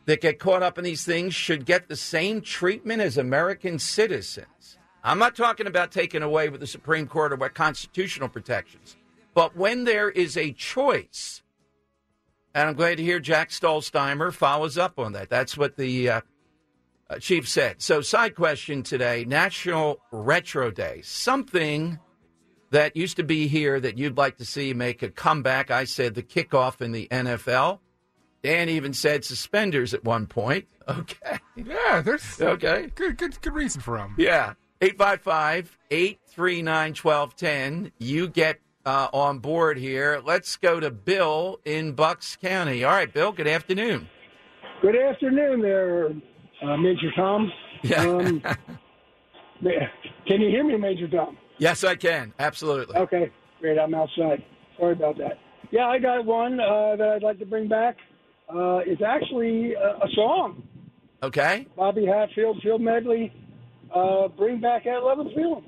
that 0.10 0.22
get 0.22 0.40
caught 0.40 0.64
up 0.64 0.80
in 0.80 0.84
these 0.84 1.06
things 1.06 1.36
should 1.36 1.68
get 1.68 1.88
the 1.88 1.96
same 1.96 2.42
treatment 2.42 3.00
as 3.00 3.16
American 3.16 3.78
citizens. 3.78 4.80
I'm 5.04 5.20
not 5.20 5.36
talking 5.36 5.68
about 5.68 5.92
taking 5.92 6.24
away 6.24 6.50
with 6.50 6.62
the 6.62 6.68
Supreme 6.68 7.06
Court 7.06 7.32
or 7.32 7.36
what 7.36 7.54
constitutional 7.54 8.28
protections, 8.28 8.98
but 9.36 9.56
when 9.56 9.84
there 9.84 10.10
is 10.10 10.36
a 10.36 10.52
choice, 10.52 11.44
and 12.56 12.70
I'm 12.70 12.76
glad 12.76 12.98
to 12.98 13.04
hear 13.04 13.20
Jack 13.20 13.52
Stollsteimer 13.52 14.34
follows 14.34 14.80
up 14.80 14.98
on 14.98 15.12
that. 15.12 15.30
That's 15.30 15.56
what 15.56 15.78
the 15.78 16.10
uh, 16.10 16.22
uh, 17.10 17.18
chief 17.20 17.48
said. 17.48 17.82
So, 17.82 18.02
side 18.02 18.36
question 18.36 18.84
today 18.84 19.26
National 19.26 20.00
Retro 20.12 20.72
Day. 20.72 21.02
Something 21.04 22.00
that 22.72 22.96
used 22.96 23.18
to 23.18 23.24
be 23.24 23.48
here 23.48 23.80
that 23.80 23.98
you'd 23.98 24.18
like 24.18 24.38
to 24.38 24.46
see 24.46 24.74
make 24.74 25.02
a 25.02 25.10
comeback. 25.10 25.72
I 25.72 25.86
said 25.86 26.16
the 26.16 26.24
kickoff 26.24 26.82
in 26.82 26.92
the 26.92 27.08
NFL. 27.10 27.80
Dan 28.42 28.70
even 28.70 28.94
said 28.94 29.26
suspenders 29.26 29.94
at 29.94 30.04
one 30.04 30.28
point. 30.28 30.68
Okay. 30.90 31.38
Yeah, 31.56 32.02
there's 32.02 32.42
okay. 32.42 32.90
Good, 32.96 33.20
good, 33.20 33.40
good 33.42 33.54
reason 33.54 33.80
for 33.80 34.00
them. 34.00 34.16
Yeah. 34.18 34.54
855 34.82 35.78
839 35.92 36.96
1210. 36.96 37.92
You 38.00 38.28
get 38.28 38.60
uh, 38.88 39.08
on 39.14 39.38
board 39.38 39.78
here. 39.78 40.20
Let's 40.26 40.56
go 40.58 40.80
to 40.80 40.90
Bill 40.90 41.60
in 41.64 41.92
Bucks 41.92 42.38
County. 42.38 42.84
All 42.84 42.92
right, 42.92 43.14
Bill, 43.14 43.32
good 43.32 43.48
afternoon. 43.48 44.10
Good 44.82 44.96
afternoon 44.96 45.62
there, 45.62 46.10
uh, 46.62 46.78
Major 46.78 47.12
Tom. 47.16 47.52
Yeah. 47.84 48.02
Um, 48.02 48.42
can 49.62 50.42
you 50.42 50.50
hear 50.50 50.64
me, 50.64 50.78
Major 50.78 51.08
Tom? 51.08 51.38
Yes, 51.58 51.84
I 51.84 51.96
can. 51.96 52.34
Absolutely. 52.40 52.96
Okay, 52.96 53.32
great. 53.60 53.78
I'm 53.78 53.94
outside. 53.94 54.44
Sorry 54.78 54.94
about 54.94 55.18
that. 55.18 55.40
Yeah, 55.72 55.88
I 55.88 56.00
got 56.00 56.26
one 56.26 56.60
uh, 56.60 56.96
that 56.96 57.10
I'd 57.16 57.24
like 57.24 57.40
to 57.40 57.46
bring 57.46 57.68
back. 57.68 57.98
Uh, 58.50 58.78
it's 58.86 59.02
actually 59.02 59.74
a, 59.74 60.06
a 60.06 60.08
song. 60.16 60.64
Okay. 61.22 61.68
Bobby 61.76 62.06
Hatfield, 62.06 62.62
Phil 62.64 62.80
Medley, 62.80 63.32
uh, 63.94 64.30
Bring 64.30 64.62
Back 64.62 64.86
That 64.86 65.04
Love 65.04 65.20
and 65.20 65.30
Feeling. 65.36 65.66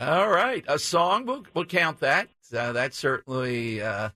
All 0.00 0.28
right. 0.28 0.64
A 0.66 0.78
song, 0.78 1.26
we'll, 1.26 1.44
we'll 1.54 1.66
count 1.66 2.00
that. 2.00 2.28
Uh, 2.54 2.72
that's 2.72 2.96
certainly, 2.96 3.82
uh, 3.82 4.10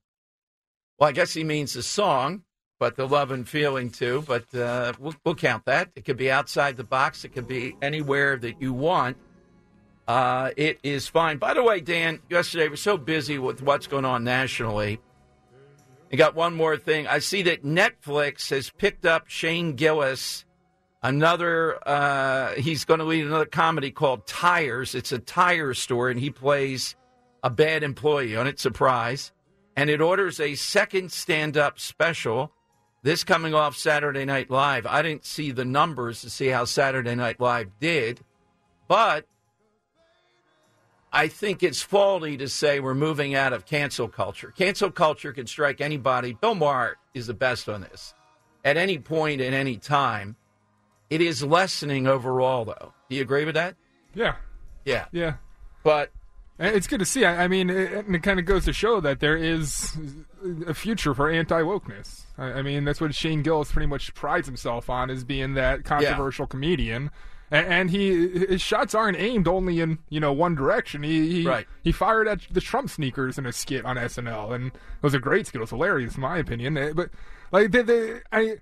well, 0.99 1.09
I 1.09 1.13
guess 1.13 1.35
he 1.35 1.45
means 1.45 1.77
a 1.77 1.83
song, 1.83 2.43
but 2.85 2.97
the 2.97 3.09
love 3.09 3.31
and 3.31 3.49
feeling 3.49 3.89
too. 3.89 4.23
But 4.29 4.55
uh, 4.55 4.93
we'll, 4.99 5.15
we'll 5.25 5.35
count 5.35 5.65
that. 5.65 5.89
It 5.97 6.05
could 6.05 6.19
be 6.19 6.31
outside 6.31 6.77
the 6.77 6.85
box, 6.85 7.25
it 7.25 7.31
could 7.31 7.49
be 7.49 7.75
anywhere 7.81 8.37
that 8.37 8.61
you 8.61 8.75
want. 8.75 9.17
Uh, 10.07 10.51
it 10.59 10.81
is 10.83 11.09
fine. 11.09 11.39
By 11.39 11.55
the 11.55 11.63
way, 11.63 11.81
Dan, 11.81 12.21
yesterday 12.29 12.69
we're 12.69 12.77
so 12.77 12.99
busy 12.99 13.39
with 13.39 13.63
what's 13.63 13.87
going 13.87 14.05
on 14.05 14.23
nationally. 14.23 15.01
I 16.13 16.17
got 16.17 16.35
one 16.35 16.55
more 16.55 16.77
thing. 16.77 17.07
I 17.07 17.21
see 17.21 17.41
that 17.45 17.65
Netflix 17.65 18.51
has 18.51 18.69
picked 18.69 19.07
up 19.07 19.31
Shane 19.31 19.77
Gillis, 19.77 20.45
another. 21.03 21.79
Uh, 21.89 22.53
he's 22.53 22.85
going 22.85 23.01
to 23.01 23.07
lead 23.07 23.25
another 23.25 23.47
comedy 23.47 23.91
called 23.91 24.27
Tires. 24.27 24.95
It's 24.95 25.11
a 25.11 25.19
tire 25.19 25.73
store, 25.73 26.11
and 26.11 26.21
he 26.21 26.29
plays 26.29 26.97
a 27.43 27.49
bad 27.49 27.83
employee 27.83 28.37
on 28.37 28.47
it. 28.47 28.61
Surprise! 28.61 29.33
And 29.75 29.89
it 29.89 30.03
orders 30.03 30.39
a 30.39 30.55
second 30.55 31.13
stand-up 31.13 31.81
special. 31.81 32.53
This 33.05 33.23
coming 33.23 33.53
off 33.53 33.77
Saturday 33.77 34.25
Night 34.25 34.51
Live. 34.51 34.87
I 34.87 35.03
didn't 35.03 35.27
see 35.27 35.51
the 35.51 35.67
numbers 35.67 36.23
to 36.23 36.31
see 36.31 36.47
how 36.47 36.65
Saturday 36.65 37.15
Night 37.15 37.39
Live 37.39 37.71
did, 37.79 38.21
but 38.89 39.27
I 41.13 41.29
think 41.29 41.63
it's 41.63 41.83
faulty 41.83 42.39
to 42.39 42.49
say 42.49 42.81
we're 42.81 42.95
moving 42.95 43.35
out 43.35 43.53
of 43.53 43.67
cancel 43.67 44.09
culture. 44.09 44.55
Cancel 44.57 44.91
culture 44.91 45.35
can 45.35 45.47
strike 45.47 45.83
anybody. 45.83 46.33
Bill 46.33 46.55
Maher 46.55 46.97
is 47.13 47.27
the 47.27 47.35
best 47.35 47.69
on 47.69 47.83
this. 47.83 48.15
At 48.65 48.79
any 48.79 48.97
point, 48.97 49.43
at 49.43 49.53
any 49.53 49.77
time, 49.77 50.35
it 51.11 51.21
is 51.21 51.43
lessening 51.43 52.07
overall, 52.07 52.65
though. 52.65 52.95
Do 53.11 53.17
you 53.17 53.23
agree 53.23 53.45
with 53.45 53.55
that? 53.55 53.77
Yeah. 54.15 54.37
Yeah. 54.87 55.05
Yeah. 55.13 55.35
But 55.83 56.11
It's 56.59 56.87
good 56.87 57.01
to 57.01 57.05
see. 57.05 57.25
I 57.25 57.45
I 57.45 57.49
mean, 57.49 57.69
it, 57.69 58.07
it 58.09 58.23
kind 58.23 58.39
of 58.39 58.47
goes 58.47 58.65
to 58.67 58.73
show 58.73 59.01
that 59.01 59.19
there 59.21 59.37
is 59.37 59.97
a 60.67 60.75
future 60.75 61.13
for 61.15 61.29
anti 61.29 61.61
wokeness. 61.63 62.23
I, 62.39 62.45
I 62.45 62.63
mean, 62.63 62.85
that's 62.85 63.01
what 63.01 63.13
Shane 63.15 63.43
Gillis 63.43 63.73
pretty 63.73 63.87
much 63.87 64.15
prides 64.15 64.47
himself 64.47 64.89
on, 64.89 65.11
is 65.11 65.25
being 65.25 65.55
that 65.55 65.85
controversial 65.85 66.47
comedian. 66.47 67.11
And, 67.51 67.67
and 67.67 67.91
he 67.91 68.29
his 68.47 68.61
shots 68.63 68.95
aren't 68.95 69.17
aimed 69.19 69.49
only 69.49 69.81
in 69.81 69.99
you 70.11 70.21
know 70.21 70.33
one 70.33 70.55
direction. 70.55 71.03
He 71.03 71.43
he, 71.43 71.47
Right. 71.47 71.67
he 71.83 71.91
fired 71.91 72.29
at 72.29 72.43
the 72.51 72.61
Trump 72.61 72.89
sneakers 72.89 73.37
in 73.37 73.47
a 73.47 73.53
skit 73.53 73.85
on 73.85 73.97
SNL, 73.97 74.55
and 74.55 74.67
it 74.69 74.73
was 75.03 75.13
a 75.15 75.19
great 75.19 75.47
skit. 75.49 75.59
It 75.59 75.61
was 75.63 75.71
hilarious, 75.71 76.15
in 76.15 76.21
my 76.21 76.39
opinion. 76.39 76.77
Eh, 76.79 76.93
But 76.95 77.11
like, 77.51 77.73
they, 77.73 77.83
they, 77.83 78.21
I. 78.33 78.57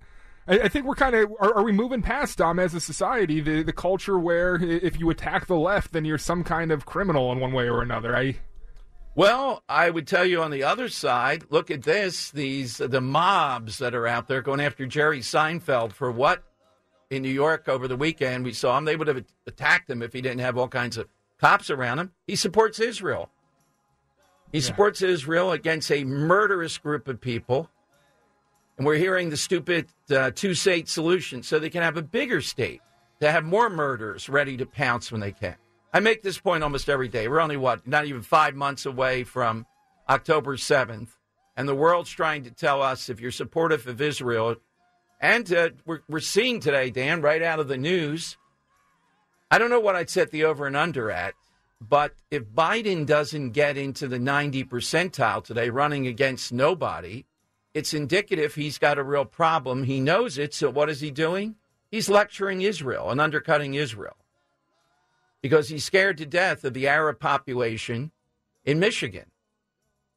I 0.47 0.61
I 0.61 0.69
think 0.69 0.87
we're 0.87 0.95
kind 0.95 1.15
of 1.15 1.31
are, 1.41 1.55
are 1.55 1.63
we 1.63 1.73
moving 1.73 2.03
past 2.03 2.39
Dom 2.39 2.59
as 2.59 2.75
a 2.75 2.81
society 2.81 3.41
the 3.41 3.63
the 3.63 3.73
culture 3.73 4.19
where 4.19 4.57
if 4.57 4.99
you 4.99 5.11
attack 5.11 5.47
the 5.47 5.57
left 5.57 5.93
then 5.93 6.05
you're 6.05 6.19
some 6.19 6.45
kind 6.45 6.71
of 6.73 6.87
criminal 6.87 7.33
in 7.33 7.41
one 7.41 7.53
way 7.53 7.69
or 7.69 7.83
another. 7.83 8.17
I 8.17 8.37
Well, 9.15 9.63
I 9.69 9.91
would 9.91 10.07
tell 10.07 10.25
you 10.25 10.43
on 10.43 10.51
the 10.51 10.65
other 10.65 10.89
side, 10.89 11.45
look 11.51 11.71
at 11.71 11.83
this. 11.83 12.31
These 12.31 12.79
the 12.79 13.01
mobs 13.01 13.79
that 13.79 13.95
are 13.95 14.07
out 14.07 14.29
there 14.29 14.43
going 14.43 14.61
after 14.61 14.87
Jerry 14.87 15.21
Seinfeld 15.21 15.93
for 15.93 16.11
what 16.11 16.43
in 17.13 17.23
New 17.23 17.29
York 17.29 17.69
over 17.69 17.87
the 17.87 17.97
weekend 17.97 18.45
we 18.45 18.55
saw 18.55 18.79
him. 18.79 18.87
They 18.87 18.97
would 18.97 19.09
have 19.09 19.23
attacked 19.47 19.91
him 19.91 20.03
if 20.03 20.15
he 20.15 20.23
didn't 20.23 20.41
have 20.41 20.57
all 20.57 20.69
kinds 20.69 20.97
of 20.97 21.09
cops 21.39 21.69
around 21.69 21.99
him. 21.99 22.13
He 22.27 22.37
supports 22.37 22.81
Israel. 22.81 23.29
He 24.51 24.61
supports 24.61 25.03
Israel 25.03 25.53
against 25.53 25.91
a 25.91 26.05
murderous 26.05 26.79
group 26.79 27.09
of 27.09 27.21
people. 27.21 27.71
And 28.77 28.87
we're 28.87 28.97
hearing 28.97 29.31
the 29.31 29.37
stupid 29.37 29.87
uh, 30.11 30.31
two 30.35 30.55
state 30.55 30.89
solution 30.89 31.43
so 31.43 31.59
they 31.59 31.71
can 31.71 31.83
have 31.83 31.97
a 31.97 32.03
bigger 32.03 32.41
state 32.41 32.81
to 33.21 33.31
have 33.31 33.45
more 33.45 33.71
murders 33.71 34.29
ready 34.29 34.57
to 34.57 34.67
pounce 34.67 35.13
when 35.13 35.21
they 35.21 35.33
can. 35.33 35.57
I 35.93 36.01
make 36.01 36.23
this 36.23 36.39
point 36.39 36.65
almost 36.65 36.89
every 36.89 37.09
day. 37.09 37.29
We're 37.29 37.41
only, 37.41 37.57
what, 37.57 37.87
not 37.87 38.07
even 38.07 38.23
five 38.23 38.55
months 38.55 38.87
away 38.87 39.25
from 39.25 39.67
October 40.09 40.57
7th. 40.57 41.11
And 41.57 41.69
the 41.69 41.75
world's 41.75 42.11
trying 42.11 42.45
to 42.45 42.51
tell 42.51 42.83
us 42.83 43.11
if 43.11 43.21
you're 43.21 43.31
supportive 43.31 43.87
of 43.87 44.01
Israel, 44.01 44.57
and 45.21 45.53
uh, 45.53 45.71
we're, 45.87 46.01
we're 46.09 46.21
seeing 46.21 46.59
today, 46.59 46.91
Dan, 46.91 47.21
right 47.21 47.43
out 47.43 47.61
of 47.61 47.69
the 47.69 47.77
news. 47.77 48.37
I 49.51 49.59
don't 49.59 49.71
know 49.71 49.81
what 49.81 49.95
I'd 49.95 50.11
set 50.11 50.31
the 50.31 50.45
over 50.45 50.67
and 50.67 50.77
under 50.77 51.11
at, 51.11 51.35
but 51.81 52.15
if 52.31 52.45
Biden 52.45 53.07
doesn't 53.07 53.51
get 53.51 53.77
into 53.77 54.09
the 54.09 54.19
90 54.19 54.65
percentile 54.65 55.45
today, 55.45 55.69
running 55.69 56.07
against 56.07 56.53
nobody, 56.53 57.25
it's 57.75 57.95
indicative 57.95 58.55
he's 58.55 58.79
got 58.79 58.99
a 58.99 59.03
real 59.03 59.25
problem. 59.25 59.85
He 59.85 60.01
knows 60.01 60.39
it. 60.39 60.55
So 60.55 60.71
what 60.71 60.91
is 60.91 61.01
he 61.01 61.11
doing? 61.11 61.57
He's 61.91 62.09
lecturing 62.09 62.63
Israel 62.63 63.11
and 63.11 63.21
undercutting 63.21 63.75
Israel 63.75 64.17
because 65.43 65.69
he's 65.69 65.85
scared 65.85 66.19
to 66.19 66.27
death 66.27 66.65
of 66.65 66.75
the 66.75 66.89
Arab 66.89 67.19
population 67.19 68.13
in 68.65 68.79
Michigan. 68.79 69.27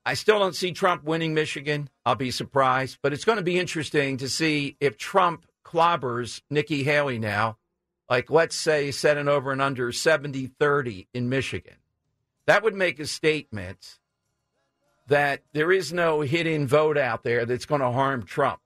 I 0.06 0.14
still 0.14 0.38
don't 0.38 0.56
see 0.56 0.72
Trump 0.72 1.04
winning 1.04 1.34
Michigan. 1.34 1.90
I'll 2.06 2.16
be 2.16 2.32
surprised, 2.32 3.00
but 3.02 3.12
it's 3.12 3.26
going 3.26 3.38
to 3.38 3.44
be 3.44 3.60
interesting 3.60 4.18
to 4.18 4.30
see 4.30 4.78
if 4.80 4.98
Trump 4.98 5.48
clobbers 5.66 6.42
Nikki 6.50 6.84
Haley 6.84 7.18
now, 7.18 7.58
like 8.08 8.30
let's 8.30 8.56
say 8.56 8.92
set 8.92 9.18
an 9.18 9.28
over 9.28 9.52
and 9.52 9.62
under 9.62 9.92
70 9.92 10.48
30 10.60 11.08
in 11.14 11.28
Michigan. 11.28 11.78
That 12.46 12.62
would 12.62 12.76
make 12.76 13.00
a 13.00 13.08
statement 13.08 13.98
that 15.08 15.44
there 15.54 15.72
is 15.72 15.94
no 15.94 16.22
hidden 16.22 16.68
vote 16.68 16.98
out 16.98 17.24
there 17.24 17.46
that's 17.46 17.66
going 17.66 17.82
to 17.82 17.92
harm 17.92 18.24
Trump. 18.24 18.60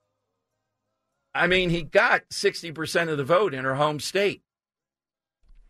I 1.34 1.46
mean, 1.46 1.70
he 1.70 1.82
got 1.82 2.28
60% 2.30 3.08
of 3.08 3.18
the 3.18 3.24
vote 3.24 3.54
in 3.54 3.64
her 3.64 3.76
home 3.76 4.00
state. 4.00 4.42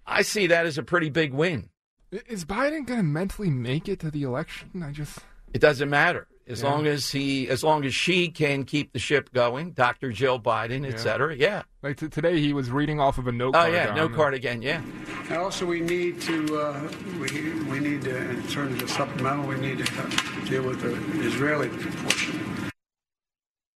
I 0.07 0.23
see 0.23 0.47
that 0.47 0.67
as 0.67 0.79
a 0.79 0.83
pretty 0.83 1.11
big 1.11 1.33
win. 1.33 1.69
is 2.11 2.45
Biden 2.45 2.87
going 2.87 2.99
to 2.99 3.03
mentally 3.03 3.51
make 3.51 3.89
it 3.89 4.01
to 4.01 4.11
the 4.11 4.23
election? 4.23 4.83
I 4.83 4.93
just 4.93 5.19
It 5.53 5.61
doesn't 5.61 5.91
matter 5.91 6.29
as 6.51 6.61
Yeah. 6.63 6.71
long 6.71 6.87
as 6.87 7.11
he, 7.11 7.49
as 7.49 7.63
long 7.65 7.85
as 7.85 7.95
she 7.95 8.29
can 8.29 8.65
keep 8.65 8.93
the 8.93 8.99
ship 8.99 9.33
going. 9.33 9.73
Dr. 9.73 10.11
Jill 10.13 10.39
Biden, 10.41 10.85
et 10.87 10.93
Yeah. 10.93 10.97
cetera. 10.99 11.37
Yeah. 11.37 11.63
like 11.83 11.97
t- 11.97 12.09
today 12.09 12.39
he 12.39 12.53
was 12.53 12.71
reading 12.71 13.01
off 13.01 13.17
of 13.17 13.27
a 13.27 13.33
note 13.33 13.55
Oh 13.57 13.61
card. 13.61 13.73
yeah, 13.73 13.95
no 13.95 14.07
Dom. 14.07 14.15
card 14.15 14.35
again. 14.35 14.61
Yeah. 14.61 14.83
And 15.31 15.39
also, 15.39 15.65
we 15.65 15.81
need 15.81 16.21
to, 16.23 16.61
uh, 16.61 16.89
we, 17.19 17.53
we 17.71 17.79
need 17.81 18.03
to, 18.03 18.15
in 18.17 18.47
terms 18.49 18.83
of 18.83 18.91
supplemental, 18.91 19.47
we 19.47 19.55
need 19.57 19.79
to 19.87 20.03
uh, 20.03 20.45
deal 20.47 20.63
with 20.65 20.81
the 20.83 20.93
Israeli 21.27 21.69
portion. 21.69 22.71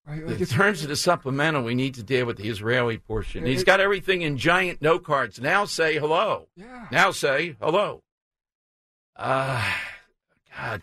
In 0.09 0.47
terms 0.47 0.83
of 0.83 0.89
the 0.89 0.97
supplemental, 0.97 1.62
we 1.62 1.75
need 1.77 1.95
to 1.95 2.03
deal 2.03 2.27
with 2.27 2.37
the 2.39 2.49
Israeli 2.49 2.99
portion. 2.99 3.47
He's 3.47 3.62
got 3.64 3.79
everything 3.81 4.23
in 4.23 4.37
giant 4.37 4.83
note 4.83 5.05
cards. 5.05 5.41
Now 5.41 5.64
say 5.64 5.97
hello. 5.99 6.49
Yeah. 6.57 6.89
Now 6.91 7.12
say 7.12 7.55
hello. 7.61 8.03
Uh, 9.16 9.64
God, 10.57 10.83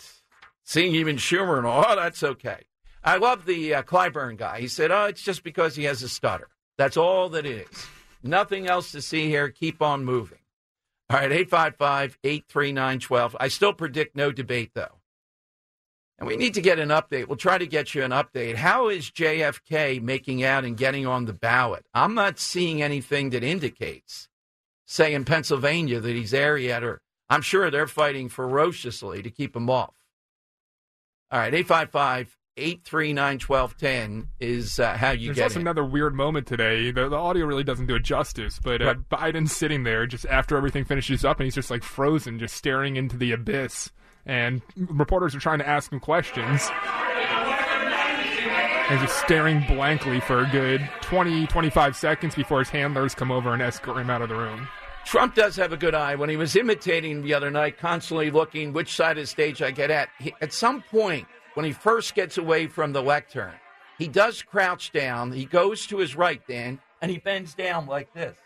seeing 0.70 0.94
even 0.94 1.16
Schumer 1.16 1.58
and 1.58 1.66
all, 1.66 1.84
oh, 1.88 1.96
that's 1.96 2.22
okay. 2.22 2.68
I 3.04 3.18
love 3.18 3.46
the 3.46 3.74
uh, 3.74 3.82
Clyburn 3.82 4.38
guy. 4.38 4.60
He 4.60 4.68
said, 4.68 4.92
oh, 4.92 5.06
it's 5.06 5.24
just 5.24 5.44
because 5.44 5.76
he 5.76 5.86
has 5.86 6.04
a 6.04 6.10
stutter. 6.10 6.50
That's 6.78 6.96
all 6.96 7.30
that 7.30 7.46
it 7.46 7.68
is. 7.72 7.86
Nothing 8.22 8.68
else 8.68 8.92
to 8.92 9.02
see 9.02 9.28
here. 9.30 9.50
Keep 9.50 9.82
on 9.82 10.06
moving. 10.06 10.38
All 11.10 11.18
right, 11.18 11.32
855 11.32 12.20
839 12.24 13.00
12. 13.00 13.38
I 13.40 13.48
still 13.48 13.74
predict 13.74 14.16
no 14.16 14.32
debate, 14.32 14.72
though. 14.76 15.00
And 16.20 16.28
we 16.28 16.36
need 16.36 16.54
to 16.54 16.62
get 16.62 16.78
an 16.78 16.90
update. 16.90 17.28
We'll 17.28 17.38
try 17.38 17.58
to 17.58 17.66
get 17.66 17.96
you 17.96 18.04
an 18.04 18.12
update. 18.12 18.56
How 18.56 18.90
is 18.90 19.10
JFK 19.10 20.02
making 20.02 20.44
out 20.44 20.66
and 20.66 20.78
getting 20.78 21.08
on 21.08 21.26
the 21.26 21.34
ballot? 21.34 21.86
I'm 21.94 22.14
not 22.14 22.38
seeing 22.38 22.84
anything 22.84 23.32
that 23.32 23.44
indicates, 23.44 24.28
say 24.86 25.14
in 25.14 25.26
Pennsylvania, 25.26 26.00
that 26.00 26.16
he's 26.16 26.32
there 26.32 26.58
yet, 26.58 26.84
or 26.84 27.02
I'm 27.30 27.42
sure 27.42 27.72
they're 27.72 27.88
fighting 27.88 28.30
ferociously 28.30 29.24
to 29.24 29.32
keep 29.32 29.56
him 29.56 29.70
off. 29.70 29.99
All 31.32 31.40
right, 31.40 31.54
855 31.54 32.36
839 32.58 33.40
1210 33.40 34.30
is 34.40 34.80
uh, 34.80 34.98
how 34.98 35.12
you 35.12 35.28
There's 35.28 35.38
get 35.38 35.44
also 35.44 35.60
another 35.60 35.86
weird 35.86 36.16
moment 36.16 36.48
today. 36.48 36.92
The, 36.92 37.08
the 37.08 37.16
audio 37.16 37.46
really 37.46 37.64
doesn't 37.64 37.86
do 37.86 37.96
it 37.96 38.04
justice, 38.04 38.60
but 38.62 38.82
uh, 38.82 38.96
Biden's 39.12 39.56
sitting 39.56 39.84
there 39.84 40.08
just 40.08 40.26
after 40.26 40.58
everything 40.58 40.86
finishes 40.86 41.24
up, 41.24 41.40
and 41.40 41.46
he's 41.46 41.56
just 41.56 41.70
like 41.70 41.84
frozen, 41.84 42.40
just 42.40 42.56
staring 42.56 42.96
into 42.96 43.16
the 43.16 43.32
abyss. 43.32 43.92
And 44.26 44.62
reporters 44.76 45.36
are 45.36 45.40
trying 45.40 45.60
to 45.60 45.68
ask 45.68 45.92
him 45.92 46.00
questions. 46.00 46.68
And 48.90 49.00
just 49.00 49.20
staring 49.20 49.64
blankly 49.68 50.20
for 50.20 50.40
a 50.40 50.50
good 50.50 50.90
20, 51.02 51.46
25 51.46 51.96
seconds 51.96 52.34
before 52.34 52.58
his 52.58 52.70
handlers 52.70 53.14
come 53.14 53.32
over 53.32 53.54
and 53.54 53.62
escort 53.62 53.98
him 53.98 54.10
out 54.10 54.24
of 54.24 54.30
the 54.30 54.36
room. 54.36 54.68
Trump 55.10 55.34
does 55.34 55.56
have 55.56 55.74
a 55.74 55.78
good 55.78 55.96
eye. 55.96 56.14
When 56.14 56.30
he 56.30 56.38
was 56.38 56.56
imitating 56.56 57.24
the 57.24 57.34
other 57.34 57.50
night, 57.50 57.80
constantly 57.80 58.30
looking 58.30 58.74
which 58.74 58.94
side 58.96 59.18
of 59.18 59.24
the 59.24 59.28
stage 59.28 59.60
I 59.60 59.72
get 59.72 59.90
at, 59.90 60.10
he, 60.20 60.36
at 60.40 60.54
some 60.54 60.84
point, 60.84 61.28
when 61.56 61.66
he 61.66 61.72
first 61.72 62.14
gets 62.14 62.38
away 62.38 62.68
from 62.68 62.94
the 62.94 63.02
lectern, 63.02 63.54
he 63.98 64.08
does 64.08 64.44
crouch 64.44 64.92
down. 64.92 65.32
He 65.32 65.46
goes 65.46 65.88
to 65.88 65.98
his 65.98 66.16
right, 66.16 66.46
Dan, 66.48 66.80
and 67.02 67.10
he 67.10 67.18
bends 67.18 67.56
down 67.56 67.88
like 67.88 68.14
this. 68.14 68.38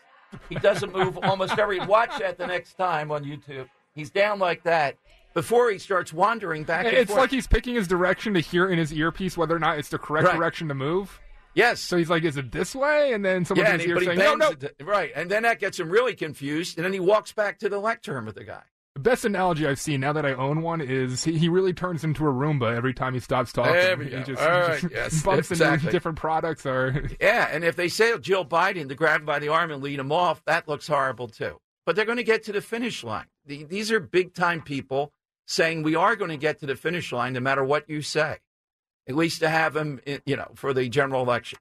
He 0.48 0.54
doesn't 0.54 0.94
move 0.96 1.18
almost 1.22 1.58
every. 1.58 1.80
Watch 1.80 2.18
that 2.18 2.38
the 2.38 2.46
next 2.46 2.78
time 2.78 3.10
on 3.12 3.24
YouTube. 3.24 3.68
He's 3.94 4.08
down 4.10 4.38
like 4.38 4.62
that 4.62 4.96
before 5.34 5.70
he 5.70 5.78
starts 5.78 6.14
wandering 6.14 6.64
back 6.64 6.86
and 6.86 6.96
It's 6.96 7.10
forth. 7.10 7.20
like 7.20 7.30
he's 7.30 7.46
picking 7.46 7.74
his 7.74 7.86
direction 7.86 8.32
to 8.34 8.40
hear 8.40 8.70
in 8.70 8.78
his 8.78 8.90
earpiece 8.90 9.36
whether 9.36 9.54
or 9.54 9.58
not 9.58 9.78
it's 9.78 9.90
the 9.90 9.98
correct 9.98 10.28
Right. 10.28 10.36
direction 10.36 10.68
to 10.68 10.74
move. 10.74 11.20
Yes. 11.54 11.80
So 11.80 11.96
he's 11.96 12.10
like, 12.10 12.24
is 12.24 12.36
it 12.36 12.52
this 12.52 12.74
way? 12.74 13.12
And 13.12 13.24
then 13.24 13.44
someone's 13.44 13.68
yeah, 13.68 13.94
he, 13.96 14.04
saying, 14.04 14.18
no, 14.18 14.34
no. 14.34 14.50
it 14.50 14.74
right, 14.82 15.10
and 15.14 15.30
then 15.30 15.44
that 15.44 15.60
gets 15.60 15.78
him 15.78 15.88
really 15.88 16.14
confused, 16.14 16.76
and 16.78 16.84
then 16.84 16.92
he 16.92 17.00
walks 17.00 17.32
back 17.32 17.58
to 17.60 17.68
the 17.68 17.78
lectern 17.78 18.26
with 18.26 18.34
the 18.34 18.44
guy. 18.44 18.62
The 18.94 19.00
best 19.00 19.24
analogy 19.24 19.66
I've 19.66 19.80
seen 19.80 20.00
now 20.00 20.12
that 20.12 20.24
I 20.24 20.34
own 20.34 20.62
one 20.62 20.80
is 20.80 21.24
he, 21.24 21.36
he 21.36 21.48
really 21.48 21.72
turns 21.72 22.04
into 22.04 22.28
a 22.28 22.32
Roomba 22.32 22.76
every 22.76 22.94
time 22.94 23.12
he 23.14 23.18
stops 23.18 23.52
talking. 23.52 23.72
There 23.72 23.96
we 23.96 24.04
he 24.04 24.10
go. 24.10 24.22
just, 24.22 24.40
All 24.42 24.48
right, 24.48 24.80
just 24.80 24.92
yes, 24.94 25.22
bumps 25.24 25.50
exactly. 25.50 25.86
into 25.86 25.90
different 25.90 26.16
products 26.18 26.64
or 26.64 27.10
Yeah, 27.20 27.48
and 27.50 27.64
if 27.64 27.74
they 27.74 27.88
say 27.88 28.16
Jill 28.18 28.44
Biden 28.44 28.88
to 28.88 28.94
grab 28.94 29.20
him 29.22 29.26
by 29.26 29.40
the 29.40 29.48
arm 29.48 29.72
and 29.72 29.82
lead 29.82 29.98
him 29.98 30.12
off, 30.12 30.44
that 30.44 30.68
looks 30.68 30.86
horrible 30.86 31.26
too. 31.26 31.58
But 31.84 31.96
they're 31.96 32.04
going 32.04 32.18
to 32.18 32.24
get 32.24 32.44
to 32.44 32.52
the 32.52 32.60
finish 32.60 33.02
line. 33.02 33.26
The- 33.44 33.64
These 33.64 33.90
are 33.90 33.98
big 33.98 34.32
time 34.32 34.62
people 34.62 35.12
saying 35.46 35.82
we 35.82 35.96
are 35.96 36.14
going 36.14 36.30
to 36.30 36.36
get 36.36 36.60
to 36.60 36.66
the 36.66 36.76
finish 36.76 37.10
line 37.12 37.32
no 37.32 37.40
matter 37.40 37.64
what 37.64 37.90
you 37.90 38.00
say. 38.00 38.38
At 39.06 39.14
least 39.16 39.40
to 39.40 39.48
have 39.48 39.76
him, 39.76 40.00
in- 40.06 40.22
you 40.24 40.36
know, 40.36 40.50
for 40.54 40.72
the 40.72 40.88
general 40.88 41.22
election. 41.22 41.58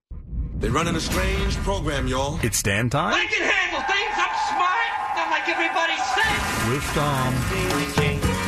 They're 0.56 0.72
running 0.72 0.96
a 0.96 1.00
strange 1.02 1.56
program, 1.58 2.08
y'all. 2.08 2.40
It's 2.42 2.64
Dan 2.64 2.90
time 2.90 3.14
I 3.14 3.26
can 3.26 3.42
handle 3.44 3.82
things. 3.82 4.16
I'm 4.16 4.36
smart. 4.56 5.18
Not 5.18 5.30
like 5.30 5.50
everybody 5.50 5.98
says. 6.16 6.70
with 6.70 6.96
Dom. 6.96 8.44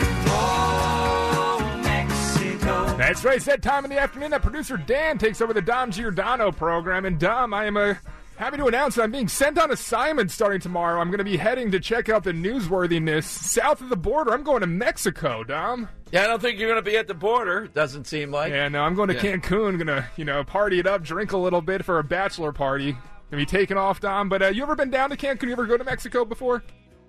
That's 2.97 3.23
right. 3.25 3.35
It's 3.35 3.45
that 3.45 3.61
time 3.61 3.83
in 3.83 3.91
the 3.91 3.99
afternoon 3.99 4.31
that 4.31 4.41
producer 4.41 4.77
Dan 4.77 5.17
takes 5.17 5.41
over 5.41 5.53
the 5.53 5.61
Dom 5.61 5.91
Giordano 5.91 6.51
program. 6.51 7.05
And 7.05 7.19
Dom, 7.19 7.53
I 7.53 7.65
am 7.65 7.75
a 7.77 7.99
Happy 8.37 8.57
to 8.57 8.65
announce 8.65 8.95
that 8.95 9.03
I'm 9.03 9.11
being 9.11 9.29
sent 9.29 9.57
on 9.57 9.71
assignment 9.71 10.29
starting 10.29 10.59
tomorrow. 10.59 10.99
I'm 10.99 11.07
going 11.07 11.19
to 11.19 11.23
be 11.23 11.37
heading 11.37 11.71
to 11.71 11.79
check 11.79 12.09
out 12.09 12.25
the 12.25 12.33
newsworthiness 12.33 13.23
south 13.23 13.79
of 13.79 13.87
the 13.87 13.95
border. 13.95 14.33
I'm 14.33 14.43
going 14.43 14.59
to 14.59 14.67
Mexico, 14.67 15.43
Dom. 15.45 15.87
Yeah, 16.11 16.25
I 16.25 16.27
don't 16.27 16.41
think 16.41 16.59
you're 16.59 16.67
going 16.69 16.83
to 16.83 16.89
be 16.89 16.97
at 16.97 17.07
the 17.07 17.13
border. 17.13 17.67
Doesn't 17.67 18.07
seem 18.07 18.31
like. 18.31 18.51
Yeah, 18.51 18.67
no, 18.67 18.83
I'm 18.83 18.93
going 18.93 19.07
to 19.07 19.15
Yeah. 19.15 19.37
Cancun. 19.37 19.77
Going 19.77 19.87
to, 19.87 20.05
you 20.17 20.25
know, 20.25 20.43
party 20.43 20.79
it 20.79 20.87
up, 20.87 21.01
drink 21.01 21.31
a 21.31 21.37
little 21.37 21.61
bit 21.61 21.85
for 21.85 21.97
a 21.99 22.03
bachelor 22.03 22.51
party. 22.51 22.97
Gonna 23.31 23.41
be 23.41 23.45
taking 23.45 23.77
off, 23.77 24.01
Dom. 24.01 24.29
But 24.29 24.41
uh, 24.43 24.47
you 24.47 24.61
ever 24.63 24.75
been 24.75 24.91
down 24.91 25.09
to 25.09 25.17
Cancun? 25.17 25.43
You 25.43 25.53
ever 25.53 25.65
go 25.65 25.77
to 25.77 25.83
Mexico 25.83 26.25
before? 26.25 26.61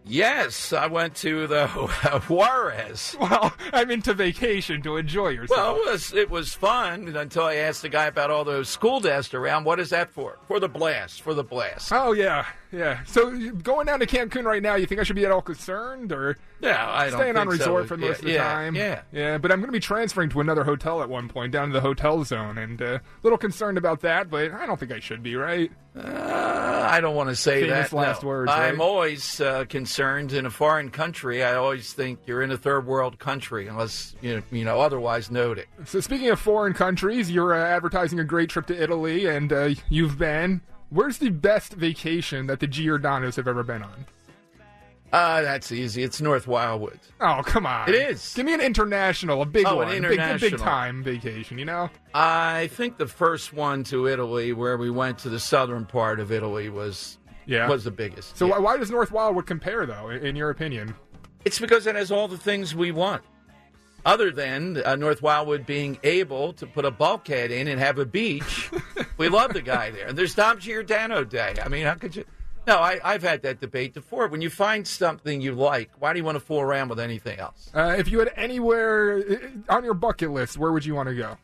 Yes, 0.09 0.73
I 0.73 0.87
went 0.87 1.17
to 1.17 1.47
the 1.49 1.67
Juarez. 2.29 3.17
Well, 3.21 3.53
I'm 3.73 3.91
into 3.91 4.15
vacation 4.15 4.81
to 4.83 4.97
enjoy 4.99 5.31
yourself. 5.31 5.59
Well, 5.59 5.77
it 5.77 5.91
was 5.91 6.13
it 6.15 6.31
was 6.31 6.55
fun 6.55 7.09
until 7.17 7.43
I 7.45 7.57
asked 7.57 7.83
the 7.83 7.89
guy 7.89 8.05
about 8.07 8.31
all 8.31 8.45
those 8.45 8.69
school 8.69 9.01
desks 9.01 9.35
around. 9.35 9.65
What 9.65 9.81
is 9.81 9.91
that 9.91 10.11
for? 10.11 10.39
For 10.47 10.61
the 10.61 10.69
blast. 10.69 11.23
For 11.23 11.35
the 11.35 11.43
blast. 11.43 11.91
Oh 11.93 12.13
yeah, 12.13 12.47
yeah. 12.77 13.03
So 13.05 13.51
going 13.51 13.87
down 13.87 14.01
to 14.01 14.07
Cancun 14.07 14.45
right 14.45 14.63
now, 14.63 14.75
you 14.75 14.87
think 14.87 15.01
I 15.01 15.05
should 15.05 15.17
be 15.17 15.25
at 15.25 15.31
all 15.33 15.43
concerned, 15.43 16.13
or 16.13 16.37
Yeah, 16.61 16.89
I 16.89 17.11
don't 17.11 17.19
staying 17.21 17.37
on 17.37 17.49
think 17.49 17.61
so. 17.63 17.67
resort 17.75 17.89
for 17.89 17.97
most 17.97 18.09
Yeah, 18.09 18.19
of 18.19 18.25
the 18.25 18.31
yeah, 18.33 18.43
time? 18.43 18.75
yeah. 18.77 19.01
yeah. 19.13 19.39
But 19.39 19.53
I'm 19.53 19.59
going 19.61 19.69
to 19.69 19.73
be 19.73 19.81
transferring 19.81 20.29
to 20.31 20.41
another 20.41 20.65
hotel 20.65 21.03
at 21.03 21.09
one 21.09 21.29
point, 21.29 21.53
down 21.53 21.69
to 21.69 21.73
the 21.75 21.81
hotel 21.81 22.23
zone, 22.25 22.59
and 22.59 22.81
uh, 22.83 22.85
a 22.85 23.01
little 23.23 23.39
concerned 23.39 23.79
about 23.79 24.01
that. 24.01 24.31
But 24.31 24.53
I 24.53 24.67
don't 24.67 24.79
think 24.79 24.93
I 24.93 25.01
should 25.01 25.23
be, 25.23 25.37
right? 25.37 25.71
Uh, 25.97 26.89
I 26.91 27.01
don't 27.01 27.15
want 27.15 27.31
to 27.31 27.37
say 27.37 27.63
Famous 27.63 27.89
that. 27.91 27.97
last 27.97 28.23
no. 28.23 28.29
words, 28.29 28.51
I'm 28.53 28.81
always 28.83 29.41
uh, 29.41 29.65
concerned 29.65 30.33
in 30.35 30.45
a 30.45 30.51
foreign 30.51 30.91
country. 30.91 31.43
I 31.43 31.55
always 31.55 31.93
think 31.95 32.21
you're 32.27 32.43
in 32.43 32.51
a 32.51 32.59
third 32.59 32.87
world 32.87 33.19
country 33.19 33.67
unless 33.67 34.15
you 34.21 34.37
know, 34.37 34.43
you 34.51 34.65
know 34.65 34.81
otherwise 34.81 35.31
noted. 35.31 35.67
So 35.87 36.01
speaking 36.01 36.29
of 36.29 36.39
foreign 36.39 36.75
countries, 36.75 37.31
you're 37.31 37.55
uh, 37.55 37.59
advertising 37.67 38.21
a 38.21 38.25
great 38.25 38.51
trip 38.51 38.67
to 38.67 38.81
Italy, 38.81 39.25
and 39.27 39.53
uh, 39.53 39.71
you've 39.89 40.19
been. 40.19 40.61
Where's 40.91 41.19
the 41.19 41.31
best 41.31 41.73
vacation 41.73 42.47
that 42.47 42.61
the 42.61 42.67
Giordano's 42.67 43.37
have 43.37 43.49
ever 43.49 43.63
been 43.63 43.83
on? 43.83 44.07
Uh, 45.13 45.41
that's 45.43 45.71
easy. 45.73 46.03
It's 46.03 46.21
North 46.21 46.47
Wildwood. 46.47 46.99
Oh, 47.21 47.41
come 47.45 47.65
on. 47.65 47.89
It 47.89 47.95
is. 47.95 48.35
Give 48.35 48.45
me 48.45 48.55
an 48.55 48.61
international, 48.61 49.41
a 49.41 49.47
big 49.47 49.65
Oh, 49.67 49.77
one, 49.77 49.89
big, 50.03 50.19
a 50.19 50.39
big 50.39 50.59
time 50.59 51.03
vacation. 51.03 51.59
You 51.59 51.65
know? 51.65 51.91
I 52.13 52.69
think 52.73 52.99
the 52.99 53.07
first 53.07 53.53
one 53.53 53.85
to 53.85 54.09
Italy, 54.09 54.53
where 54.53 54.77
we 54.77 54.91
went 54.91 55.19
to 55.19 55.29
the 55.29 55.39
southern 55.39 55.87
part 55.87 56.19
of 56.21 56.33
Italy, 56.33 56.69
was 56.69 57.19
Yeah. 57.47 57.69
was 57.69 57.85
the 57.85 57.91
biggest. 57.93 58.37
So 58.37 58.47
Yeah. 58.47 58.53
why, 58.55 58.59
why 58.59 58.77
does 58.77 58.91
North 58.91 59.13
Wildwood 59.13 59.47
compare, 59.47 59.87
though, 59.87 60.11
in 60.11 60.35
your 60.35 60.51
opinion? 60.51 60.95
It's 61.45 61.61
because 61.61 61.87
it 61.87 61.95
has 61.95 62.11
all 62.11 62.27
the 62.27 62.37
things 62.39 62.75
we 62.75 62.91
want. 62.91 63.23
Other 64.07 64.31
than 64.31 64.81
uh, 64.85 64.95
North 64.95 65.21
Wildwood 65.21 65.67
being 65.67 65.99
able 66.05 66.53
to 66.55 66.67
put 66.67 66.85
a 66.85 66.91
bulkhead 66.93 67.51
in 67.51 67.67
and 67.67 67.81
have 67.81 67.99
a 67.99 68.07
beach, 68.07 68.71
we 69.19 69.29
love 69.29 69.53
the 69.53 69.61
guy 69.61 69.91
there. 69.91 70.07
And 70.07 70.17
there's 70.17 70.33
Dom 70.35 70.61
Giordano 70.61 71.25
Day. 71.25 71.57
I 71.63 71.67
mean, 71.69 71.85
how 71.85 71.95
could 71.95 72.15
you? 72.15 72.25
No, 72.69 72.79
I, 72.79 73.01
I've 73.05 73.23
had 73.23 73.43
that 73.43 73.61
debate 73.61 73.95
before. 73.95 74.29
When 74.29 74.41
you 74.41 74.49
find 74.51 74.87
something 74.87 75.41
you 75.41 75.53
like, 75.53 75.91
why 75.99 76.13
do 76.13 76.21
you 76.21 76.25
want 76.25 76.37
to 76.37 76.41
fool 76.41 76.61
around 76.61 76.89
with 76.89 77.01
anything 77.01 77.39
else? 77.41 77.69
Uh, 77.75 77.97
if 77.99 78.09
you 78.11 78.21
had 78.21 78.33
anywhere 78.37 79.19
uh, 79.69 79.73
on 79.75 79.85
your 79.85 79.95
bucket 79.95 80.31
list, 80.31 80.57
where 80.57 80.71
would 80.73 80.85
you 80.85 80.95
want 80.95 81.09
to 81.09 81.15
go? 81.15 81.37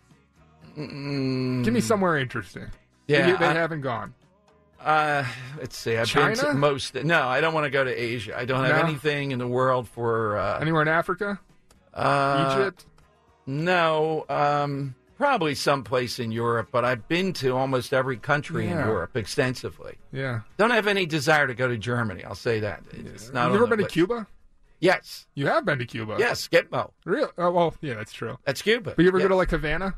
Give 0.76 1.72
me 1.74 1.80
somewhere 1.80 2.16
interesting. 2.16 2.66
Yeah, 3.08 3.26
Maybe 3.26 3.38
they 3.38 3.46
I- 3.46 3.52
haven't 3.54 3.80
gone. 3.82 4.14
Uh, 4.80 5.24
let's 5.58 5.76
see. 5.76 5.92
I've 5.96 6.12
been 6.12 6.34
China? 6.34 6.52
to 6.52 6.54
most. 6.54 6.94
No, 6.94 7.22
I 7.28 7.40
don't 7.40 7.54
want 7.54 7.64
to 7.64 7.70
go 7.70 7.84
to 7.84 7.90
Asia. 7.90 8.36
I 8.36 8.44
don't 8.44 8.64
have 8.64 8.76
No? 8.82 8.88
anything 8.88 9.30
in 9.30 9.38
the 9.38 9.46
world 9.46 9.88
for 9.88 10.36
uh, 10.38 10.58
Anywhere 10.60 10.82
in 10.82 10.88
Africa? 10.88 11.38
Uh, 11.94 12.54
Egypt? 12.60 12.84
No, 13.46 14.24
um, 14.28 14.94
probably 15.16 15.54
someplace 15.54 16.18
in 16.18 16.30
Europe. 16.32 16.68
But 16.70 16.84
I've 16.84 17.08
been 17.08 17.32
to 17.34 17.56
almost 17.56 17.92
every 17.92 18.16
country 18.16 18.66
in 18.66 18.78
Europe 18.78 19.16
extensively. 19.16 19.96
Yeah. 20.12 20.40
Don't 20.58 20.70
have 20.70 20.86
any 20.86 21.06
desire 21.06 21.46
to 21.46 21.54
go 21.54 21.68
to 21.68 21.76
Germany. 21.76 22.24
I'll 22.24 22.34
say 22.34 22.60
that. 22.60 22.82
It's 22.92 23.32
not. 23.32 23.50
you 23.50 23.56
ever 23.56 23.66
been 23.66 23.78
to. 23.78 23.86
Cuba? 23.86 24.26
Yes. 24.80 25.26
You 25.34 25.46
have 25.46 25.64
been 25.64 25.78
to 25.78 25.86
Cuba? 25.86 26.16
Yes, 26.18 26.48
Gitmo. 26.48 26.90
Real? 27.04 27.30
Oh, 27.38 27.50
well, 27.52 27.74
yeah, 27.80 27.94
that's 27.94 28.12
true. 28.12 28.38
That's 28.44 28.62
Cuba. 28.62 28.94
But 28.96 29.02
you 29.02 29.08
ever 29.08 29.18
Yes. 29.18 29.24
go 29.24 29.28
to 29.28 29.36
like 29.36 29.50
Havana? 29.50 29.94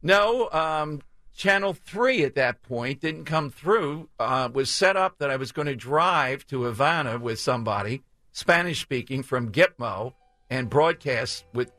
No, 0.00 0.48
um, 0.50 1.02
Channel 1.36 1.74
3 1.74 2.24
at 2.24 2.34
that 2.36 2.62
point 2.62 3.00
didn't 3.00 3.24
come 3.24 3.50
through. 3.50 4.08
Uh, 4.20 4.48
was 4.52 4.70
set 4.70 4.96
up 4.96 5.18
that 5.18 5.30
I 5.30 5.36
was 5.36 5.50
going 5.50 5.66
to 5.66 5.74
drive 5.76 6.46
to 6.48 6.62
Havana 6.64 7.18
with 7.18 7.40
somebody, 7.40 8.02
Spanish 8.32 8.80
speaking, 8.80 9.22
from 9.24 9.50
Gitmo, 9.50 10.12
and 10.52 10.68
broadcast 10.68 11.44
with 11.54 11.72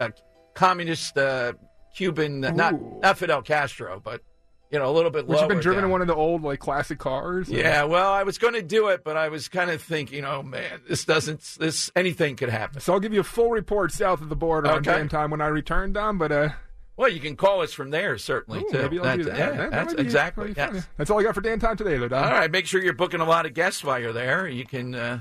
a 0.00 0.10
communist 0.54 1.16
uh, 1.18 1.52
Cuban, 1.94 2.40
not, 2.40 2.74
Ooh. 2.74 2.98
not 3.02 3.18
Fidel 3.18 3.42
Castro, 3.42 4.00
but, 4.02 4.22
you 4.70 4.78
know, 4.78 4.90
a 4.90 4.92
little 4.92 5.10
bit 5.10 5.26
Would 5.26 5.34
you 5.34 5.40
lower. 5.40 5.48
been 5.48 5.60
driven 5.60 5.82
down. 5.82 5.88
in 5.88 5.90
one 5.92 6.00
of 6.00 6.06
the 6.06 6.14
old 6.14 6.42
like 6.42 6.58
classic 6.58 6.98
cars? 6.98 7.48
Yeah, 7.48 7.84
well, 7.84 8.10
I 8.12 8.22
was 8.22 8.38
going 8.38 8.54
to 8.54 8.62
do 8.62 8.88
it, 8.88 9.04
but 9.04 9.16
I 9.16 9.28
was 9.28 9.48
kind 9.48 9.70
of 9.70 9.82
thinking, 9.82 10.24
oh 10.24 10.42
man, 10.42 10.80
this 10.88 11.04
doesn't, 11.04 11.56
this 11.58 11.90
anything 11.94 12.36
could 12.36 12.48
happen. 12.48 12.80
So 12.80 12.92
I'll 12.94 13.00
give 13.00 13.12
you 13.14 13.20
a 13.20 13.24
full 13.24 13.50
report 13.50 13.92
south 13.92 14.20
of 14.22 14.28
the 14.30 14.36
border 14.36 14.68
on 14.70 14.78
Okay. 14.78 14.92
day 14.94 15.00
and 15.00 15.10
time 15.10 15.30
when 15.30 15.40
I 15.42 15.48
return, 15.48 15.92
Dom. 15.92 16.16
But 16.18 16.32
uh, 16.32 16.48
Well, 16.96 17.08
you 17.10 17.20
can 17.20 17.36
call 17.36 17.60
us 17.62 17.72
from 17.74 17.90
there, 17.90 18.16
certainly 18.18 18.60
ooh, 18.60 18.70
too. 18.70 18.78
maybe 18.82 18.98
I'll 18.98 19.04
That- 19.04 19.16
do 19.18 19.24
that. 19.24 19.38
yeah, 19.38 19.50
That- 19.50 19.56
that 19.56 19.70
that's 19.70 19.92
exactly. 19.94 20.54
yes. 20.56 20.86
That's 20.96 21.10
all 21.10 21.20
I 21.20 21.22
got 21.22 21.34
for 21.34 21.42
Dan 21.42 21.58
time 21.60 21.76
today, 21.76 21.96
though, 21.98 22.08
Dom. 22.08 22.24
All 22.24 22.30
right, 22.30 22.50
make 22.50 22.66
sure 22.66 22.82
you're 22.82 22.92
booking 22.94 23.20
a 23.20 23.26
lot 23.26 23.44
of 23.46 23.52
guests 23.54 23.84
while 23.84 23.98
you're 23.98 24.12
there. 24.14 24.48
You 24.48 24.64
can 24.64 24.94
uh, 24.94 25.20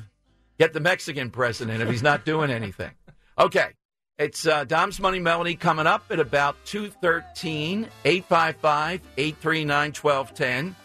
get 0.57 0.73
the 0.73 0.79
Mexican 0.79 1.29
president 1.29 1.81
if 1.81 1.89
he's 1.89 2.03
not 2.03 2.25
doing 2.25 2.51
anything. 2.51 2.91
Okay, 3.37 3.71
it's 4.17 4.47
uh, 4.47 4.63
Dom's 4.63 4.97
Money 5.01 5.19
Melody 5.19 5.55
coming 5.55 5.85
up 5.85 6.05
at 6.09 6.21
about 6.21 6.55
213 6.63 7.89
855 8.05 9.01
839 9.17 9.91
1210. 9.91 10.75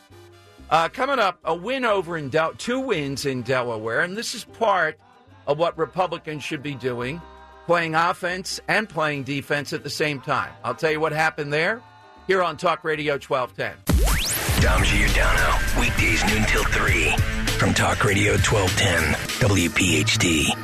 Uh, 0.69 0.89
coming 0.89 1.21
up, 1.21 1.39
a 1.45 1.55
win 1.55 1.85
over 1.85 2.17
in 2.17 2.29
Del- 2.29 2.55
two 2.55 2.81
wins 2.81 3.27
in 3.27 3.43
Delaware, 3.43 4.01
and 4.01 4.17
this 4.17 4.35
is 4.35 4.43
part 4.43 4.99
of 5.47 5.59
what 5.59 5.79
Republicans 5.79 6.43
should 6.43 6.61
be 6.61 6.75
doing, 6.75 7.23
playing 7.67 7.95
offense 7.95 8.59
and 8.67 8.89
playing 8.89 9.23
defense 9.23 9.73
at 9.73 9.85
the 9.85 9.91
same 9.91 10.21
time. 10.21 10.53
I'll 10.65 10.75
tell 10.75 10.91
you 10.91 10.99
what 10.99 11.13
happened 11.13 11.53
there 11.53 11.81
here 12.27 12.43
on 12.43 12.57
Talk 12.57 12.83
Radio 12.83 13.13
1210. 13.15 14.61
Dom 14.61 14.83
Giordano, 14.83 15.57
weekdays 15.79 16.25
noon 16.27 16.43
till 16.47 16.65
3 16.65 17.50
from 17.61 17.75
Talk 17.75 18.05
Radio 18.05 18.33
1210, 18.39 19.13
WPHT. 19.47 20.57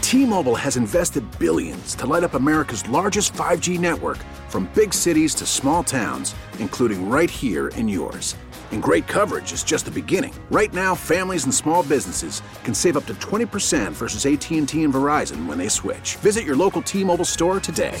T-Mobile 0.00 0.54
has 0.54 0.78
invested 0.78 1.22
billions 1.38 1.94
to 1.96 2.06
light 2.06 2.24
up 2.24 2.32
America's 2.32 2.88
largest 2.88 3.34
5G 3.34 3.78
network 3.78 4.16
from 4.48 4.70
big 4.74 4.94
cities 4.94 5.34
to 5.34 5.44
small 5.44 5.84
towns, 5.84 6.34
including 6.58 7.10
right 7.10 7.28
here 7.28 7.68
in 7.68 7.88
yours. 7.88 8.34
And 8.72 8.82
great 8.82 9.06
coverage 9.06 9.52
is 9.52 9.62
just 9.62 9.84
the 9.84 9.90
beginning. 9.90 10.32
Right 10.50 10.72
now, 10.72 10.94
families 10.94 11.44
and 11.44 11.54
small 11.54 11.82
businesses 11.82 12.40
can 12.64 12.72
save 12.72 12.96
up 12.96 13.04
to 13.06 13.14
20% 13.16 13.90
versus 13.92 14.24
AT&T 14.24 14.82
and 14.82 14.94
Verizon 14.94 15.44
when 15.44 15.58
they 15.58 15.68
switch. 15.68 16.16
Visit 16.16 16.46
your 16.46 16.56
local 16.56 16.80
T-Mobile 16.80 17.26
store 17.26 17.60
today. 17.60 18.00